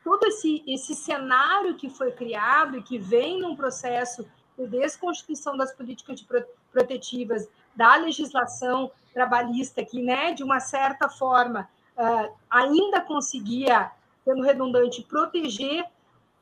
todo 0.02 0.24
esse, 0.24 0.64
esse 0.66 0.94
cenário 0.94 1.74
que 1.74 1.90
foi 1.90 2.12
criado 2.12 2.78
e 2.78 2.82
que 2.82 2.98
vem 2.98 3.40
num 3.40 3.54
processo 3.54 4.26
de 4.56 4.66
desconstituição 4.66 5.56
das 5.56 5.74
políticas 5.74 6.18
de 6.20 6.26
protetivas, 6.72 7.46
da 7.78 7.94
legislação 7.96 8.90
trabalhista, 9.14 9.84
que, 9.84 10.02
né, 10.02 10.34
de 10.34 10.42
uma 10.42 10.58
certa 10.58 11.08
forma, 11.08 11.68
uh, 11.96 12.34
ainda 12.50 13.00
conseguia 13.00 13.90
sendo 14.24 14.42
redundante, 14.42 15.02
proteger 15.02 15.86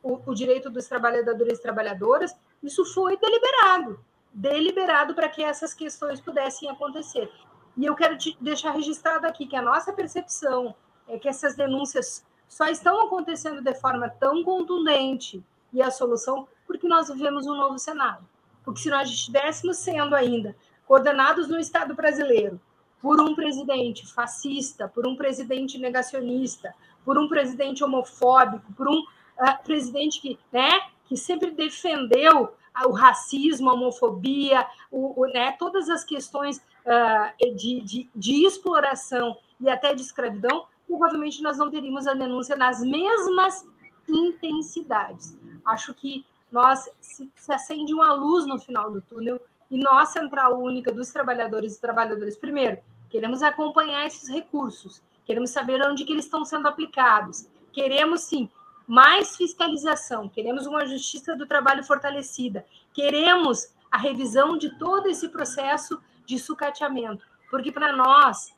o, 0.02 0.18
o 0.26 0.34
direito 0.34 0.70
dos 0.70 0.88
trabalhadores 0.88 1.58
e 1.58 1.62
trabalhadoras, 1.62 2.34
isso 2.62 2.84
foi 2.86 3.16
deliberado 3.16 4.00
deliberado 4.36 5.14
para 5.14 5.30
que 5.30 5.42
essas 5.42 5.72
questões 5.72 6.20
pudessem 6.20 6.68
acontecer. 6.68 7.32
E 7.74 7.86
eu 7.86 7.94
quero 7.94 8.18
te 8.18 8.36
deixar 8.38 8.72
registrado 8.72 9.26
aqui 9.26 9.46
que 9.46 9.56
a 9.56 9.62
nossa 9.62 9.94
percepção 9.94 10.74
é 11.08 11.18
que 11.18 11.26
essas 11.26 11.56
denúncias 11.56 12.22
só 12.46 12.66
estão 12.66 13.06
acontecendo 13.06 13.62
de 13.62 13.74
forma 13.74 14.10
tão 14.10 14.44
contundente 14.44 15.42
e 15.72 15.80
a 15.80 15.90
solução 15.90 16.46
porque 16.66 16.86
nós 16.86 17.08
vivemos 17.08 17.46
um 17.46 17.54
novo 17.54 17.78
cenário. 17.78 18.26
Porque 18.62 18.80
se 18.80 18.90
nós 18.90 19.08
estivéssemos 19.08 19.78
sendo 19.78 20.14
ainda 20.14 20.54
coordenados 20.86 21.48
no 21.48 21.58
Estado 21.58 21.94
brasileiro 21.94 22.60
por 23.02 23.20
um 23.20 23.34
presidente 23.34 24.06
fascista, 24.06 24.88
por 24.88 25.06
um 25.06 25.16
presidente 25.16 25.78
negacionista, 25.78 26.74
por 27.04 27.18
um 27.18 27.28
presidente 27.28 27.84
homofóbico, 27.84 28.72
por 28.72 28.88
um 28.88 29.00
uh, 29.00 29.62
presidente 29.64 30.20
que, 30.20 30.38
né, 30.50 30.70
que 31.04 31.16
sempre 31.16 31.50
defendeu 31.50 32.54
o 32.84 32.92
racismo, 32.92 33.70
a 33.70 33.74
homofobia, 33.74 34.66
o, 34.90 35.22
o, 35.22 35.26
né, 35.26 35.52
todas 35.52 35.88
as 35.88 36.04
questões 36.04 36.58
uh, 36.58 37.54
de, 37.54 37.80
de, 37.80 38.10
de, 38.14 38.46
exploração 38.46 39.36
e 39.60 39.70
até 39.70 39.94
de 39.94 40.02
escravidão, 40.02 40.66
provavelmente 40.86 41.42
nós 41.42 41.56
não 41.56 41.70
teríamos 41.70 42.06
a 42.06 42.14
denúncia 42.14 42.56
nas 42.56 42.80
mesmas 42.80 43.66
intensidades. 44.08 45.38
Acho 45.64 45.94
que 45.94 46.24
nós 46.50 46.88
se, 47.00 47.30
se 47.34 47.52
acende 47.52 47.94
uma 47.94 48.12
luz 48.12 48.46
no 48.46 48.58
final 48.58 48.90
do 48.90 49.00
túnel 49.00 49.40
e 49.70 49.78
nós, 49.78 50.10
Central 50.10 50.60
Única 50.60 50.92
dos 50.92 51.10
Trabalhadores 51.10 51.76
e 51.76 51.80
Trabalhadoras, 51.80 52.36
primeiro, 52.36 52.78
queremos 53.08 53.42
acompanhar 53.42 54.06
esses 54.06 54.28
recursos, 54.28 55.02
queremos 55.24 55.50
saber 55.50 55.80
onde 55.82 56.04
que 56.04 56.12
eles 56.12 56.24
estão 56.24 56.44
sendo 56.44 56.68
aplicados, 56.68 57.48
queremos, 57.72 58.22
sim, 58.22 58.48
mais 58.86 59.36
fiscalização, 59.36 60.28
queremos 60.28 60.66
uma 60.66 60.86
justiça 60.86 61.34
do 61.34 61.46
trabalho 61.46 61.82
fortalecida, 61.82 62.64
queremos 62.92 63.74
a 63.90 63.98
revisão 63.98 64.56
de 64.56 64.78
todo 64.78 65.08
esse 65.08 65.28
processo 65.28 66.00
de 66.24 66.38
sucateamento, 66.38 67.24
porque 67.50 67.72
para 67.72 67.92
nós, 67.92 68.52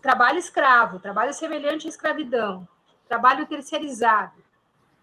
trabalho 0.00 0.38
escravo, 0.38 1.00
trabalho 1.00 1.34
semelhante 1.34 1.86
à 1.86 1.90
escravidão, 1.90 2.66
trabalho 3.08 3.46
terceirizado, 3.46 4.42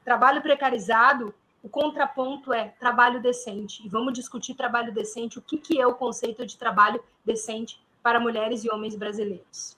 trabalho 0.03 0.41
precarizado, 0.41 1.33
o 1.63 1.69
contraponto 1.69 2.51
é 2.53 2.69
trabalho 2.79 3.21
decente. 3.21 3.85
E 3.85 3.89
vamos 3.89 4.13
discutir 4.13 4.55
trabalho 4.55 4.93
decente, 4.93 5.37
o 5.37 5.41
que, 5.41 5.57
que 5.57 5.79
é 5.79 5.85
o 5.85 5.93
conceito 5.93 6.45
de 6.45 6.57
trabalho 6.57 7.01
decente 7.25 7.79
para 8.01 8.19
mulheres 8.19 8.63
e 8.63 8.69
homens 8.71 8.95
brasileiros. 8.95 9.77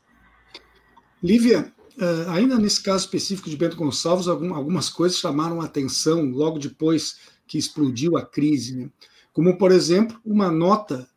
Lívia, 1.22 1.74
Uh, 1.96 2.28
ainda 2.32 2.58
nesse 2.58 2.82
caso 2.82 3.06
específico 3.06 3.48
de 3.48 3.56
Bento 3.56 3.76
Gonçalves, 3.76 4.28
algum, 4.28 4.56
algumas 4.56 4.90
coisas 4.90 5.20
chamaram 5.20 5.62
a 5.62 5.66
atenção 5.66 6.26
logo 6.32 6.58
depois 6.58 7.20
que 7.46 7.56
explodiu 7.56 8.18
a 8.18 8.26
crise, 8.26 8.76
né? 8.76 8.90
como, 9.32 9.56
por 9.60 9.72
exemplo, 9.72 10.20
uma 10.26 10.50
nota 10.50 11.08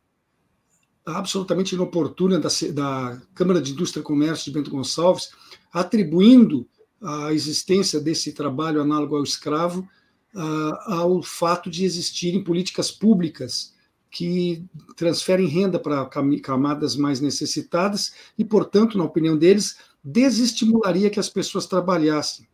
absolutamente 1.07 1.75
inoportuna 1.75 2.39
da, 2.39 2.49
da 2.75 3.23
Câmara 3.35 3.63
de 3.63 3.73
Indústria 3.73 4.03
e 4.03 4.05
Comércio 4.05 4.45
de 4.45 4.51
Bento 4.51 4.71
Gonçalves, 4.71 5.31
atribuindo 5.73 6.69
a 7.01 7.33
existência 7.33 7.99
desse 7.99 8.33
trabalho 8.33 8.83
análogo 8.83 9.17
ao 9.17 9.23
escravo 9.23 9.89
uh, 10.37 10.93
ao 10.93 11.23
fato 11.23 11.71
de 11.71 11.85
existirem 11.85 12.45
políticas 12.45 12.91
públicas 12.91 13.75
que 14.11 14.65
transferem 14.95 15.49
renda 15.49 15.79
para 15.79 16.09
camadas 16.43 16.97
mais 16.97 17.21
necessitadas 17.21 18.13
e, 18.39 18.45
portanto, 18.45 18.97
na 18.97 19.05
opinião 19.05 19.37
deles, 19.37 19.79
desestimularia 20.05 21.11
que 21.11 21.19
as 21.19 21.29
pessoas 21.29 21.67
trabalhassem. 21.67 22.47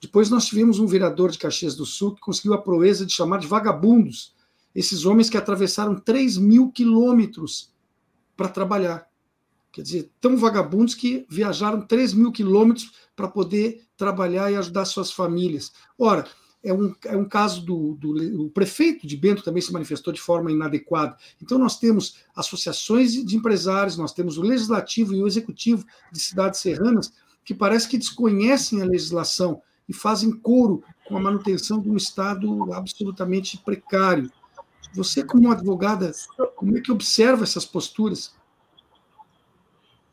Depois 0.00 0.30
nós 0.30 0.46
tivemos 0.46 0.78
um 0.78 0.86
vereador 0.86 1.30
de 1.30 1.38
Caxias 1.38 1.74
do 1.74 1.86
Sul 1.86 2.14
que 2.14 2.20
conseguiu 2.20 2.54
a 2.54 2.62
proeza 2.62 3.06
de 3.06 3.12
chamar 3.12 3.38
de 3.38 3.46
vagabundos 3.46 4.34
esses 4.74 5.04
homens 5.04 5.28
que 5.28 5.36
atravessaram 5.36 5.94
3 5.94 6.38
mil 6.38 6.70
quilômetros 6.70 7.72
para 8.36 8.48
trabalhar. 8.48 9.06
Quer 9.70 9.82
dizer, 9.82 10.10
tão 10.20 10.36
vagabundos 10.36 10.94
que 10.94 11.26
viajaram 11.28 11.80
3 11.86 12.14
mil 12.14 12.32
quilômetros 12.32 12.92
para 13.14 13.28
poder 13.28 13.84
trabalhar 13.96 14.50
e 14.50 14.56
ajudar 14.56 14.84
suas 14.84 15.10
famílias. 15.10 15.72
Ora, 15.98 16.26
é 16.64 16.72
um, 16.72 16.94
é 17.04 17.16
um 17.16 17.24
caso 17.24 17.64
do, 17.64 17.94
do 17.94 18.50
prefeito 18.50 19.06
de 19.06 19.16
Bento 19.16 19.42
também 19.42 19.60
se 19.60 19.72
manifestou 19.72 20.12
de 20.12 20.20
forma 20.20 20.50
inadequada. 20.50 21.16
Então, 21.42 21.58
nós 21.58 21.78
temos 21.78 22.18
associações 22.34 23.12
de 23.12 23.36
empresários, 23.36 23.96
nós 23.96 24.12
temos 24.12 24.38
o 24.38 24.42
legislativo 24.42 25.14
e 25.14 25.22
o 25.22 25.26
executivo 25.26 25.84
de 26.12 26.20
cidades 26.20 26.60
serranas 26.60 27.12
que 27.44 27.54
parece 27.54 27.88
que 27.88 27.98
desconhecem 27.98 28.80
a 28.80 28.84
legislação 28.84 29.60
e 29.88 29.92
fazem 29.92 30.30
coro 30.30 30.82
com 31.06 31.16
a 31.16 31.20
manutenção 31.20 31.80
de 31.80 31.90
um 31.90 31.96
Estado 31.96 32.72
absolutamente 32.72 33.58
precário. 33.58 34.30
Você, 34.94 35.24
como 35.24 35.50
advogada, 35.50 36.12
como 36.54 36.76
é 36.76 36.80
que 36.80 36.92
observa 36.92 37.42
essas 37.42 37.64
posturas? 37.64 38.34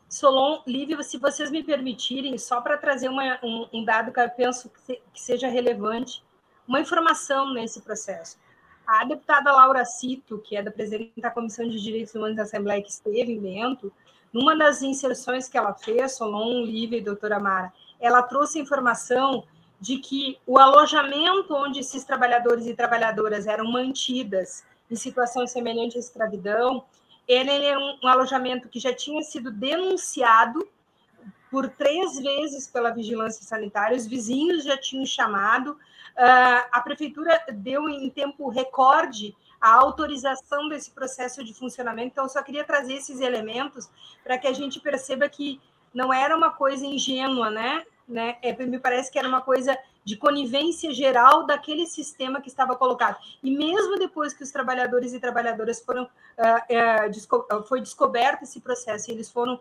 Solon, 0.08 0.62
Lívia, 0.66 1.00
se 1.04 1.18
vocês 1.18 1.52
me 1.52 1.62
permitirem, 1.62 2.36
só 2.36 2.60
para 2.60 2.76
trazer 2.76 3.08
uma, 3.08 3.38
um, 3.44 3.68
um, 3.72 3.84
dado 3.84 4.12
que 4.12 4.18
eu 4.18 4.28
penso 4.28 4.68
que, 4.68 4.80
se, 4.80 5.02
que 5.12 5.20
seja 5.20 5.48
relevante, 5.48 6.22
uma 6.70 6.78
informação 6.78 7.52
nesse 7.52 7.80
processo. 7.80 8.38
A 8.86 9.04
deputada 9.04 9.50
Laura 9.50 9.84
Cito, 9.84 10.38
que 10.38 10.54
é 10.56 10.62
da 10.62 10.70
presidente 10.70 11.20
da 11.20 11.28
Comissão 11.28 11.68
de 11.68 11.82
Direitos 11.82 12.14
Humanos 12.14 12.36
da 12.36 12.44
Assembleia, 12.44 12.80
que 12.80 12.90
esteve 12.90 13.32
em 13.32 13.40
Bento, 13.40 13.92
numa 14.32 14.56
das 14.56 14.80
inserções 14.80 15.48
que 15.48 15.58
ela 15.58 15.74
fez, 15.74 16.12
Solon, 16.12 16.62
Lívia 16.62 16.98
e 16.98 17.02
doutora 17.02 17.40
Mara, 17.40 17.72
ela 17.98 18.22
trouxe 18.22 18.60
a 18.60 18.62
informação 18.62 19.42
de 19.80 19.98
que 19.98 20.38
o 20.46 20.58
alojamento 20.58 21.52
onde 21.52 21.80
esses 21.80 22.04
trabalhadores 22.04 22.68
e 22.68 22.74
trabalhadoras 22.74 23.48
eram 23.48 23.68
mantidas 23.68 24.64
em 24.88 24.94
situação 24.94 25.44
semelhante 25.48 25.96
à 25.96 26.00
escravidão, 26.00 26.84
ele 27.26 27.50
é 27.50 27.76
um, 27.76 28.06
alojamento 28.06 28.68
que 28.68 28.78
já 28.78 28.94
tinha 28.94 29.22
sido 29.22 29.50
denunciado 29.50 30.64
por 31.50 31.68
três 31.68 32.16
vezes 32.20 32.68
pela 32.68 32.90
vigilância 32.90 33.44
sanitária, 33.44 33.96
os 33.96 34.06
vizinhos 34.06 34.62
já 34.62 34.76
tinham 34.76 35.04
chamado, 35.04 35.76
a 36.22 36.80
prefeitura 36.82 37.42
deu 37.52 37.88
em 37.88 38.10
tempo 38.10 38.48
recorde 38.48 39.34
a 39.60 39.74
autorização 39.74 40.68
desse 40.68 40.90
processo 40.90 41.44
de 41.44 41.52
funcionamento. 41.52 42.08
Então, 42.08 42.28
só 42.28 42.42
queria 42.42 42.64
trazer 42.64 42.94
esses 42.94 43.20
elementos 43.20 43.90
para 44.24 44.38
que 44.38 44.46
a 44.46 44.52
gente 44.52 44.80
perceba 44.80 45.28
que 45.28 45.60
não 45.92 46.12
era 46.12 46.36
uma 46.36 46.50
coisa 46.50 46.86
ingênua, 46.86 47.50
né? 47.50 47.84
né? 48.08 48.36
É, 48.42 48.52
me 48.64 48.78
parece 48.78 49.10
que 49.10 49.18
era 49.18 49.28
uma 49.28 49.40
coisa 49.40 49.76
de 50.02 50.16
conivência 50.16 50.92
geral 50.92 51.46
daquele 51.46 51.86
sistema 51.86 52.40
que 52.40 52.48
estava 52.48 52.74
colocado. 52.74 53.18
E 53.42 53.50
mesmo 53.50 53.98
depois 53.98 54.32
que 54.32 54.42
os 54.42 54.50
trabalhadores 54.50 55.12
e 55.12 55.20
trabalhadoras 55.20 55.80
foram, 55.80 56.04
uh, 56.04 57.06
uh, 57.06 57.10
desco 57.10 57.46
foi 57.68 57.80
descoberto 57.80 58.42
esse 58.42 58.60
processo, 58.60 59.10
e 59.10 59.14
eles 59.14 59.30
foram 59.30 59.54
uh, 59.54 59.60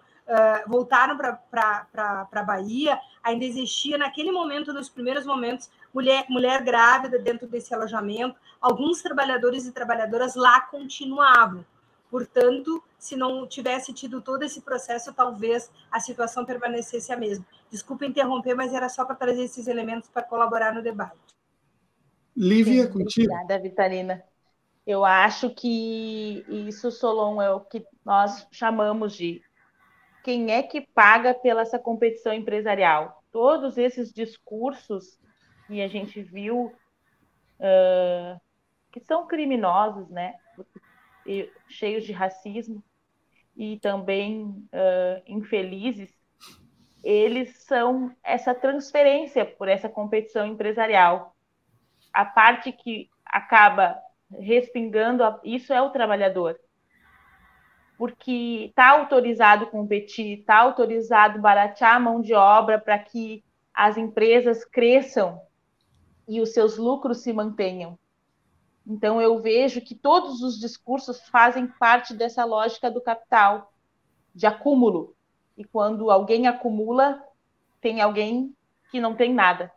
voltaram 0.67 1.17
para 1.17 2.27
a 2.31 2.43
Bahia, 2.43 2.99
ainda 3.21 3.43
existia 3.43 3.97
naquele 3.97 4.31
momento, 4.31 4.71
nos 4.71 4.89
primeiros 4.89 5.25
momentos, 5.25 5.69
mulher, 5.93 6.25
mulher 6.29 6.63
grávida 6.63 7.19
dentro 7.19 7.47
desse 7.47 7.73
alojamento, 7.73 8.35
alguns 8.59 9.01
trabalhadores 9.01 9.65
e 9.65 9.71
trabalhadoras 9.71 10.35
lá 10.35 10.61
continuavam. 10.61 11.65
Portanto, 12.09 12.83
se 12.97 13.15
não 13.15 13.47
tivesse 13.47 13.93
tido 13.93 14.21
todo 14.21 14.43
esse 14.43 14.61
processo, 14.61 15.13
talvez 15.13 15.71
a 15.91 15.99
situação 15.99 16.43
permanecesse 16.43 17.11
a 17.11 17.17
mesma. 17.17 17.45
Desculpa 17.69 18.05
interromper, 18.05 18.55
mas 18.55 18.73
era 18.73 18.89
só 18.89 19.05
para 19.05 19.15
trazer 19.15 19.43
esses 19.43 19.67
elementos 19.67 20.09
para 20.09 20.23
colaborar 20.23 20.73
no 20.73 20.81
debate. 20.81 21.17
Lívia, 22.35 22.85
Sim, 22.85 22.93
contigo. 22.93 23.31
Obrigada, 23.31 23.61
Vitalina. 23.61 24.23
Eu 24.87 25.05
acho 25.05 25.51
que 25.51 26.43
isso, 26.47 26.89
Solon, 26.89 27.39
é 27.39 27.51
o 27.51 27.59
que 27.59 27.85
nós 28.03 28.47
chamamos 28.51 29.13
de 29.13 29.41
quem 30.23 30.51
é 30.51 30.63
que 30.63 30.81
paga 30.81 31.33
pela 31.33 31.61
essa 31.61 31.77
competição 31.77 32.33
empresarial. 32.33 33.23
Todos 33.31 33.77
esses 33.77 34.11
discursos 34.11 35.19
que 35.69 35.83
a 35.83 35.87
gente 35.87 36.19
viu 36.23 36.73
uh, 37.59 38.41
que 38.91 38.99
são 39.01 39.27
criminosos, 39.27 40.09
né? 40.09 40.33
cheios 41.67 42.05
de 42.05 42.11
racismo 42.11 42.83
e 43.55 43.77
também 43.79 44.45
uh, 44.45 45.21
infelizes, 45.27 46.11
eles 47.03 47.59
são 47.59 48.15
essa 48.23 48.55
transferência 48.55 49.45
por 49.45 49.67
essa 49.67 49.87
competição 49.87 50.47
empresarial. 50.47 51.35
A 52.11 52.25
parte 52.25 52.71
que 52.71 53.07
acaba 53.23 53.95
respingando, 54.39 55.23
isso 55.43 55.71
é 55.71 55.79
o 55.79 55.91
trabalhador. 55.91 56.59
Porque 57.95 58.65
está 58.69 58.87
autorizado 58.89 59.67
competir, 59.67 60.39
está 60.39 60.57
autorizado 60.57 61.39
baratear 61.39 61.95
a 61.95 61.99
mão 61.99 62.21
de 62.21 62.33
obra 62.33 62.79
para 62.79 62.97
que 62.97 63.43
as 63.71 63.97
empresas 63.97 64.65
cresçam 64.65 65.39
e 66.29 66.39
os 66.39 66.53
seus 66.53 66.77
lucros 66.77 67.17
se 67.23 67.33
mantenham. 67.33 67.97
Então, 68.85 69.19
eu 69.19 69.41
vejo 69.41 69.81
que 69.81 69.95
todos 69.95 70.43
os 70.43 70.59
discursos 70.59 71.19
fazem 71.29 71.65
parte 71.65 72.13
dessa 72.13 72.45
lógica 72.45 72.89
do 72.89 73.01
capital, 73.01 73.73
de 74.33 74.45
acúmulo. 74.45 75.15
E 75.57 75.63
quando 75.63 76.11
alguém 76.11 76.47
acumula, 76.47 77.19
tem 77.81 77.99
alguém 77.99 78.55
que 78.91 79.01
não 79.01 79.15
tem 79.15 79.33
nada, 79.33 79.71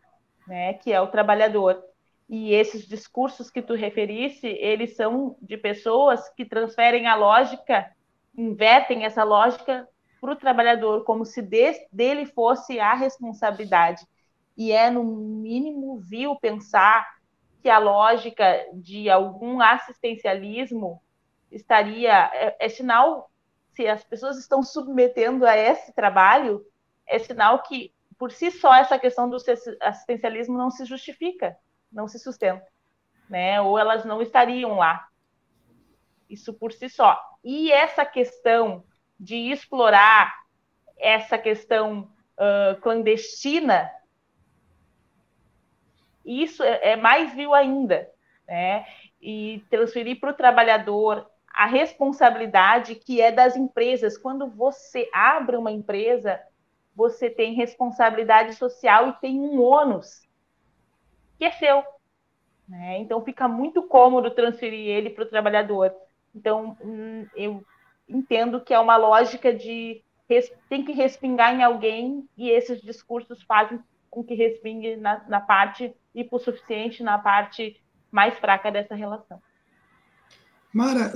né? 0.47 0.75
que 0.75 0.93
é 0.93 1.01
o 1.01 1.07
trabalhador. 1.07 1.83
E 2.29 2.53
esses 2.53 2.87
discursos 2.87 3.51
que 3.51 3.63
tu 3.63 3.75
referisse, 3.75 4.47
eles 4.47 4.95
são 4.95 5.37
de 5.41 5.57
pessoas 5.57 6.29
que 6.31 6.45
transferem 6.45 7.07
a 7.07 7.15
lógica, 7.15 7.91
invertem 8.37 9.05
essa 9.05 9.25
lógica 9.25 9.89
para 10.21 10.33
o 10.33 10.37
trabalhador, 10.37 11.05
como 11.05 11.25
se 11.25 11.41
de, 11.41 11.87
dele 11.91 12.27
fosse 12.27 12.79
a 12.79 12.95
responsabilidade 12.95 14.07
e 14.57 14.73
é, 14.73 14.91
no 14.91 15.05
mínimo, 15.05 15.99
vil 16.01 16.37
pensar 16.37 17.07
que 17.61 17.71
a 17.71 17.79
lógica 17.79 18.67
de 18.75 19.09
algum 19.09 19.61
assistencialismo 19.61 21.01
estaria. 21.51 22.31
É, 22.35 22.57
é, 22.59 22.69
sinal, 22.69 23.31
se 23.73 23.87
as 23.87 24.05
pessoas 24.05 24.39
estão 24.39 24.63
submetendo 24.63 25.47
a 25.47 25.57
esse 25.57 25.93
trabalho, 25.93 26.65
é 27.07 27.19
sinal 27.19 27.63
que, 27.63 27.93
por 28.19 28.33
si 28.33 28.51
só, 28.51 28.75
essa 28.75 28.99
questão 28.99 29.29
do 29.29 29.37
assistencialismo 29.81 30.59
não 30.59 30.71
se 30.71 30.85
justifica, 30.85 31.57
não 31.91 32.09
se 32.09 32.19
sustenta. 32.19 32.67
Né? 33.29 33.61
Ou 33.61 33.79
elas 33.79 34.05
não 34.05 34.21
estariam 34.21 34.77
lá. 34.77 35.09
Isso 36.29 36.53
por 36.53 36.73
si 36.73 36.89
só. 36.89 37.19
E 37.45 37.71
essa 37.71 38.05
questão 38.05 38.85
de 39.19 39.37
explorar 39.51 40.35
essa 40.99 41.39
questão 41.39 42.11
uh, 42.37 42.81
clandestina 42.81 43.91
isso 46.25 46.63
é, 46.63 46.93
é 46.93 46.97
mais 46.97 47.35
vil 47.35 47.55
ainda, 47.55 48.09
né? 48.47 48.87
E 49.21 49.63
transferir 49.71 50.19
para 50.19 50.31
o 50.31 50.35
trabalhador 50.35 51.27
a 51.55 51.67
responsabilidade 51.67 52.95
que 52.95 53.21
é 53.21 53.31
das 53.31 53.57
empresas. 53.57 54.17
Quando 54.17 54.49
você 54.49 55.09
abre 55.13 55.57
uma 55.57 55.71
empresa, 55.71 56.41
você 56.95 57.29
tem 57.29 57.55
responsabilidade 57.55 58.55
social 58.55 59.09
e 59.09 59.21
tem 59.21 59.39
um 59.39 59.61
ônus 59.61 60.27
que 61.39 61.45
é 61.45 61.51
seu. 61.53 61.85
Né? 62.69 62.99
Então 62.99 63.23
fica 63.25 63.47
muito 63.47 63.83
cômodo 63.83 64.31
transferir 64.31 64.89
ele 64.89 65.11
para 65.11 65.25
o 65.25 65.29
trabalhador. 65.29 65.95
Então 66.35 66.77
hum, 66.83 67.27
eu 67.37 67.65
entendo 68.09 68.61
que 68.61 68.73
é 68.73 68.79
uma 68.79 68.97
lógica 68.97 69.53
de 69.53 70.03
tem 70.67 70.83
que 70.83 70.93
respingar 70.93 71.55
em 71.55 71.63
alguém 71.63 72.27
e 72.39 72.49
esses 72.49 72.81
discursos 72.81 73.43
fazem 73.43 73.79
com 74.11 74.25
que 74.25 74.35
respingue 74.35 74.97
na, 74.97 75.23
na 75.29 75.41
parte 75.41 75.95
hipossuficiente, 76.15 77.03
na 77.03 77.19
parte 77.19 77.81
mais 78.11 78.39
fraca 78.39 78.71
dessa 78.71 78.95
relação. 78.95 79.41
Mara, 80.73 81.13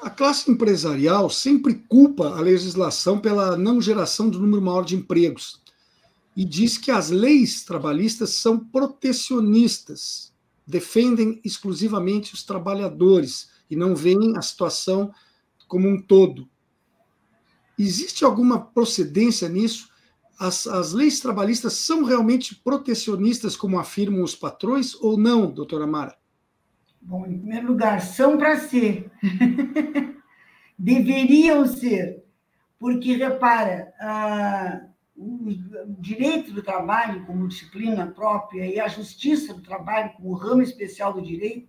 a 0.00 0.10
classe 0.10 0.50
empresarial 0.50 1.30
sempre 1.30 1.74
culpa 1.74 2.36
a 2.36 2.40
legislação 2.40 3.20
pela 3.20 3.56
não 3.56 3.80
geração 3.80 4.28
do 4.28 4.40
número 4.40 4.60
maior 4.60 4.84
de 4.84 4.96
empregos 4.96 5.62
e 6.36 6.44
diz 6.44 6.78
que 6.78 6.90
as 6.90 7.10
leis 7.10 7.62
trabalhistas 7.62 8.30
são 8.30 8.58
protecionistas, 8.58 10.32
defendem 10.66 11.40
exclusivamente 11.44 12.34
os 12.34 12.42
trabalhadores 12.42 13.50
e 13.70 13.76
não 13.76 13.94
veem 13.94 14.36
a 14.36 14.42
situação 14.42 15.14
como 15.68 15.88
um 15.88 16.00
todo. 16.00 16.48
existe 17.78 18.24
alguma 18.24 18.60
procedência 18.60 19.48
nisso? 19.48 19.91
As, 20.42 20.66
as 20.66 20.92
leis 20.92 21.20
trabalhistas 21.20 21.74
são 21.74 22.02
realmente 22.02 22.56
protecionistas, 22.56 23.56
como 23.56 23.78
afirmam 23.78 24.24
os 24.24 24.34
patrões, 24.34 24.92
ou 24.96 25.16
não, 25.16 25.48
doutora 25.48 25.86
Mara? 25.86 26.16
Bom, 27.00 27.24
em 27.24 27.38
primeiro 27.38 27.68
lugar, 27.68 28.00
são 28.00 28.36
para 28.36 28.58
ser. 28.58 29.08
Deveriam 30.76 31.64
ser. 31.64 32.24
Porque, 32.76 33.14
repara, 33.14 33.94
o 35.16 35.48
direito 36.00 36.52
do 36.52 36.60
trabalho 36.60 37.24
como 37.24 37.46
disciplina 37.46 38.08
própria 38.08 38.66
e 38.66 38.80
a 38.80 38.88
justiça 38.88 39.54
do 39.54 39.62
trabalho 39.62 40.12
como 40.16 40.34
ramo 40.34 40.62
especial 40.62 41.12
do 41.12 41.22
direito 41.22 41.68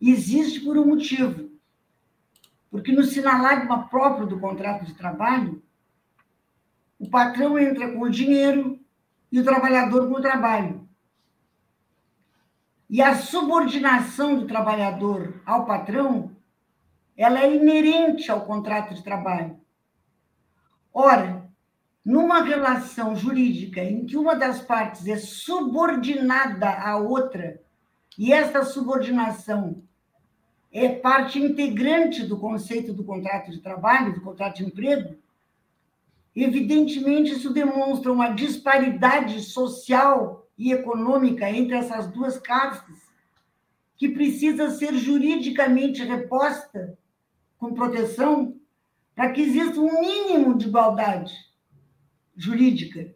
existe 0.00 0.60
por 0.60 0.78
um 0.78 0.86
motivo. 0.86 1.50
Porque 2.70 2.90
no 2.90 3.04
sinalagma 3.04 3.86
próprio 3.88 4.26
do 4.26 4.40
contrato 4.40 4.86
de 4.86 4.94
trabalho, 4.94 5.61
o 7.02 7.10
patrão 7.10 7.58
entra 7.58 7.90
com 7.90 8.02
o 8.02 8.10
dinheiro 8.10 8.78
e 9.32 9.40
o 9.40 9.42
trabalhador 9.42 10.08
com 10.08 10.14
o 10.14 10.22
trabalho. 10.22 10.88
E 12.88 13.02
a 13.02 13.16
subordinação 13.16 14.36
do 14.36 14.46
trabalhador 14.46 15.42
ao 15.44 15.66
patrão, 15.66 16.30
ela 17.16 17.40
é 17.40 17.56
inerente 17.56 18.30
ao 18.30 18.42
contrato 18.42 18.94
de 18.94 19.02
trabalho. 19.02 19.58
Ora, 20.94 21.50
numa 22.04 22.44
relação 22.44 23.16
jurídica 23.16 23.82
em 23.82 24.06
que 24.06 24.16
uma 24.16 24.36
das 24.36 24.60
partes 24.60 25.08
é 25.08 25.16
subordinada 25.16 26.70
à 26.70 26.98
outra, 26.98 27.60
e 28.16 28.32
essa 28.32 28.64
subordinação 28.64 29.82
é 30.70 30.88
parte 30.88 31.40
integrante 31.40 32.24
do 32.24 32.38
conceito 32.38 32.92
do 32.92 33.02
contrato 33.02 33.50
de 33.50 33.60
trabalho, 33.60 34.14
do 34.14 34.20
contrato 34.20 34.58
de 34.58 34.66
emprego, 34.66 35.20
evidentemente 36.34 37.32
isso 37.32 37.52
demonstra 37.52 38.12
uma 38.12 38.30
disparidade 38.30 39.40
social 39.42 40.48
e 40.56 40.72
econômica 40.72 41.50
entre 41.50 41.76
essas 41.76 42.06
duas 42.08 42.38
castas, 42.38 42.96
que 43.96 44.08
precisa 44.08 44.70
ser 44.70 44.94
juridicamente 44.94 46.02
reposta 46.02 46.98
com 47.58 47.74
proteção 47.74 48.56
para 49.14 49.30
que 49.30 49.42
exista 49.42 49.80
um 49.80 50.00
mínimo 50.00 50.56
de 50.56 50.66
igualdade 50.68 51.32
jurídica. 52.36 53.14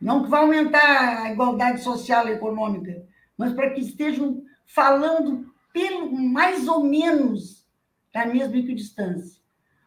Não 0.00 0.24
que 0.24 0.30
vá 0.30 0.38
aumentar 0.38 1.22
a 1.22 1.32
igualdade 1.32 1.82
social 1.82 2.26
e 2.26 2.32
econômica, 2.32 3.06
mas 3.36 3.52
para 3.52 3.70
que 3.70 3.80
estejam 3.80 4.42
falando 4.66 5.52
pelo, 5.72 6.10
mais 6.12 6.66
ou 6.66 6.82
menos 6.82 7.68
da 8.12 8.26
mesma 8.26 8.56
equidistância. 8.56 9.39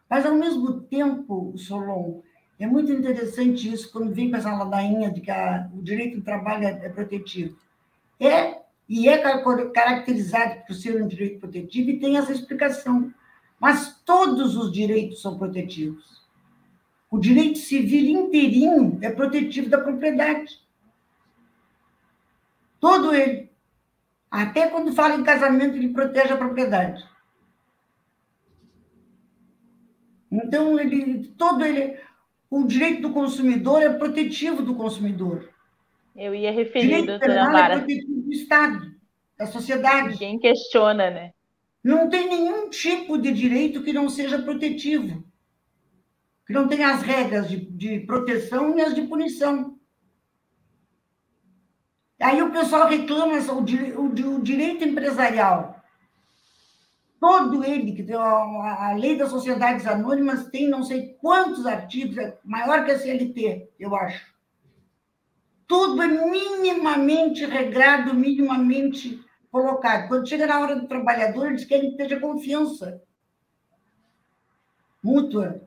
Mas, 0.08 0.26
ao 0.26 0.34
mesmo 0.34 0.80
tempo, 0.82 1.54
Solon, 1.56 2.20
é 2.58 2.66
muito 2.66 2.92
interessante 2.92 3.72
isso 3.72 3.90
quando 3.90 4.14
vem 4.14 4.30
com 4.30 4.36
essa 4.36 4.54
ladainha 4.54 5.10
de 5.10 5.20
que 5.20 5.30
a, 5.30 5.68
o 5.74 5.82
direito 5.82 6.18
do 6.18 6.24
trabalho 6.24 6.64
é, 6.64 6.86
é 6.86 6.88
protetivo. 6.88 7.56
É, 8.20 8.62
e 8.88 9.08
é 9.08 9.18
caracterizado 9.72 10.62
por 10.66 10.74
ser 10.74 11.02
um 11.02 11.08
direito 11.08 11.40
protetivo 11.40 11.90
e 11.90 11.98
tem 11.98 12.16
essa 12.16 12.32
explicação. 12.32 13.12
Mas 13.58 14.00
todos 14.04 14.56
os 14.56 14.70
direitos 14.70 15.22
são 15.22 15.38
protetivos. 15.38 16.22
O 17.10 17.18
direito 17.18 17.58
civil 17.58 18.24
inteirinho 18.24 18.98
é 19.00 19.10
protetivo 19.10 19.68
da 19.68 19.78
propriedade. 19.78 20.60
Todo 22.78 23.14
ele. 23.14 23.50
Até 24.30 24.68
quando 24.68 24.92
fala 24.92 25.14
em 25.14 25.22
casamento, 25.22 25.76
ele 25.76 25.90
protege 25.90 26.32
a 26.32 26.36
propriedade. 26.36 27.02
Então, 30.42 30.78
ele, 30.78 31.28
todo 31.36 31.64
ele, 31.64 31.98
o 32.50 32.64
direito 32.64 33.02
do 33.02 33.12
consumidor 33.12 33.82
é 33.82 33.90
protetivo 33.90 34.62
do 34.62 34.74
consumidor. 34.74 35.48
Eu 36.16 36.34
ia 36.34 36.52
referir, 36.52 37.06
doutora 37.06 37.50
Mara. 37.50 37.74
É 37.74 37.78
protetivo 37.78 38.22
do 38.22 38.32
Estado, 38.32 38.94
da 39.38 39.46
sociedade. 39.46 40.10
Ninguém 40.10 40.38
questiona, 40.38 41.10
né? 41.10 41.32
Não 41.82 42.08
tem 42.08 42.28
nenhum 42.28 42.70
tipo 42.70 43.18
de 43.18 43.32
direito 43.32 43.82
que 43.82 43.92
não 43.92 44.08
seja 44.08 44.40
protetivo 44.40 45.24
que 46.46 46.52
não 46.52 46.68
tem 46.68 46.84
as 46.84 47.02
regras 47.02 47.48
de, 47.48 47.56
de 47.56 48.00
proteção 48.00 48.76
e 48.76 48.82
as 48.82 48.94
de 48.94 49.02
punição. 49.02 49.78
Aí 52.20 52.42
o 52.42 52.52
pessoal 52.52 52.88
reclama 52.88 53.36
o, 53.38 54.00
o, 54.00 54.36
o 54.36 54.42
direito 54.42 54.84
empresarial. 54.84 55.82
Todo 57.26 57.64
ele, 57.64 57.92
que 57.92 58.12
a, 58.12 58.90
a 58.90 58.92
lei 58.92 59.16
das 59.16 59.30
sociedades 59.30 59.86
anônimas 59.86 60.46
tem 60.48 60.68
não 60.68 60.82
sei 60.82 61.16
quantos 61.22 61.64
artigos, 61.64 62.18
é 62.18 62.38
maior 62.44 62.84
que 62.84 62.90
a 62.90 62.98
CLT, 62.98 63.70
eu 63.80 63.96
acho. 63.96 64.30
Tudo 65.66 66.02
é 66.02 66.06
minimamente 66.06 67.46
regrado, 67.46 68.12
minimamente 68.12 69.24
colocado. 69.50 70.06
Quando 70.06 70.28
chega 70.28 70.46
na 70.46 70.60
hora 70.60 70.76
do 70.76 70.86
trabalhador, 70.86 71.46
eles 71.46 71.64
querem 71.64 71.92
que 71.92 71.96
tenha 71.96 72.20
confiança 72.20 73.02
mútua 75.02 75.66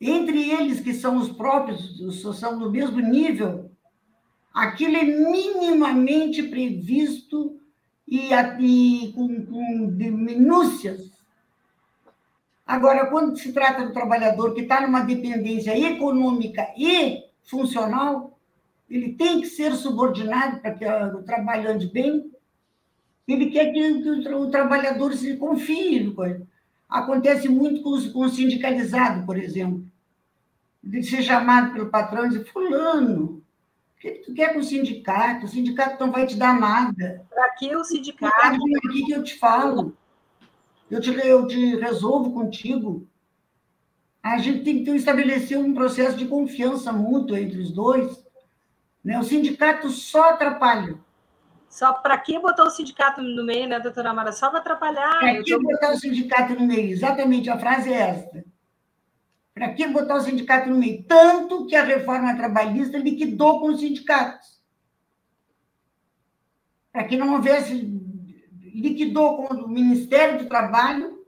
entre 0.00 0.50
eles 0.50 0.80
que 0.80 0.92
são 0.92 1.16
os 1.16 1.30
próprios, 1.30 2.20
são 2.40 2.58
do 2.58 2.72
mesmo 2.72 2.98
nível, 2.98 3.70
aquilo 4.52 4.96
é 4.96 5.04
minimamente 5.04 6.42
previsto 6.42 7.59
e, 8.10 9.12
com, 9.14 9.46
com 9.46 9.86
minúcias. 9.96 11.10
Agora, 12.66 13.06
quando 13.06 13.36
se 13.36 13.52
trata 13.52 13.86
do 13.86 13.92
trabalhador 13.92 14.52
que 14.54 14.62
está 14.62 14.80
numa 14.80 15.00
dependência 15.00 15.78
econômica 15.78 16.68
e 16.76 17.24
funcional, 17.44 18.38
ele 18.88 19.12
tem 19.14 19.40
que 19.40 19.46
ser 19.46 19.72
subordinado 19.74 20.60
para 20.60 20.74
que 20.74 20.84
o 20.84 21.22
trabalho 21.22 21.70
ande 21.70 21.86
bem. 21.86 22.30
Ele 23.26 23.50
quer 23.50 23.72
que, 23.72 23.80
o, 24.34 24.50
trabalhador 24.50 25.14
se 25.14 25.36
confie. 25.36 26.12
Acontece 26.88 27.48
muito 27.48 27.82
com, 27.82 28.12
com 28.12 28.20
o 28.20 28.28
sindicalizado, 28.28 29.24
por 29.24 29.38
exemplo 29.38 29.90
de 30.82 31.02
ser 31.02 31.22
chamado 31.22 31.72
pelo 31.72 31.90
patrão 31.90 32.26
e 32.26 32.30
dizer, 32.30 32.44
fulano, 32.46 33.39
o 34.00 34.02
que 34.02 34.10
tu 34.12 34.32
quer 34.32 34.54
com 34.54 34.60
o 34.60 34.64
sindicato? 34.64 35.44
O 35.44 35.48
sindicato 35.48 36.02
não 36.02 36.10
vai 36.10 36.26
te 36.26 36.34
dar 36.34 36.58
nada. 36.58 37.26
Para 37.28 37.50
que 37.50 37.76
o 37.76 37.84
sindicato? 37.84 38.58
Vem 38.58 38.76
aqui 38.76 39.04
que 39.04 39.12
eu 39.12 39.22
te 39.22 39.38
falo. 39.38 39.94
Eu 40.90 41.02
te, 41.02 41.10
eu 41.10 41.46
te 41.46 41.76
resolvo 41.76 42.32
contigo. 42.32 43.06
A 44.22 44.38
gente 44.38 44.64
tem 44.64 44.82
que 44.82 44.90
estabelecer 44.92 45.58
um 45.58 45.74
processo 45.74 46.16
de 46.16 46.24
confiança 46.24 46.90
mútua 46.90 47.38
entre 47.38 47.58
os 47.58 47.70
dois. 47.72 48.24
Né? 49.04 49.18
O 49.18 49.22
sindicato 49.22 49.90
só 49.90 50.30
atrapalha. 50.30 50.98
Só 51.68 51.92
para 51.92 52.16
que 52.16 52.38
botou 52.38 52.66
o 52.66 52.70
sindicato 52.70 53.20
no 53.20 53.44
meio, 53.44 53.68
né, 53.68 53.78
doutora 53.78 54.14
Mara? 54.14 54.32
Só 54.32 54.48
para 54.48 54.60
atrapalhar. 54.60 55.20
Para 55.20 55.42
que 55.42 55.52
tô... 55.52 55.62
botar 55.62 55.92
o 55.92 55.98
sindicato 55.98 56.54
no 56.54 56.66
meio? 56.66 56.90
Exatamente, 56.90 57.50
a 57.50 57.58
frase 57.58 57.92
é 57.92 58.00
esta. 58.00 58.44
Para 59.54 59.74
que 59.74 59.86
botar 59.88 60.16
o 60.16 60.20
sindicato 60.20 60.70
no 60.70 60.78
meio? 60.78 61.04
Tanto 61.04 61.66
que 61.66 61.74
a 61.74 61.84
reforma 61.84 62.36
trabalhista 62.36 62.96
liquidou 62.98 63.60
com 63.60 63.68
os 63.68 63.80
sindicatos. 63.80 64.60
Para 66.92 67.04
que 67.04 67.16
não 67.16 67.34
houvesse. 67.34 67.74
liquidou 68.74 69.36
com 69.36 69.54
o 69.54 69.68
Ministério 69.68 70.38
do 70.38 70.48
Trabalho, 70.48 71.26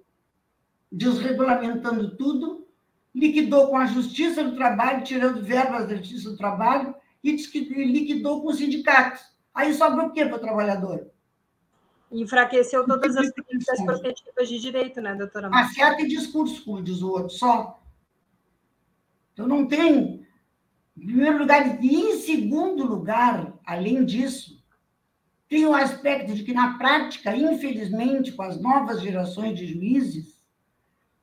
desregulamentando 0.90 2.16
tudo, 2.16 2.66
liquidou 3.14 3.68
com 3.68 3.76
a 3.76 3.86
Justiça 3.86 4.42
do 4.42 4.56
Trabalho, 4.56 5.04
tirando 5.04 5.42
verbas 5.42 5.88
da 5.88 5.96
Justiça 5.96 6.30
do 6.30 6.36
Trabalho, 6.36 6.94
e 7.22 7.36
liquidou 7.84 8.42
com 8.42 8.48
os 8.48 8.58
sindicatos. 8.58 9.20
Aí 9.54 9.74
sobra 9.74 10.06
o 10.06 10.12
quê 10.12 10.24
para 10.24 10.36
o 10.36 10.40
trabalhador? 10.40 11.10
Enfraqueceu 12.10 12.86
todas 12.86 13.16
as 13.16 13.30
perspectivas 13.30 14.48
de 14.48 14.58
direito, 14.58 15.00
né, 15.00 15.14
doutora? 15.14 15.50
Acerta 15.52 16.02
e 16.02 16.08
discurso, 16.08 16.64
como 16.64 16.82
diz 16.82 17.02
o 17.02 17.10
outro, 17.10 17.30
só. 17.30 17.82
Então, 19.33 19.47
não 19.47 19.66
tem, 19.66 20.26
em 20.97 21.07
primeiro 21.07 21.39
lugar, 21.39 21.83
e 21.83 21.95
em 21.95 22.18
segundo 22.20 22.85
lugar, 22.85 23.59
além 23.64 24.05
disso, 24.05 24.62
tem 25.49 25.66
o 25.66 25.74
aspecto 25.74 26.35
de 26.35 26.45
que, 26.45 26.53
na 26.53 26.78
prática, 26.78 27.37
infelizmente, 27.37 28.33
com 28.33 28.43
as 28.43 28.61
novas 28.61 29.03
gerações 29.03 29.59
de 29.59 29.66
juízes, 29.66 30.41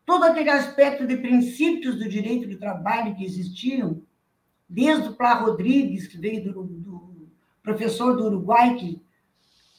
todo 0.06 0.24
aquele 0.24 0.50
aspecto 0.50 1.06
de 1.06 1.18
princípios 1.18 1.96
do 1.96 2.10
direito 2.10 2.48
do 2.48 2.58
trabalho 2.58 3.16
que 3.16 3.24
existiam, 3.24 4.02
desde 4.68 5.10
o 5.10 5.14
Plá 5.14 5.34
Rodrigues, 5.34 6.08
que 6.08 6.18
veio 6.18 6.44
do, 6.44 6.64
do 6.64 7.30
professor 7.64 8.16
do 8.16 8.26
Uruguai, 8.26 8.76
que 8.76 9.02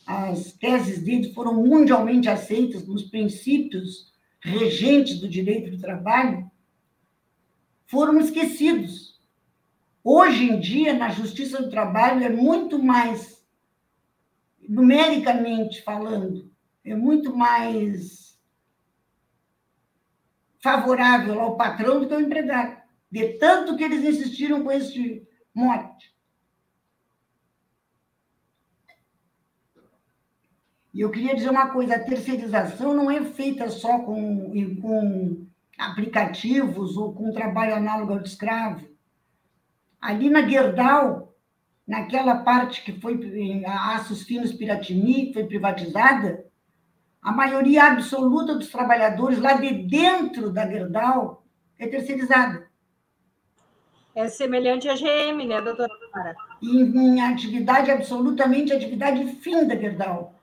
as 0.06 0.52
teses 0.52 1.02
dele 1.02 1.32
foram 1.32 1.54
mundialmente 1.54 2.28
aceitas 2.28 2.82
como 2.82 2.94
os 2.94 3.04
princípios 3.04 4.12
regentes 4.40 5.20
do 5.20 5.28
direito 5.28 5.70
do 5.70 5.78
trabalho, 5.78 6.50
foram 7.90 8.20
esquecidos. 8.20 9.20
Hoje 10.02 10.44
em 10.44 10.60
dia, 10.60 10.94
na 10.94 11.10
Justiça 11.10 11.60
do 11.60 11.68
Trabalho, 11.68 12.24
é 12.24 12.30
muito 12.30 12.78
mais, 12.78 13.44
numericamente 14.66 15.82
falando, 15.82 16.48
é 16.84 16.94
muito 16.94 17.36
mais 17.36 18.38
favorável 20.62 21.40
ao 21.40 21.56
patrão 21.56 22.00
do 22.00 22.06
que 22.06 22.14
ao 22.14 22.20
empregado, 22.20 22.80
de 23.10 23.34
tanto 23.38 23.76
que 23.76 23.82
eles 23.82 24.04
insistiram 24.04 24.62
com 24.62 24.70
esse 24.70 25.26
mote. 25.52 26.14
E 30.94 31.00
eu 31.00 31.10
queria 31.10 31.34
dizer 31.34 31.50
uma 31.50 31.70
coisa: 31.70 31.96
a 31.96 32.04
terceirização 32.04 32.94
não 32.94 33.10
é 33.10 33.24
feita 33.24 33.68
só 33.68 33.98
com, 33.98 34.52
com 34.80 35.49
aplicativos 35.80 36.96
ou 36.96 37.12
com 37.12 37.32
trabalho 37.32 37.74
análogo 37.74 38.12
ao 38.12 38.20
de 38.20 38.28
escravo. 38.28 38.86
Ali 40.00 40.28
na 40.28 40.46
Gerdau, 40.46 41.34
naquela 41.86 42.36
parte 42.36 42.82
que 42.82 42.92
foi 43.00 43.18
a 43.66 43.96
Aços 43.96 44.22
Finos 44.22 44.52
Piratini, 44.52 45.26
que 45.26 45.34
foi 45.34 45.44
privatizada, 45.44 46.44
a 47.22 47.32
maioria 47.32 47.84
absoluta 47.84 48.54
dos 48.54 48.68
trabalhadores 48.68 49.38
lá 49.38 49.54
de 49.54 49.72
dentro 49.72 50.50
da 50.50 50.66
Gerdau 50.66 51.44
é 51.78 51.86
terceirizada. 51.86 52.68
É 54.14 54.28
semelhante 54.28 54.88
à 54.88 54.94
GM, 54.94 55.46
né, 55.46 55.60
doutora 55.60 55.92
Mara? 56.14 56.34
Em, 56.62 57.16
em 57.16 57.20
atividade 57.22 57.90
absolutamente, 57.90 58.72
atividade 58.72 59.24
fim 59.36 59.66
da 59.66 59.76
Gerdau. 59.76 60.34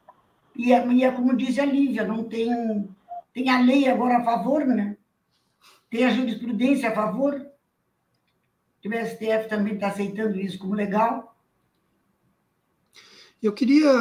E 0.55 0.73
é, 0.73 0.87
e 0.87 1.03
é 1.03 1.11
como 1.11 1.35
disse 1.35 1.61
a 1.61 1.65
Lívia, 1.65 2.03
não 2.03 2.23
tem, 2.23 2.89
tem 3.33 3.49
a 3.49 3.61
lei 3.61 3.87
agora 3.87 4.17
a 4.17 4.23
favor, 4.23 4.65
né? 4.65 4.96
Tem 5.89 6.03
a 6.03 6.09
jurisprudência 6.09 6.89
a 6.89 6.95
favor. 6.95 7.45
O 8.85 8.89
STF 8.89 9.49
também 9.49 9.73
está 9.73 9.87
aceitando 9.87 10.39
isso 10.39 10.57
como 10.57 10.73
legal. 10.73 11.35
Eu 13.41 13.53
queria 13.53 13.91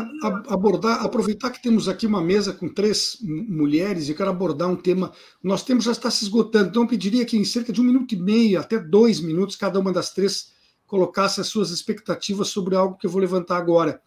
abordar, 0.48 1.04
aproveitar 1.04 1.50
que 1.50 1.62
temos 1.62 1.88
aqui 1.88 2.06
uma 2.06 2.22
mesa 2.22 2.54
com 2.54 2.72
três 2.72 3.18
mulheres 3.20 4.08
e 4.08 4.14
quero 4.14 4.30
abordar 4.30 4.68
um 4.68 4.76
tema. 4.76 5.12
Nosso 5.42 5.66
tempo 5.66 5.82
já 5.82 5.92
está 5.92 6.10
se 6.10 6.24
esgotando, 6.24 6.70
então 6.70 6.82
eu 6.82 6.88
pediria 6.88 7.24
que 7.24 7.36
em 7.36 7.44
cerca 7.44 7.70
de 7.70 7.80
um 7.80 7.84
minuto 7.84 8.14
e 8.14 8.16
meio, 8.16 8.58
até 8.58 8.78
dois 8.78 9.20
minutos, 9.20 9.54
cada 9.54 9.78
uma 9.78 9.92
das 9.92 10.10
três 10.10 10.52
colocasse 10.86 11.40
as 11.40 11.48
suas 11.48 11.70
expectativas 11.70 12.48
sobre 12.48 12.76
algo 12.76 12.96
que 12.96 13.06
eu 13.06 13.10
vou 13.10 13.20
levantar 13.20 13.58
agora. 13.58 14.00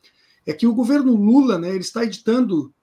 É 0.46 0.54
que 0.54 0.66
o 0.66 0.74
governo 0.74 1.16
Lula 1.16 1.60
né, 1.60 1.70
ele 1.70 1.80
está 1.80 2.04
editando 2.04 2.74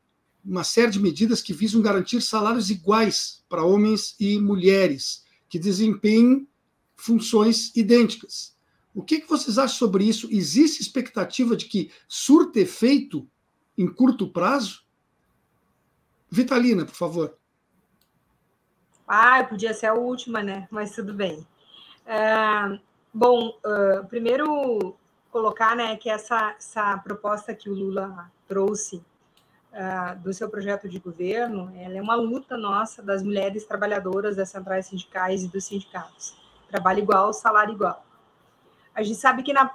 uma 0.47 0.63
série 0.63 0.93
de 0.93 1.01
medidas 1.01 1.43
que 1.43 1.53
visam 1.53 1.83
garantir 1.83 2.21
salários 2.21 2.71
iguais 2.71 3.45
para 3.49 3.65
homens 3.65 4.15
e 4.21 4.39
mulheres 4.39 5.25
que 5.49 5.59
desempenhem 5.59 6.49
funções 6.97 7.75
idênticas. 7.77 8.57
O 8.95 9.03
que, 9.03 9.21
que 9.21 9.29
vocês 9.29 9.59
acham 9.59 9.77
sobre 9.77 10.05
isso? 10.05 10.29
Existe 10.31 10.81
expectativa 10.81 11.57
de 11.57 11.67
que 11.67 11.91
surta 12.09 12.61
efeito 12.61 13.29
em 13.77 13.87
curto 13.87 14.29
prazo? 14.29 14.85
Vitalina, 16.31 16.85
por 16.85 16.95
favor. 16.95 17.37
Ah, 19.07 19.45
podia 19.45 19.75
ser 19.75 19.87
a 19.87 19.95
última, 19.95 20.43
né? 20.43 20.67
Mas 20.71 20.93
tudo 20.93 21.13
bem. 21.13 21.47
Uh, 22.07 22.81
bom, 23.13 23.59
uh, 23.65 24.07
primeiro 24.09 24.97
colocar 25.31 25.77
né, 25.77 25.97
que 25.97 26.09
essa, 26.09 26.55
essa 26.57 26.97
proposta 26.99 27.55
que 27.55 27.69
o 27.69 27.75
Lula 27.75 28.33
trouxe 28.49 29.05
uh, 29.77 30.18
do 30.20 30.33
seu 30.33 30.49
projeto 30.49 30.89
de 30.89 30.99
governo, 30.99 31.72
ela 31.77 31.97
é 31.97 32.03
uma 32.03 32.14
luta 32.14 32.57
nossa 32.57 33.03
das 33.03 33.22
mulheres 33.22 33.64
trabalhadoras 33.64 34.35
das 34.35 34.49
centrais 34.49 34.87
sindicais 34.87 35.45
e 35.45 35.49
dos 35.49 35.64
sindicatos. 35.64 36.35
Trabalho 36.68 37.01
igual, 37.01 37.33
salário 37.33 37.74
igual. 37.74 38.05
A 38.95 39.03
gente 39.03 39.18
sabe 39.18 39.43
que 39.43 39.53
na, 39.53 39.70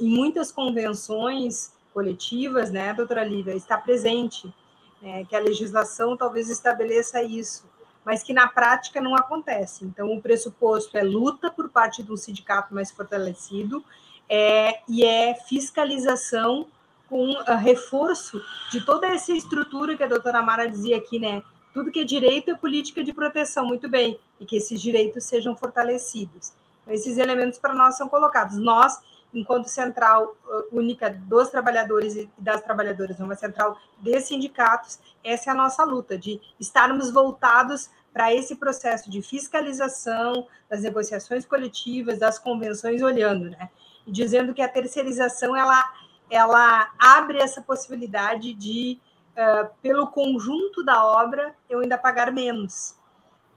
em 0.00 0.08
muitas 0.08 0.50
convenções 0.50 1.72
coletivas, 1.92 2.70
né, 2.70 2.94
doutora 2.94 3.22
Lívia, 3.22 3.54
está 3.54 3.76
presente 3.76 4.52
né, 5.00 5.24
que 5.26 5.36
a 5.36 5.38
legislação 5.38 6.16
talvez 6.16 6.48
estabeleça 6.48 7.22
isso, 7.22 7.68
mas 8.04 8.22
que 8.22 8.32
na 8.32 8.48
prática 8.48 9.00
não 9.00 9.14
acontece. 9.14 9.84
Então, 9.84 10.12
o 10.12 10.20
pressuposto 10.20 10.96
é 10.96 11.02
luta 11.02 11.50
por 11.50 11.68
parte 11.68 12.02
do 12.02 12.16
sindicato 12.16 12.74
mais 12.74 12.90
fortalecido 12.90 13.84
é, 14.28 14.80
e 14.88 15.04
é 15.04 15.34
fiscalização 15.34 16.66
com 17.08 17.32
uh, 17.32 17.56
reforço 17.56 18.40
de 18.70 18.84
toda 18.84 19.06
essa 19.06 19.32
estrutura 19.32 19.96
que 19.96 20.02
a 20.02 20.08
doutora 20.08 20.42
Mara 20.42 20.66
dizia 20.66 20.96
aqui, 20.96 21.18
né? 21.18 21.42
Tudo 21.72 21.90
que 21.90 22.00
é 22.00 22.04
direito 22.04 22.50
é 22.50 22.54
política 22.54 23.02
de 23.02 23.12
proteção, 23.12 23.66
muito 23.66 23.88
bem, 23.88 24.18
e 24.38 24.46
que 24.46 24.56
esses 24.56 24.80
direitos 24.80 25.24
sejam 25.24 25.56
fortalecidos. 25.56 26.52
Esses 26.86 27.18
elementos 27.18 27.58
para 27.58 27.74
nós 27.74 27.96
são 27.96 28.08
colocados. 28.08 28.56
Nós, 28.58 29.00
enquanto 29.32 29.66
central 29.66 30.36
uh, 30.46 30.76
única 30.76 31.10
dos 31.10 31.48
trabalhadores 31.48 32.14
e 32.14 32.30
das 32.38 32.62
trabalhadoras, 32.62 33.18
uma 33.18 33.34
central 33.34 33.78
de 33.98 34.20
sindicatos, 34.20 34.98
essa 35.22 35.50
é 35.50 35.52
a 35.52 35.56
nossa 35.56 35.82
luta, 35.84 36.16
de 36.16 36.40
estarmos 36.60 37.10
voltados 37.10 37.90
para 38.12 38.32
esse 38.32 38.54
processo 38.54 39.10
de 39.10 39.20
fiscalização 39.20 40.46
das 40.70 40.82
negociações 40.82 41.44
coletivas, 41.44 42.20
das 42.20 42.38
convenções, 42.38 43.02
olhando, 43.02 43.50
né? 43.50 43.68
E 44.06 44.12
dizendo 44.12 44.54
que 44.54 44.62
a 44.62 44.68
terceirização, 44.68 45.56
ela, 45.56 45.82
ela 46.30 46.92
abre 46.98 47.38
essa 47.38 47.62
possibilidade 47.62 48.54
de, 48.54 48.98
uh, 49.32 49.68
pelo 49.80 50.06
conjunto 50.08 50.84
da 50.84 51.04
obra, 51.04 51.54
eu 51.68 51.80
ainda 51.80 51.98
pagar 51.98 52.32
menos 52.32 52.96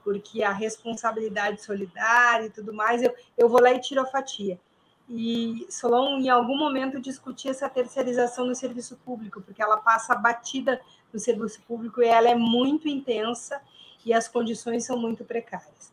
porque 0.08 0.42
a 0.42 0.52
responsabilidade 0.52 1.62
solidária 1.62 2.46
e 2.46 2.50
tudo 2.50 2.72
mais, 2.72 3.02
eu, 3.02 3.14
eu 3.36 3.46
vou 3.46 3.60
lá 3.60 3.74
e 3.74 3.78
tiro 3.78 4.00
a 4.00 4.06
fatia. 4.06 4.58
E 5.06 5.66
Solon, 5.68 6.18
em 6.18 6.30
algum 6.30 6.56
momento, 6.56 6.98
discutia 6.98 7.50
essa 7.50 7.68
terceirização 7.68 8.46
no 8.46 8.54
serviço 8.54 8.96
público, 9.04 9.42
porque 9.42 9.62
ela 9.62 9.76
passa 9.76 10.14
batida 10.14 10.80
no 11.12 11.18
serviço 11.18 11.60
público 11.68 12.02
e 12.02 12.06
ela 12.06 12.26
é 12.26 12.34
muito 12.34 12.88
intensa 12.88 13.60
e 14.02 14.14
as 14.14 14.26
condições 14.26 14.86
são 14.86 14.98
muito 14.98 15.26
precárias. 15.26 15.92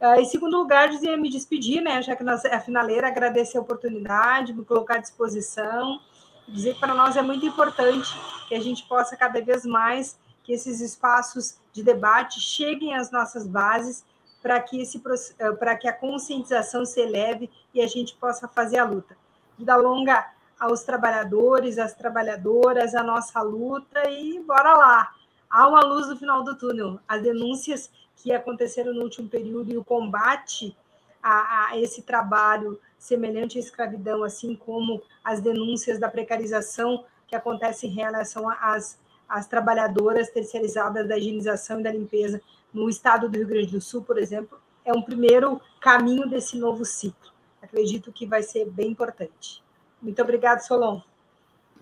Uh, 0.00 0.20
em 0.20 0.24
segundo 0.26 0.58
lugar, 0.58 0.88
dizia 0.88 1.16
me 1.16 1.30
despedir, 1.30 1.80
né, 1.80 2.02
já 2.02 2.14
que 2.14 2.22
nós, 2.22 2.44
a 2.44 2.60
finaleira, 2.60 3.06
agradecer 3.08 3.56
a 3.56 3.62
oportunidade, 3.62 4.52
me 4.52 4.64
colocar 4.64 4.96
à 4.96 4.98
disposição, 4.98 6.00
dizer 6.46 6.74
que 6.74 6.80
para 6.80 6.94
nós 6.94 7.16
é 7.16 7.22
muito 7.22 7.46
importante 7.46 8.08
que 8.48 8.54
a 8.54 8.60
gente 8.60 8.86
possa 8.86 9.16
cada 9.16 9.40
vez 9.40 9.64
mais 9.64 10.18
que 10.44 10.52
esses 10.52 10.80
espaços 10.80 11.58
de 11.72 11.82
debate 11.82 12.40
cheguem 12.40 12.94
às 12.94 13.10
nossas 13.10 13.46
bases 13.46 14.04
para 14.40 14.60
que, 14.60 14.80
esse, 14.80 15.02
eh, 15.38 15.52
para 15.52 15.76
que 15.76 15.88
a 15.88 15.92
conscientização 15.92 16.84
se 16.84 17.00
eleve 17.00 17.50
e 17.74 17.80
a 17.80 17.86
gente 17.88 18.14
possa 18.14 18.46
fazer 18.46 18.78
a 18.78 18.84
luta. 18.84 19.16
Vida 19.58 19.74
longa 19.74 20.30
aos 20.58 20.84
trabalhadores, 20.84 21.78
às 21.78 21.94
trabalhadoras, 21.94 22.94
a 22.94 23.02
nossa 23.02 23.42
luta 23.42 24.08
e 24.08 24.38
bora 24.40 24.74
lá. 24.74 25.12
Há 25.50 25.66
uma 25.66 25.80
luz 25.80 26.08
no 26.08 26.16
final 26.16 26.44
do 26.44 26.54
túnel. 26.56 27.00
As 27.08 27.22
denúncias 27.22 27.90
que 28.16 28.32
aconteceram 28.32 28.92
no 28.92 29.02
último 29.02 29.28
período 29.28 29.72
e 29.72 29.76
o 29.76 29.84
combate 29.84 30.76
a, 31.22 31.70
a 31.70 31.78
esse 31.78 32.02
trabalho 32.02 32.80
semelhante 32.98 33.58
à 33.58 33.60
escravidão, 33.60 34.24
assim 34.24 34.54
como 34.54 35.02
as 35.22 35.40
denúncias 35.40 35.98
da 35.98 36.08
precarização 36.08 37.04
que 37.26 37.36
acontecem 37.36 37.90
em 37.90 37.94
relação 37.94 38.48
às 38.48 38.98
as 39.28 39.46
trabalhadoras 39.46 40.30
terceirizadas 40.30 41.08
da 41.08 41.18
higienização 41.18 41.80
e 41.80 41.82
da 41.82 41.90
limpeza 41.90 42.40
no 42.72 42.88
estado 42.88 43.28
do 43.28 43.36
Rio 43.36 43.46
Grande 43.46 43.72
do 43.72 43.80
Sul, 43.80 44.02
por 44.02 44.18
exemplo, 44.18 44.60
é 44.84 44.92
um 44.92 45.02
primeiro 45.02 45.60
caminho 45.80 46.28
desse 46.28 46.56
novo 46.56 46.84
ciclo. 46.84 47.32
Acredito 47.60 48.12
que 48.12 48.26
vai 48.26 48.42
ser 48.42 48.66
bem 48.66 48.90
importante. 48.90 49.62
Muito 50.00 50.22
obrigada, 50.22 50.60
Solon. 50.60 51.00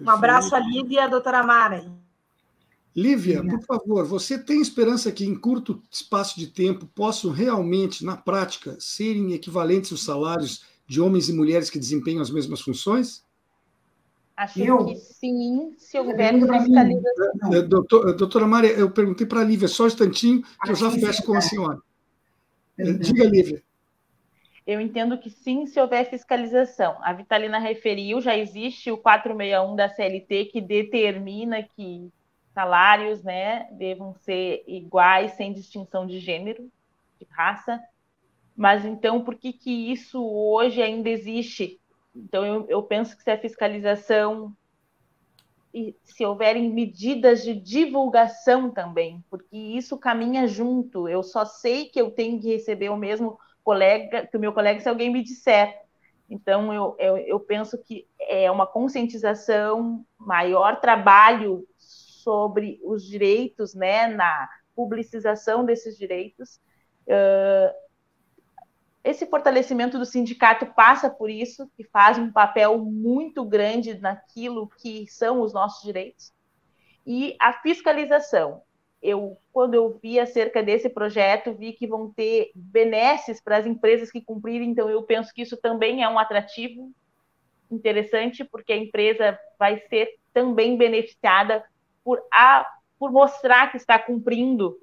Um 0.00 0.08
abraço 0.08 0.54
a 0.54 0.58
Lívia 0.58 1.00
e 1.00 1.04
a 1.04 1.06
doutora 1.06 1.42
Mara. 1.42 1.84
Lívia, 2.96 3.42
por 3.42 3.60
favor, 3.62 4.04
você 4.04 4.38
tem 4.38 4.60
esperança 4.60 5.10
que 5.10 5.24
em 5.24 5.34
curto 5.34 5.82
espaço 5.90 6.38
de 6.38 6.46
tempo 6.46 6.86
possam 6.94 7.32
realmente, 7.32 8.04
na 8.04 8.16
prática, 8.16 8.76
serem 8.78 9.32
equivalentes 9.32 9.90
os 9.90 10.04
salários 10.04 10.64
de 10.86 11.00
homens 11.00 11.28
e 11.28 11.32
mulheres 11.32 11.70
que 11.70 11.78
desempenham 11.78 12.22
as 12.22 12.30
mesmas 12.30 12.60
funções? 12.60 13.24
Acho 14.36 14.62
eu? 14.62 14.86
que 14.86 14.96
sim, 14.96 15.74
se 15.76 15.98
houver 15.98 16.34
fiscalização. 16.34 17.52
É, 17.52 17.62
doutor, 17.62 18.14
doutora 18.14 18.46
Maria, 18.46 18.72
eu 18.72 18.90
perguntei 18.90 19.26
para 19.26 19.40
a 19.40 19.44
Lívia, 19.44 19.66
só 19.66 19.84
um 19.84 19.86
instantinho, 19.88 20.42
que 20.62 20.70
eu 20.70 20.76
já 20.76 20.90
fecho 20.90 21.22
com 21.24 21.34
a 21.34 21.40
senhora. 21.40 21.78
É, 22.78 22.92
diga, 22.92 23.24
Lívia. 23.24 23.62
Eu 24.66 24.80
entendo 24.80 25.18
que 25.18 25.30
sim, 25.30 25.66
se 25.66 25.80
houver 25.80 26.08
fiscalização. 26.08 26.96
A 27.02 27.12
Vitalina 27.12 27.58
referiu, 27.58 28.20
já 28.20 28.36
existe 28.36 28.90
o 28.90 28.96
461 28.96 29.76
da 29.76 29.88
CLT 29.88 30.46
que 30.46 30.60
determina 30.60 31.62
que 31.62 32.10
salários 32.54 33.22
né, 33.22 33.68
devam 33.72 34.14
ser 34.14 34.62
iguais, 34.66 35.32
sem 35.32 35.52
distinção 35.52 36.06
de 36.06 36.20
gênero, 36.20 36.70
de 37.20 37.26
raça. 37.28 37.82
Mas 38.56 38.84
então, 38.84 39.22
por 39.22 39.34
que, 39.34 39.52
que 39.52 39.92
isso 39.92 40.24
hoje 40.24 40.80
ainda 40.80 41.10
existe? 41.10 41.80
Então, 42.14 42.46
eu, 42.46 42.66
eu 42.68 42.82
penso 42.82 43.16
que 43.16 43.24
se 43.24 43.30
a 43.30 43.38
fiscalização 43.38 44.56
e 45.74 45.96
se 46.04 46.24
houverem 46.24 46.70
medidas 46.70 47.42
de 47.42 47.52
divulgação 47.52 48.70
também, 48.70 49.24
porque 49.28 49.56
isso 49.56 49.98
caminha 49.98 50.46
junto. 50.46 51.08
Eu 51.08 51.24
só 51.24 51.44
sei 51.44 51.86
que 51.86 52.00
eu 52.00 52.12
tenho 52.12 52.40
que 52.40 52.48
receber 52.48 52.90
o 52.90 52.96
mesmo 52.96 53.36
colega, 53.64 54.24
que 54.28 54.36
o 54.36 54.40
meu 54.40 54.52
colega, 54.52 54.78
se 54.78 54.88
alguém 54.88 55.12
me 55.12 55.24
disser. 55.24 55.82
Então, 56.30 56.72
eu, 56.72 56.94
eu, 56.98 57.16
eu 57.16 57.40
penso 57.40 57.76
que 57.82 58.06
é 58.20 58.48
uma 58.48 58.68
conscientização, 58.68 60.04
maior 60.16 60.80
trabalho 60.80 61.66
sobre 62.24 62.80
os 62.82 63.04
direitos, 63.04 63.74
né, 63.74 64.08
na 64.08 64.48
publicização 64.74 65.64
desses 65.64 65.96
direitos, 65.96 66.58
Uh, 67.06 67.84
esse 69.02 69.26
fortalecimento 69.26 69.98
do 69.98 70.06
sindicato 70.06 70.64
passa 70.74 71.10
por 71.10 71.28
isso, 71.28 71.70
que 71.76 71.84
faz 71.84 72.16
um 72.16 72.32
papel 72.32 72.78
muito 72.78 73.44
grande 73.44 73.98
naquilo 73.98 74.66
que 74.78 75.06
são 75.08 75.42
os 75.42 75.52
nossos 75.52 75.82
direitos. 75.82 76.32
E 77.06 77.36
a 77.38 77.52
fiscalização. 77.52 78.62
Eu, 79.02 79.36
quando 79.52 79.74
eu 79.74 79.98
vi 80.02 80.18
acerca 80.18 80.62
desse 80.62 80.88
projeto, 80.88 81.52
vi 81.52 81.74
que 81.74 81.86
vão 81.86 82.10
ter 82.10 82.50
benesses 82.54 83.38
para 83.38 83.58
as 83.58 83.66
empresas 83.66 84.10
que 84.10 84.22
cumprirem, 84.22 84.70
então 84.70 84.88
eu 84.88 85.02
penso 85.02 85.30
que 85.34 85.42
isso 85.42 85.58
também 85.58 86.02
é 86.02 86.08
um 86.08 86.18
atrativo 86.18 86.90
interessante, 87.70 88.42
porque 88.42 88.72
a 88.72 88.78
empresa 88.78 89.38
vai 89.58 89.78
ser 89.90 90.08
também 90.32 90.78
beneficiada 90.78 91.62
por, 92.04 92.22
a, 92.32 92.66
por 92.98 93.10
mostrar 93.10 93.70
que 93.70 93.76
está 93.76 93.98
cumprindo 93.98 94.78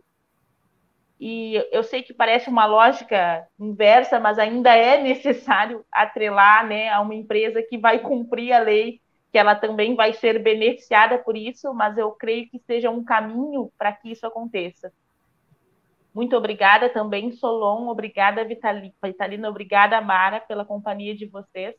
e 1.23 1.53
eu 1.71 1.83
sei 1.83 2.01
que 2.01 2.15
parece 2.15 2.49
uma 2.49 2.65
lógica 2.65 3.47
inversa, 3.59 4.19
mas 4.19 4.39
ainda 4.39 4.75
é 4.75 4.99
necessário 5.03 5.85
atrelar 5.91 6.67
né, 6.67 6.89
a 6.89 6.99
uma 6.99 7.13
empresa 7.13 7.61
que 7.61 7.77
vai 7.77 7.99
cumprir 7.99 8.51
a 8.51 8.59
lei, 8.59 8.99
que 9.31 9.37
ela 9.37 9.53
também 9.53 9.93
vai 9.95 10.13
ser 10.13 10.41
beneficiada 10.41 11.19
por 11.19 11.37
isso, 11.37 11.71
mas 11.75 11.95
eu 11.95 12.11
creio 12.13 12.49
que 12.49 12.57
seja 12.65 12.89
um 12.89 13.03
caminho 13.03 13.71
para 13.77 13.93
que 13.93 14.11
isso 14.11 14.25
aconteça. 14.25 14.91
Muito 16.11 16.35
obrigada 16.35 16.89
também, 16.89 17.31
Solon, 17.33 17.87
obrigada, 17.87 18.43
Vitalina, 18.43 19.47
obrigada, 19.47 20.01
Mara, 20.01 20.39
pela 20.39 20.65
companhia 20.65 21.15
de 21.15 21.27
vocês. 21.27 21.75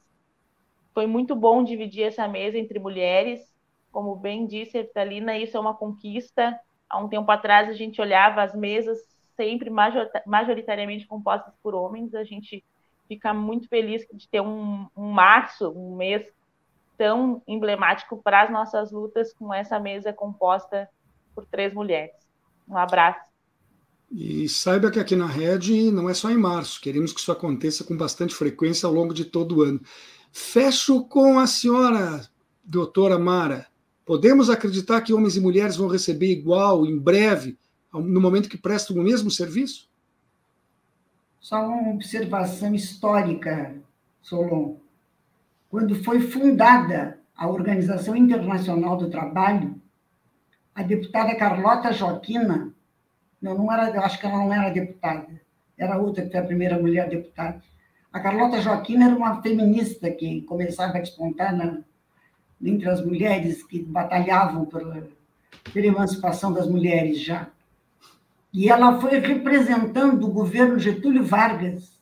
Foi 0.95 1.09
muito 1.09 1.35
bom 1.35 1.65
dividir 1.65 2.05
essa 2.05 2.29
mesa 2.29 2.57
entre 2.59 2.79
mulheres. 2.79 3.52
Como 3.93 4.17
bem 4.17 4.47
disse 4.47 4.79
a 4.79 4.83
Vitalina, 4.83 5.39
isso 5.39 5.57
é 5.57 5.61
uma 5.61 5.75
conquista. 5.75 6.59
Há 6.89 6.99
um 6.99 7.09
tempo 7.09 7.31
atrás 7.31 7.69
a 7.69 7.75
gente 7.75 8.01
olhava 8.01 8.43
as 8.43 8.55
mesas 8.55 8.99
sempre 9.37 9.71
majoritariamente 10.27 11.07
compostas 11.07 11.55
por 11.63 11.75
homens. 11.75 12.15
A 12.15 12.25
gente 12.25 12.65
fica 13.07 13.33
muito 13.35 13.69
feliz 13.69 14.07
de 14.13 14.27
ter 14.29 14.41
um, 14.41 14.87
um 14.97 15.11
março, 15.11 15.69
um 15.71 15.95
mês 15.97 16.27
tão 16.97 17.43
emblemático 17.47 18.21
para 18.23 18.43
as 18.43 18.51
nossas 18.51 18.91
lutas 18.91 19.33
com 19.35 19.53
essa 19.53 19.79
mesa 19.79 20.13
composta 20.13 20.89
por 21.35 21.45
três 21.47 21.73
mulheres. 21.75 22.15
Um 22.69 22.77
abraço. 22.77 23.21
E 24.11 24.49
saiba 24.49 24.91
que 24.91 25.01
aqui 25.01 25.17
na 25.17 25.27
Rede 25.27 25.91
não 25.91 26.09
é 26.09 26.15
só 26.15 26.31
em 26.31 26.37
março, 26.37 26.81
queremos 26.81 27.13
que 27.13 27.21
isso 27.21 27.33
aconteça 27.33 27.83
com 27.83 27.97
bastante 27.97 28.35
frequência 28.35 28.87
ao 28.87 28.93
longo 28.93 29.15
de 29.15 29.25
todo 29.25 29.59
o 29.59 29.63
ano. 29.63 29.81
Fecho 30.31 31.05
com 31.05 31.39
a 31.39 31.47
senhora, 31.47 32.21
doutora 32.63 33.19
Mara. 33.19 33.72
Podemos 34.05 34.51
acreditar 34.51 35.01
que 35.01 35.13
homens 35.15 35.37
e 35.37 35.41
mulheres 35.41 35.77
vão 35.77 35.89
receber 35.89 36.31
igual 36.31 36.85
em 36.85 36.99
breve 36.99 37.57
no 37.93 38.21
momento 38.21 38.49
que 38.49 38.59
prestam 38.59 38.97
o 38.97 39.03
mesmo 39.03 39.31
serviço? 39.31 39.89
Só 41.41 41.67
uma 41.67 41.93
observação 41.93 42.75
histórica, 42.75 43.75
Solon. 44.23 44.77
Quando 45.69 45.95
foi 46.03 46.21
fundada 46.21 47.19
a 47.37 47.49
Organização 47.49 48.17
Internacional 48.17 48.97
do 48.97 49.11
Trabalho, 49.11 49.81
a 50.75 50.83
deputada 50.83 51.35
Carlota 51.37 51.93
Joaquina, 51.93 52.73
não, 53.41 53.57
não 53.57 53.73
era, 53.73 54.01
acho 54.05 54.19
que 54.19 54.27
ela 54.27 54.39
não 54.39 54.53
era 54.53 54.71
deputada, 54.71 55.29
era 55.77 55.99
outra 55.99 56.25
que 56.25 56.31
foi 56.31 56.41
a 56.41 56.45
primeira 56.45 56.79
mulher 56.79 57.09
deputada. 57.09 57.63
A 58.13 58.21
Carlota 58.21 58.61
Joaquina 58.61 59.07
era 59.07 59.17
uma 59.17 59.43
feminista 59.43 60.11
que 60.11 60.43
começava 60.43 60.99
a 60.99 61.01
despontar 61.01 61.57
na, 61.57 61.81
entre 62.63 62.89
as 62.89 63.05
mulheres 63.05 63.63
que 63.63 63.83
batalhavam 63.83 64.65
pela, 64.65 65.09
pela 65.73 65.87
emancipação 65.87 66.53
das 66.53 66.69
mulheres 66.69 67.21
já. 67.21 67.49
E 68.53 68.69
ela 68.69 69.01
foi 69.01 69.19
representando 69.19 70.25
o 70.25 70.33
governo 70.33 70.79
Getúlio 70.79 71.25
Vargas 71.25 71.99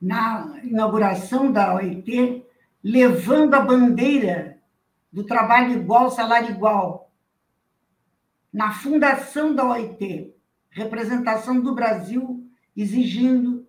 na 0.00 0.58
inauguração 0.64 1.52
da 1.52 1.74
OIT, 1.74 2.42
levando 2.82 3.54
a 3.54 3.60
bandeira 3.60 4.58
do 5.12 5.24
trabalho 5.24 5.74
igual, 5.74 6.10
salário 6.10 6.50
igual. 6.50 7.10
Na 8.50 8.72
fundação 8.72 9.54
da 9.54 9.68
OIT, 9.68 10.34
representação 10.70 11.60
do 11.60 11.74
Brasil 11.74 12.46
exigindo 12.76 13.66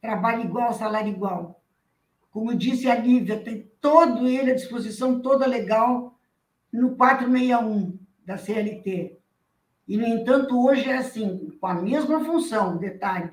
trabalho 0.00 0.44
igual, 0.44 0.72
salário 0.72 1.10
igual. 1.10 1.59
Como 2.30 2.54
disse 2.54 2.88
a 2.88 2.94
Lívia, 2.94 3.42
tem 3.42 3.70
todo 3.80 4.28
ele 4.28 4.52
à 4.52 4.54
disposição, 4.54 5.20
toda 5.20 5.46
legal, 5.46 6.18
no 6.72 6.94
461 6.96 7.98
da 8.24 8.38
CLT. 8.38 9.18
E, 9.88 9.96
no 9.96 10.06
entanto, 10.06 10.64
hoje 10.64 10.88
é 10.88 10.98
assim, 10.98 11.50
com 11.60 11.66
a 11.66 11.74
mesma 11.74 12.24
função, 12.24 12.76
detalhe: 12.76 13.32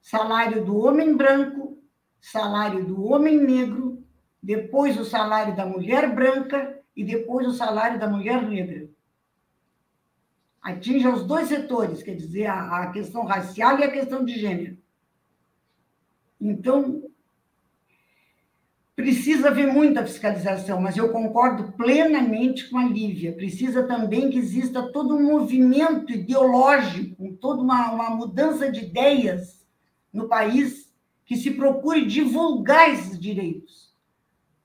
salário 0.00 0.64
do 0.64 0.78
homem 0.78 1.14
branco, 1.14 1.78
salário 2.18 2.84
do 2.84 3.04
homem 3.04 3.38
negro, 3.38 4.02
depois 4.42 4.98
o 4.98 5.04
salário 5.04 5.54
da 5.54 5.66
mulher 5.66 6.14
branca 6.14 6.80
e 6.96 7.04
depois 7.04 7.46
o 7.46 7.52
salário 7.52 8.00
da 8.00 8.08
mulher 8.08 8.42
negra. 8.42 8.88
Atinge 10.62 11.06
os 11.08 11.26
dois 11.26 11.48
setores, 11.48 12.02
quer 12.02 12.14
dizer, 12.14 12.46
a, 12.46 12.84
a 12.84 12.90
questão 12.90 13.24
racial 13.24 13.78
e 13.78 13.84
a 13.84 13.90
questão 13.90 14.24
de 14.24 14.38
gênero. 14.38 14.78
Então, 16.40 17.09
Precisa 19.00 19.48
haver 19.48 19.72
muita 19.72 20.04
fiscalização, 20.04 20.78
mas 20.78 20.94
eu 20.94 21.10
concordo 21.10 21.72
plenamente 21.72 22.68
com 22.68 22.76
a 22.76 22.84
Lívia. 22.84 23.32
Precisa 23.32 23.84
também 23.84 24.28
que 24.28 24.36
exista 24.36 24.92
todo 24.92 25.16
um 25.16 25.22
movimento 25.22 26.12
ideológico, 26.12 27.32
toda 27.40 27.62
uma, 27.62 27.92
uma 27.92 28.10
mudança 28.10 28.70
de 28.70 28.80
ideias 28.80 29.66
no 30.12 30.28
país 30.28 30.92
que 31.24 31.34
se 31.34 31.52
procure 31.52 32.04
divulgar 32.04 32.90
esses 32.90 33.18
direitos. 33.18 33.90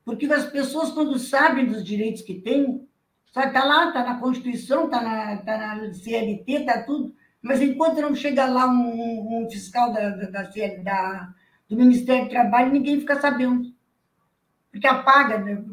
Porque 0.03 0.25
as 0.25 0.51
pessoas, 0.51 0.91
quando 0.91 1.17
sabem 1.17 1.67
dos 1.67 1.81
direitos 1.81 2.21
que 2.21 2.33
têm, 2.33 2.86
só 3.27 3.39
está 3.39 3.63
lá, 3.63 3.88
está 3.88 4.03
na 4.03 4.19
Constituição, 4.19 4.83
está 4.86 5.01
na, 5.01 5.38
tá 5.38 5.57
na 5.57 5.93
CLT, 5.93 6.51
está 6.51 6.83
tudo, 6.83 7.15
mas 7.41 7.61
enquanto 7.61 8.01
não 8.01 8.13
chega 8.13 8.47
lá 8.47 8.67
um, 8.67 9.45
um 9.45 9.49
fiscal 9.49 9.93
da, 9.93 10.09
da, 10.09 10.29
da, 10.29 10.43
da, 10.83 11.33
do 11.69 11.77
Ministério 11.77 12.25
do 12.25 12.29
Trabalho, 12.29 12.73
ninguém 12.73 12.99
fica 12.99 13.17
sabendo 13.21 13.73
porque 14.76 14.88
apaga, 14.88 15.38
né? 15.38 15.63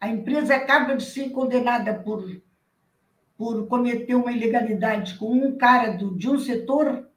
a 0.00 0.08
empresa 0.08 0.54
acaba 0.54 0.94
de 0.94 1.02
ser 1.02 1.30
condenada 1.30 1.94
por, 1.94 2.24
por 3.36 3.66
cometer 3.66 4.14
uma 4.14 4.30
ilegalidade 4.30 5.18
com 5.18 5.32
um 5.32 5.58
cara 5.58 5.96
do, 5.96 6.16
de 6.16 6.30
um 6.30 6.38
setor, 6.38 7.08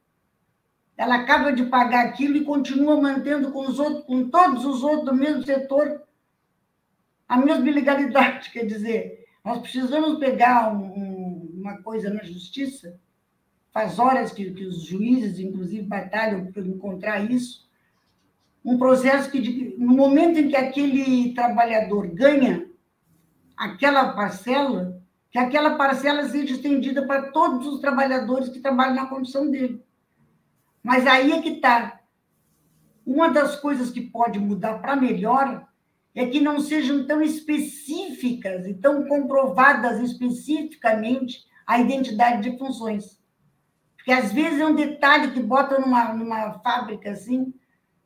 ela 0.98 1.18
acaba 1.18 1.54
de 1.54 1.68
pagar 1.68 2.04
aquilo 2.04 2.36
e 2.36 2.44
continua 2.44 3.00
mantendo 3.00 3.52
com, 3.52 3.68
os 3.68 3.78
outros, 3.78 4.06
com 4.06 4.28
todos 4.28 4.66
os 4.66 4.82
outros 4.82 5.06
do 5.06 5.14
mesmo 5.14 5.44
setor 5.44 6.02
a 7.30 7.38
mesma 7.38 7.70
ilegalidade. 7.70 8.50
Quer 8.50 8.66
dizer, 8.66 9.28
nós 9.46 9.60
precisamos 9.60 10.18
pegar 10.18 10.74
um, 10.74 11.52
uma 11.54 11.78
coisa 11.84 12.12
na 12.12 12.24
justiça, 12.24 13.00
faz 13.72 14.00
horas 14.00 14.32
que, 14.32 14.50
que 14.50 14.66
os 14.66 14.82
juízes, 14.82 15.38
inclusive, 15.38 15.84
batalham 15.84 16.52
por 16.52 16.66
encontrar 16.66 17.20
isso, 17.30 17.67
um 18.68 18.78
processo 18.78 19.32
que, 19.32 19.76
no 19.80 19.96
momento 19.96 20.38
em 20.38 20.50
que 20.50 20.56
aquele 20.58 21.34
trabalhador 21.34 22.06
ganha 22.08 22.70
aquela 23.56 24.12
parcela, 24.12 25.02
que 25.32 25.40
aquela 25.40 25.78
parcela 25.78 26.28
seja 26.28 26.54
estendida 26.54 27.08
para 27.08 27.32
todos 27.32 27.66
os 27.66 27.80
trabalhadores 27.80 28.50
que 28.50 28.60
trabalham 28.60 28.96
na 28.96 29.06
condição 29.06 29.50
dele. 29.50 29.82
Mas 30.84 31.08
aí 31.08 31.32
é 31.32 31.42
que 31.42 31.52
está. 31.52 32.02
Uma 33.06 33.30
das 33.30 33.56
coisas 33.56 33.90
que 33.90 34.02
pode 34.02 34.38
mudar 34.38 34.80
para 34.80 34.98
melhor 34.98 35.66
é 36.14 36.26
que 36.26 36.42
não 36.42 36.60
sejam 36.60 37.08
tão 37.08 37.22
específicas 37.22 38.68
e 38.68 38.74
tão 38.74 39.08
comprovadas 39.08 40.02
especificamente 40.02 41.46
a 41.66 41.80
identidade 41.80 42.42
de 42.42 42.58
funções. 42.58 43.18
Porque 43.96 44.12
às 44.12 44.34
vezes 44.34 44.60
é 44.60 44.66
um 44.66 44.76
detalhe 44.76 45.32
que 45.32 45.40
bota 45.40 45.80
numa, 45.80 46.14
numa 46.14 46.60
fábrica 46.60 47.12
assim, 47.12 47.54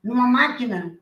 numa 0.04 0.28
máquina, 0.28 0.98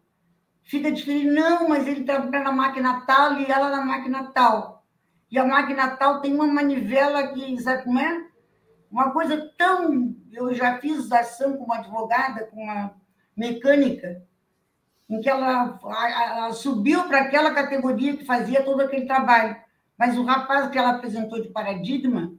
fica 0.64 0.92
diferente. 0.92 1.28
Não, 1.28 1.70
mas 1.70 1.88
ele 1.88 2.04
trabalha 2.04 2.44
na 2.44 2.52
máquina 2.52 3.02
tal 3.02 3.34
e 3.40 3.46
ela 3.46 3.70
na 3.70 3.84
máquina 3.84 4.32
tal. 4.32 4.86
E 5.32 5.38
a 5.38 5.46
máquina 5.46 5.96
tal 5.96 6.22
tem 6.22 6.34
uma 6.34 6.48
manivela 6.48 7.28
que, 7.28 7.60
sabe 7.60 7.84
como 7.84 8.00
é? 8.00 8.28
Uma 8.92 9.12
coisa 9.12 9.52
tão. 9.58 10.16
Eu 10.32 10.54
já 10.54 10.80
fiz 10.80 11.12
ação 11.12 11.58
com 11.58 11.66
uma 11.66 11.78
advogada, 11.78 12.46
com 12.46 12.64
uma 12.64 12.96
mecânica, 13.36 14.24
em 15.10 15.22
que 15.22 15.30
ela, 15.30 15.80
ela 15.84 16.52
subiu 16.52 17.04
para 17.04 17.22
aquela 17.22 17.54
categoria 17.54 18.18
que 18.18 18.26
fazia 18.26 18.64
todo 18.64 18.82
aquele 18.82 19.06
trabalho. 19.06 19.56
Mas 19.98 20.18
o 20.18 20.24
rapaz 20.24 20.70
que 20.70 20.78
ela 20.78 20.92
apresentou 20.92 21.42
de 21.42 21.50
paradigma 21.50 22.34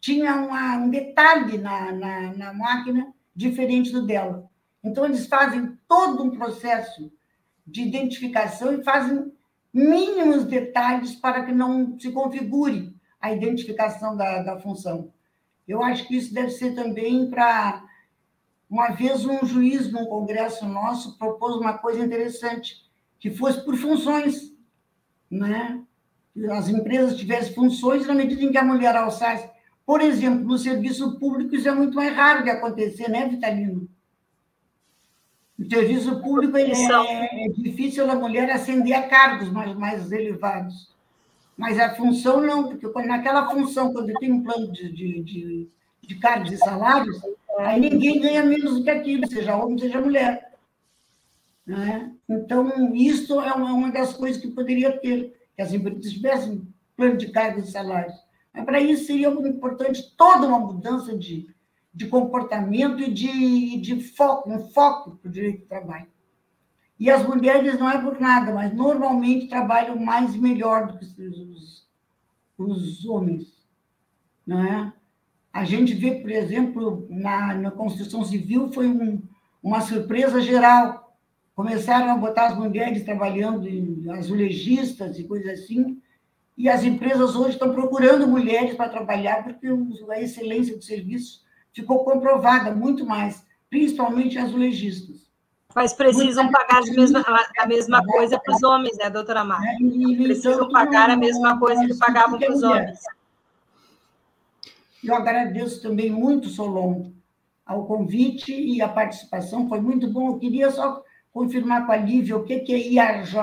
tinha 0.00 0.34
uma, 0.36 0.76
um 0.76 0.90
detalhe 0.90 1.58
na, 1.58 1.92
na, 1.92 2.32
na 2.34 2.52
máquina 2.52 3.12
diferente 3.34 3.92
do 3.92 4.06
dela. 4.06 4.50
Então, 4.82 5.04
eles 5.04 5.26
fazem 5.26 5.78
todo 5.86 6.22
um 6.22 6.30
processo 6.30 7.12
de 7.66 7.82
identificação 7.82 8.72
e 8.72 8.82
fazem 8.82 9.32
mínimos 9.72 10.44
detalhes 10.44 11.14
para 11.14 11.44
que 11.44 11.52
não 11.52 11.98
se 11.98 12.10
configure 12.10 12.94
a 13.20 13.32
identificação 13.32 14.16
da, 14.16 14.42
da 14.42 14.58
função. 14.58 15.12
Eu 15.66 15.82
acho 15.82 16.06
que 16.06 16.16
isso 16.16 16.34
deve 16.34 16.50
ser 16.50 16.74
também 16.74 17.30
para. 17.30 17.84
Uma 18.68 18.88
vez 18.88 19.24
um 19.26 19.44
juiz 19.44 19.92
num 19.92 20.06
congresso 20.06 20.64
nosso 20.64 21.18
propôs 21.18 21.56
uma 21.56 21.76
coisa 21.76 22.02
interessante, 22.02 22.82
que 23.20 23.30
fosse 23.30 23.62
por 23.64 23.76
funções, 23.76 24.50
né? 25.30 25.82
As 26.50 26.68
empresas 26.70 27.18
tivessem 27.18 27.54
funções 27.54 28.06
na 28.06 28.14
medida 28.14 28.42
em 28.42 28.50
que 28.50 28.56
a 28.56 28.64
mulher 28.64 28.96
alçasse. 28.96 29.48
Por 29.84 30.00
exemplo, 30.00 30.44
no 30.44 30.56
serviço 30.56 31.18
público 31.18 31.54
isso 31.54 31.68
é 31.68 31.74
muito 31.74 31.94
mais 31.94 32.16
raro 32.16 32.42
de 32.42 32.50
acontecer, 32.50 33.08
né, 33.10 33.28
Vitalino? 33.28 33.88
No 35.62 35.70
serviço 35.70 36.20
público 36.20 36.56
é, 36.56 36.62
é, 36.62 37.48
difícil 37.56 38.10
a 38.10 38.16
mulher 38.16 38.50
ascender 38.50 38.96
a 38.96 39.02
cargos 39.02 39.48
mais, 39.48 39.74
mais 39.76 40.10
elevados. 40.10 40.90
Mas 41.56 41.78
a 41.78 41.94
função 41.94 42.40
não, 42.40 42.68
porque 42.68 42.86
naquela 43.06 43.48
função, 43.48 43.92
quando 43.92 44.12
tem 44.14 44.32
um 44.32 44.42
plano 44.42 44.72
de, 44.72 44.90
de, 44.90 45.22
de, 45.22 45.68
de 46.00 46.14
cargos 46.16 46.50
e 46.50 46.56
salários, 46.56 47.20
aí 47.60 47.78
ninguém 47.78 48.20
ganha 48.20 48.42
menos 48.42 48.78
do 48.78 48.82
que 48.82 48.90
aquilo, 48.90 49.26
seja 49.28 49.56
homem, 49.56 49.78
seja 49.78 50.00
mulher. 50.00 50.52
Né? 51.64 52.12
Então, 52.28 52.92
isso 52.94 53.40
é 53.40 53.52
uma, 53.52 53.72
uma 53.72 53.92
das 53.92 54.14
coisas 54.14 54.42
que 54.42 54.48
poderia 54.48 54.98
ter, 54.98 55.32
que 55.54 55.62
as 55.62 55.72
empresas 55.72 56.12
tivessem 56.12 56.66
plano 56.96 57.16
de 57.16 57.28
cargos 57.30 57.68
e 57.68 57.70
salários. 57.70 58.16
Mas 58.52 58.64
para 58.64 58.80
isso 58.80 59.04
seria 59.04 59.30
muito 59.30 59.48
importante 59.48 60.12
toda 60.16 60.46
uma 60.48 60.58
mudança 60.58 61.16
de, 61.16 61.48
de 61.94 62.06
comportamento 62.06 63.00
e 63.00 63.12
de, 63.12 63.76
de 63.78 64.00
foco, 64.00 64.50
um 64.50 64.68
foco 64.70 65.16
para 65.16 65.28
o 65.28 65.32
direito 65.32 65.60
do 65.60 65.66
trabalho. 65.66 66.06
E 66.98 67.10
as 67.10 67.26
mulheres 67.26 67.78
não 67.78 67.90
é 67.90 68.00
por 68.00 68.20
nada, 68.20 68.54
mas 68.54 68.74
normalmente 68.74 69.48
trabalham 69.48 69.96
mais 69.98 70.34
e 70.34 70.38
melhor 70.38 70.86
do 70.86 70.98
que 70.98 71.22
os, 71.22 71.86
os 72.56 73.04
homens. 73.04 73.52
Não 74.46 74.64
é? 74.64 74.92
A 75.52 75.64
gente 75.64 75.92
vê, 75.94 76.12
por 76.14 76.30
exemplo, 76.30 77.06
na, 77.10 77.54
na 77.54 77.70
construção 77.70 78.24
civil, 78.24 78.72
foi 78.72 78.88
um, 78.88 79.22
uma 79.62 79.80
surpresa 79.80 80.40
geral. 80.40 81.16
Começaram 81.54 82.10
a 82.10 82.16
botar 82.16 82.46
as 82.46 82.56
mulheres 82.56 83.04
trabalhando, 83.04 83.66
azulejistas 84.12 85.18
e 85.18 85.24
coisas 85.24 85.60
assim, 85.60 86.00
e 86.56 86.68
as 86.68 86.84
empresas 86.84 87.34
hoje 87.34 87.50
estão 87.54 87.74
procurando 87.74 88.26
mulheres 88.26 88.74
para 88.74 88.88
trabalhar, 88.88 89.44
porque 89.44 89.66
a 90.10 90.20
excelência 90.20 90.76
do 90.76 90.82
serviço 90.82 91.42
ficou 91.72 92.04
comprovada 92.04 92.74
muito 92.74 93.04
mais, 93.06 93.44
principalmente 93.68 94.38
azulejistas. 94.38 95.22
Mas 95.74 95.94
precisam 95.94 96.50
pagar 96.50 96.82
a 96.82 96.92
mesma, 96.92 97.24
a 97.58 97.66
mesma 97.66 98.04
coisa 98.04 98.38
para 98.38 98.54
os 98.54 98.62
homens, 98.62 98.96
né, 98.98 99.08
doutora 99.08 99.42
Mara? 99.42 99.64
É, 99.64 100.22
precisam 100.22 100.68
pagar 100.68 101.08
a 101.08 101.16
mesma 101.16 101.58
coisa 101.58 101.86
que 101.86 101.96
pagavam 101.96 102.38
para 102.38 102.52
os 102.52 102.62
homens. 102.62 103.00
Eu 105.02 105.14
agradeço 105.14 105.82
também 105.82 106.10
muito, 106.10 106.48
Solon, 106.48 107.10
ao 107.64 107.86
convite 107.86 108.52
e 108.52 108.82
a 108.82 108.88
participação, 108.88 109.68
foi 109.68 109.80
muito 109.80 110.08
bom. 110.08 110.28
Eu 110.28 110.38
queria 110.38 110.70
só 110.70 111.02
confirmar 111.32 111.86
com 111.86 111.92
a 111.92 111.96
Lívia 111.96 112.36
o 112.36 112.44
que 112.44 112.52
é 112.52 112.78
IAJ. 112.78 113.34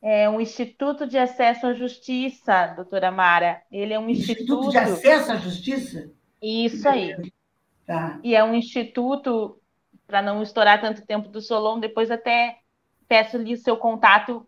É 0.00 0.28
um 0.28 0.40
Instituto 0.40 1.06
de 1.06 1.18
Acesso 1.18 1.66
à 1.66 1.74
Justiça, 1.74 2.68
doutora 2.68 3.10
Mara. 3.10 3.62
Ele 3.70 3.92
é 3.92 3.98
um 3.98 4.08
instituto... 4.08 4.42
Instituto 4.42 4.70
de 4.70 4.78
Acesso 4.78 5.32
à 5.32 5.36
Justiça? 5.36 6.10
Isso 6.40 6.88
aí. 6.88 7.16
Tá. 7.84 8.20
E 8.22 8.34
é 8.34 8.44
um 8.44 8.54
instituto, 8.54 9.58
para 10.06 10.22
não 10.22 10.42
estourar 10.42 10.80
tanto 10.80 11.04
tempo 11.04 11.28
do 11.28 11.40
Solon, 11.40 11.80
depois 11.80 12.10
até 12.10 12.58
peço-lhe 13.08 13.54
o 13.54 13.58
seu 13.58 13.76
contato 13.76 14.46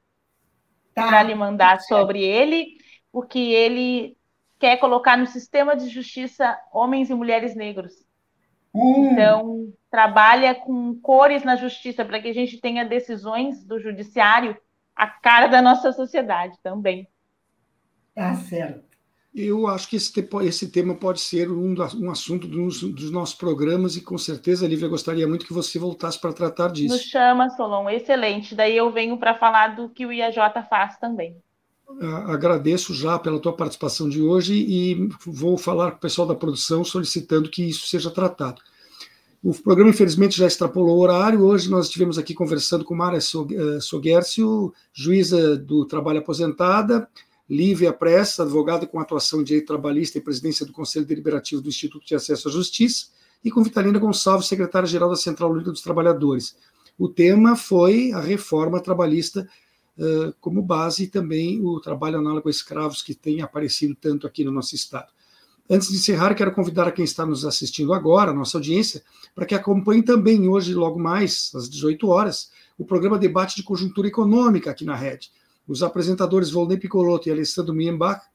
tá. 0.95 1.09
para 1.09 1.23
lhe 1.23 1.35
mandar 1.35 1.79
tá 1.79 1.81
sobre 1.81 2.23
ele, 2.23 2.77
porque 3.11 3.39
ele 3.39 4.17
quer 4.59 4.77
colocar 4.77 5.17
no 5.17 5.27
sistema 5.27 5.75
de 5.75 5.89
justiça 5.89 6.57
homens 6.73 7.11
e 7.11 7.15
mulheres 7.15 7.57
negros. 7.57 8.05
Hum. 8.73 9.11
Então, 9.11 9.73
trabalha 9.91 10.55
com 10.55 10.95
cores 11.01 11.43
na 11.43 11.57
justiça 11.57 12.05
para 12.05 12.21
que 12.21 12.29
a 12.29 12.35
gente 12.35 12.61
tenha 12.61 12.85
decisões 12.85 13.65
do 13.65 13.81
judiciário 13.81 14.57
a 15.01 15.07
cara 15.07 15.47
da 15.47 15.63
nossa 15.63 15.93
sociedade 15.93 16.59
também. 16.63 17.09
Tá 18.15 18.35
certo. 18.35 18.85
Eu 19.35 19.67
acho 19.67 19.89
que 19.89 19.97
esse, 19.97 20.13
esse 20.43 20.71
tema 20.71 20.95
pode 20.95 21.21
ser 21.21 21.51
um, 21.51 21.75
um 21.75 22.11
assunto 22.11 22.47
dos, 22.47 22.83
dos, 22.83 23.11
nossos 23.11 23.35
programas 23.35 23.97
e 23.97 24.03
com 24.03 24.19
certeza, 24.19 24.69
Lívia, 24.69 24.89
gostaria 24.89 25.27
muito 25.27 25.47
que 25.47 25.55
você 25.55 25.79
voltasse 25.79 26.21
para 26.21 26.35
tratar 26.35 26.71
disso. 26.71 26.95
Nos 26.95 27.05
chama, 27.05 27.49
Solon, 27.49 27.89
excelente. 27.89 28.55
Daí 28.55 28.77
eu 28.77 28.91
venho 28.91 29.17
para 29.17 29.39
falar 29.39 29.69
do 29.75 29.89
que 29.89 30.05
o 30.05 30.13
IAJ 30.13 30.37
faz 30.69 30.99
também. 30.99 31.41
Agradeço 32.27 32.93
já 32.93 33.19
pela 33.19 33.41
tua 33.41 33.57
participação 33.57 34.07
de 34.07 34.21
hoje 34.21 34.55
e 34.55 35.09
vou 35.25 35.57
falar 35.57 35.93
com 35.93 35.97
o 35.97 36.01
pessoal 36.01 36.29
da 36.29 36.35
produção 36.35 36.85
solicitando 36.85 37.49
que 37.49 37.67
isso 37.67 37.87
seja 37.87 38.11
tratado. 38.11 38.61
O 39.43 39.55
programa, 39.55 39.89
infelizmente, 39.89 40.37
já 40.37 40.47
extrapolou 40.47 40.99
o 40.99 41.01
horário. 41.01 41.43
Hoje 41.43 41.71
nós 41.71 41.87
estivemos 41.87 42.19
aqui 42.19 42.35
conversando 42.35 42.85
com 42.85 42.95
Mara 42.95 43.17
eh, 43.17 43.81
Soguercio, 43.81 44.75
juíza 44.93 45.57
do 45.57 45.87
trabalho 45.87 46.19
aposentada, 46.19 47.09
Lívia 47.49 47.91
Pressa, 47.91 48.43
advogada 48.43 48.87
com 48.87 49.01
atuação 49.01 49.41
em 49.41 49.45
direito 49.45 49.67
trabalhista 49.67 50.19
e 50.19 50.21
presidência 50.21 50.67
do 50.67 50.75
Conselho 50.75 51.07
Deliberativo 51.07 51.63
do 51.63 51.71
Instituto 51.71 52.07
de 52.07 52.15
Acesso 52.15 52.49
à 52.49 52.53
Justiça, 52.53 53.07
e 53.43 53.51
com 53.51 53.63
Vitalina 53.63 53.99
Gonçalves, 53.99 54.47
secretária-geral 54.47 55.09
da 55.09 55.17
Central 55.17 55.51
Única 55.51 55.71
dos 55.71 55.81
Trabalhadores. 55.81 56.55
O 56.99 57.09
tema 57.09 57.57
foi 57.57 58.13
a 58.13 58.21
reforma 58.21 58.79
trabalhista 58.79 59.49
uh, 59.97 60.35
como 60.39 60.61
base 60.61 61.05
e 61.05 61.07
também 61.07 61.65
o 61.65 61.81
trabalho 61.81 62.19
análogo 62.19 62.49
a 62.49 62.51
escravos 62.51 63.03
que 63.03 63.15
tem 63.15 63.41
aparecido 63.41 63.97
tanto 63.99 64.27
aqui 64.27 64.45
no 64.45 64.53
nosso 64.53 64.75
estado. 64.75 65.11
Antes 65.71 65.89
de 65.89 65.97
encerrar, 65.97 66.35
quero 66.35 66.53
convidar 66.53 66.89
a 66.89 66.93
quem 66.93 67.05
está 67.05 67.25
nos 67.25 67.45
assistindo 67.45 67.95
agora, 67.95 68.33
a 68.33 68.35
nossa 68.35 68.59
audiência, 68.59 69.03
para 69.35 69.47
que 69.47 69.55
acompanhe 69.55 70.03
também 70.03 70.49
hoje, 70.49 70.75
logo 70.75 70.99
mais, 70.99 71.53
às 71.55 71.71
18 71.71 72.09
horas, 72.09 72.51
o 72.77 72.85
programa 72.85 73.17
Debate 73.17 73.55
de 73.55 73.63
Conjuntura 73.63 74.09
Econômica 74.09 74.71
aqui 74.71 74.85
na 74.85 74.97
Rede 74.97 75.31
os 75.71 75.85
apresentadores 75.85 76.51
Volney 76.51 76.77
Picoloto 76.77 77.29
e 77.29 77.33
Alessandro 77.33 77.73
Miembach 77.73 78.27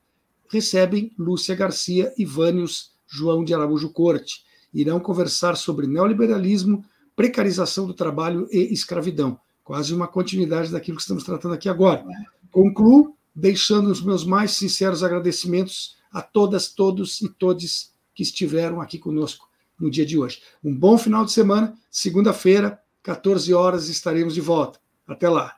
recebem 0.48 1.12
Lúcia 1.20 1.54
Garcia 1.54 2.14
e 2.18 2.24
Vânios 2.24 2.94
João 3.06 3.44
de 3.44 3.54
Araújo 3.54 3.90
Corte. 3.90 4.46
Irão 4.74 5.02
conversar 5.02 5.58
sobre 5.58 5.86
neoliberalismo, 5.86 6.86
precarização 7.14 7.86
do 7.86 7.94
trabalho 7.94 8.48
e 8.50 8.72
escravidão. 8.74 9.38
Quase 9.66 9.94
uma 9.94 10.08
continuidade 10.08 10.72
daquilo 10.72 10.96
que 10.96 11.02
estamos 11.02 11.26
tratando 11.26 11.56
aqui 11.56 11.68
agora. 11.68 12.06
Concluo 12.50 13.14
deixando 13.36 13.90
os 13.92 14.02
meus 14.02 14.24
mais 14.24 14.52
sinceros 14.52 15.04
agradecimentos 15.04 15.98
a 16.16 16.22
todas, 16.22 16.70
todos 16.70 17.22
e 17.22 17.28
todes 17.28 17.92
que 18.14 18.24
estiveram 18.24 18.80
aqui 18.80 18.98
conosco 18.98 19.50
no 19.78 19.92
dia 19.92 20.06
de 20.06 20.18
hoje. 20.18 20.42
Um 20.64 20.74
bom 20.74 20.98
final 20.98 21.26
de 21.26 21.34
semana. 21.34 21.76
Segunda-feira, 21.92 22.80
14 23.04 23.54
horas, 23.54 23.90
estaremos 23.90 24.34
de 24.34 24.40
volta. 24.40 24.80
Até 25.06 25.28
lá. 25.28 25.58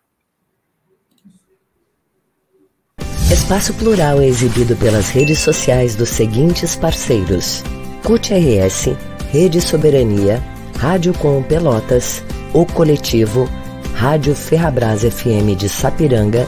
Espaço 3.31 3.71
Plural 3.75 4.19
é 4.19 4.25
exibido 4.25 4.75
pelas 4.77 5.09
redes 5.09 5.37
sociais 5.39 5.95
dos 5.95 6.09
seguintes 6.09 6.75
parceiros: 6.75 7.61
CUT 8.03 8.33
RS, 8.33 8.97
Rede 9.31 9.61
Soberania, 9.61 10.41
Rádio 10.77 11.13
Com 11.13 11.43
Pelotas, 11.43 12.23
O 12.51 12.65
Coletivo, 12.65 13.47
Rádio 13.93 14.33
Ferrabras 14.33 15.03
FM 15.03 15.55
de 15.55 15.69
Sapiranga, 15.69 16.47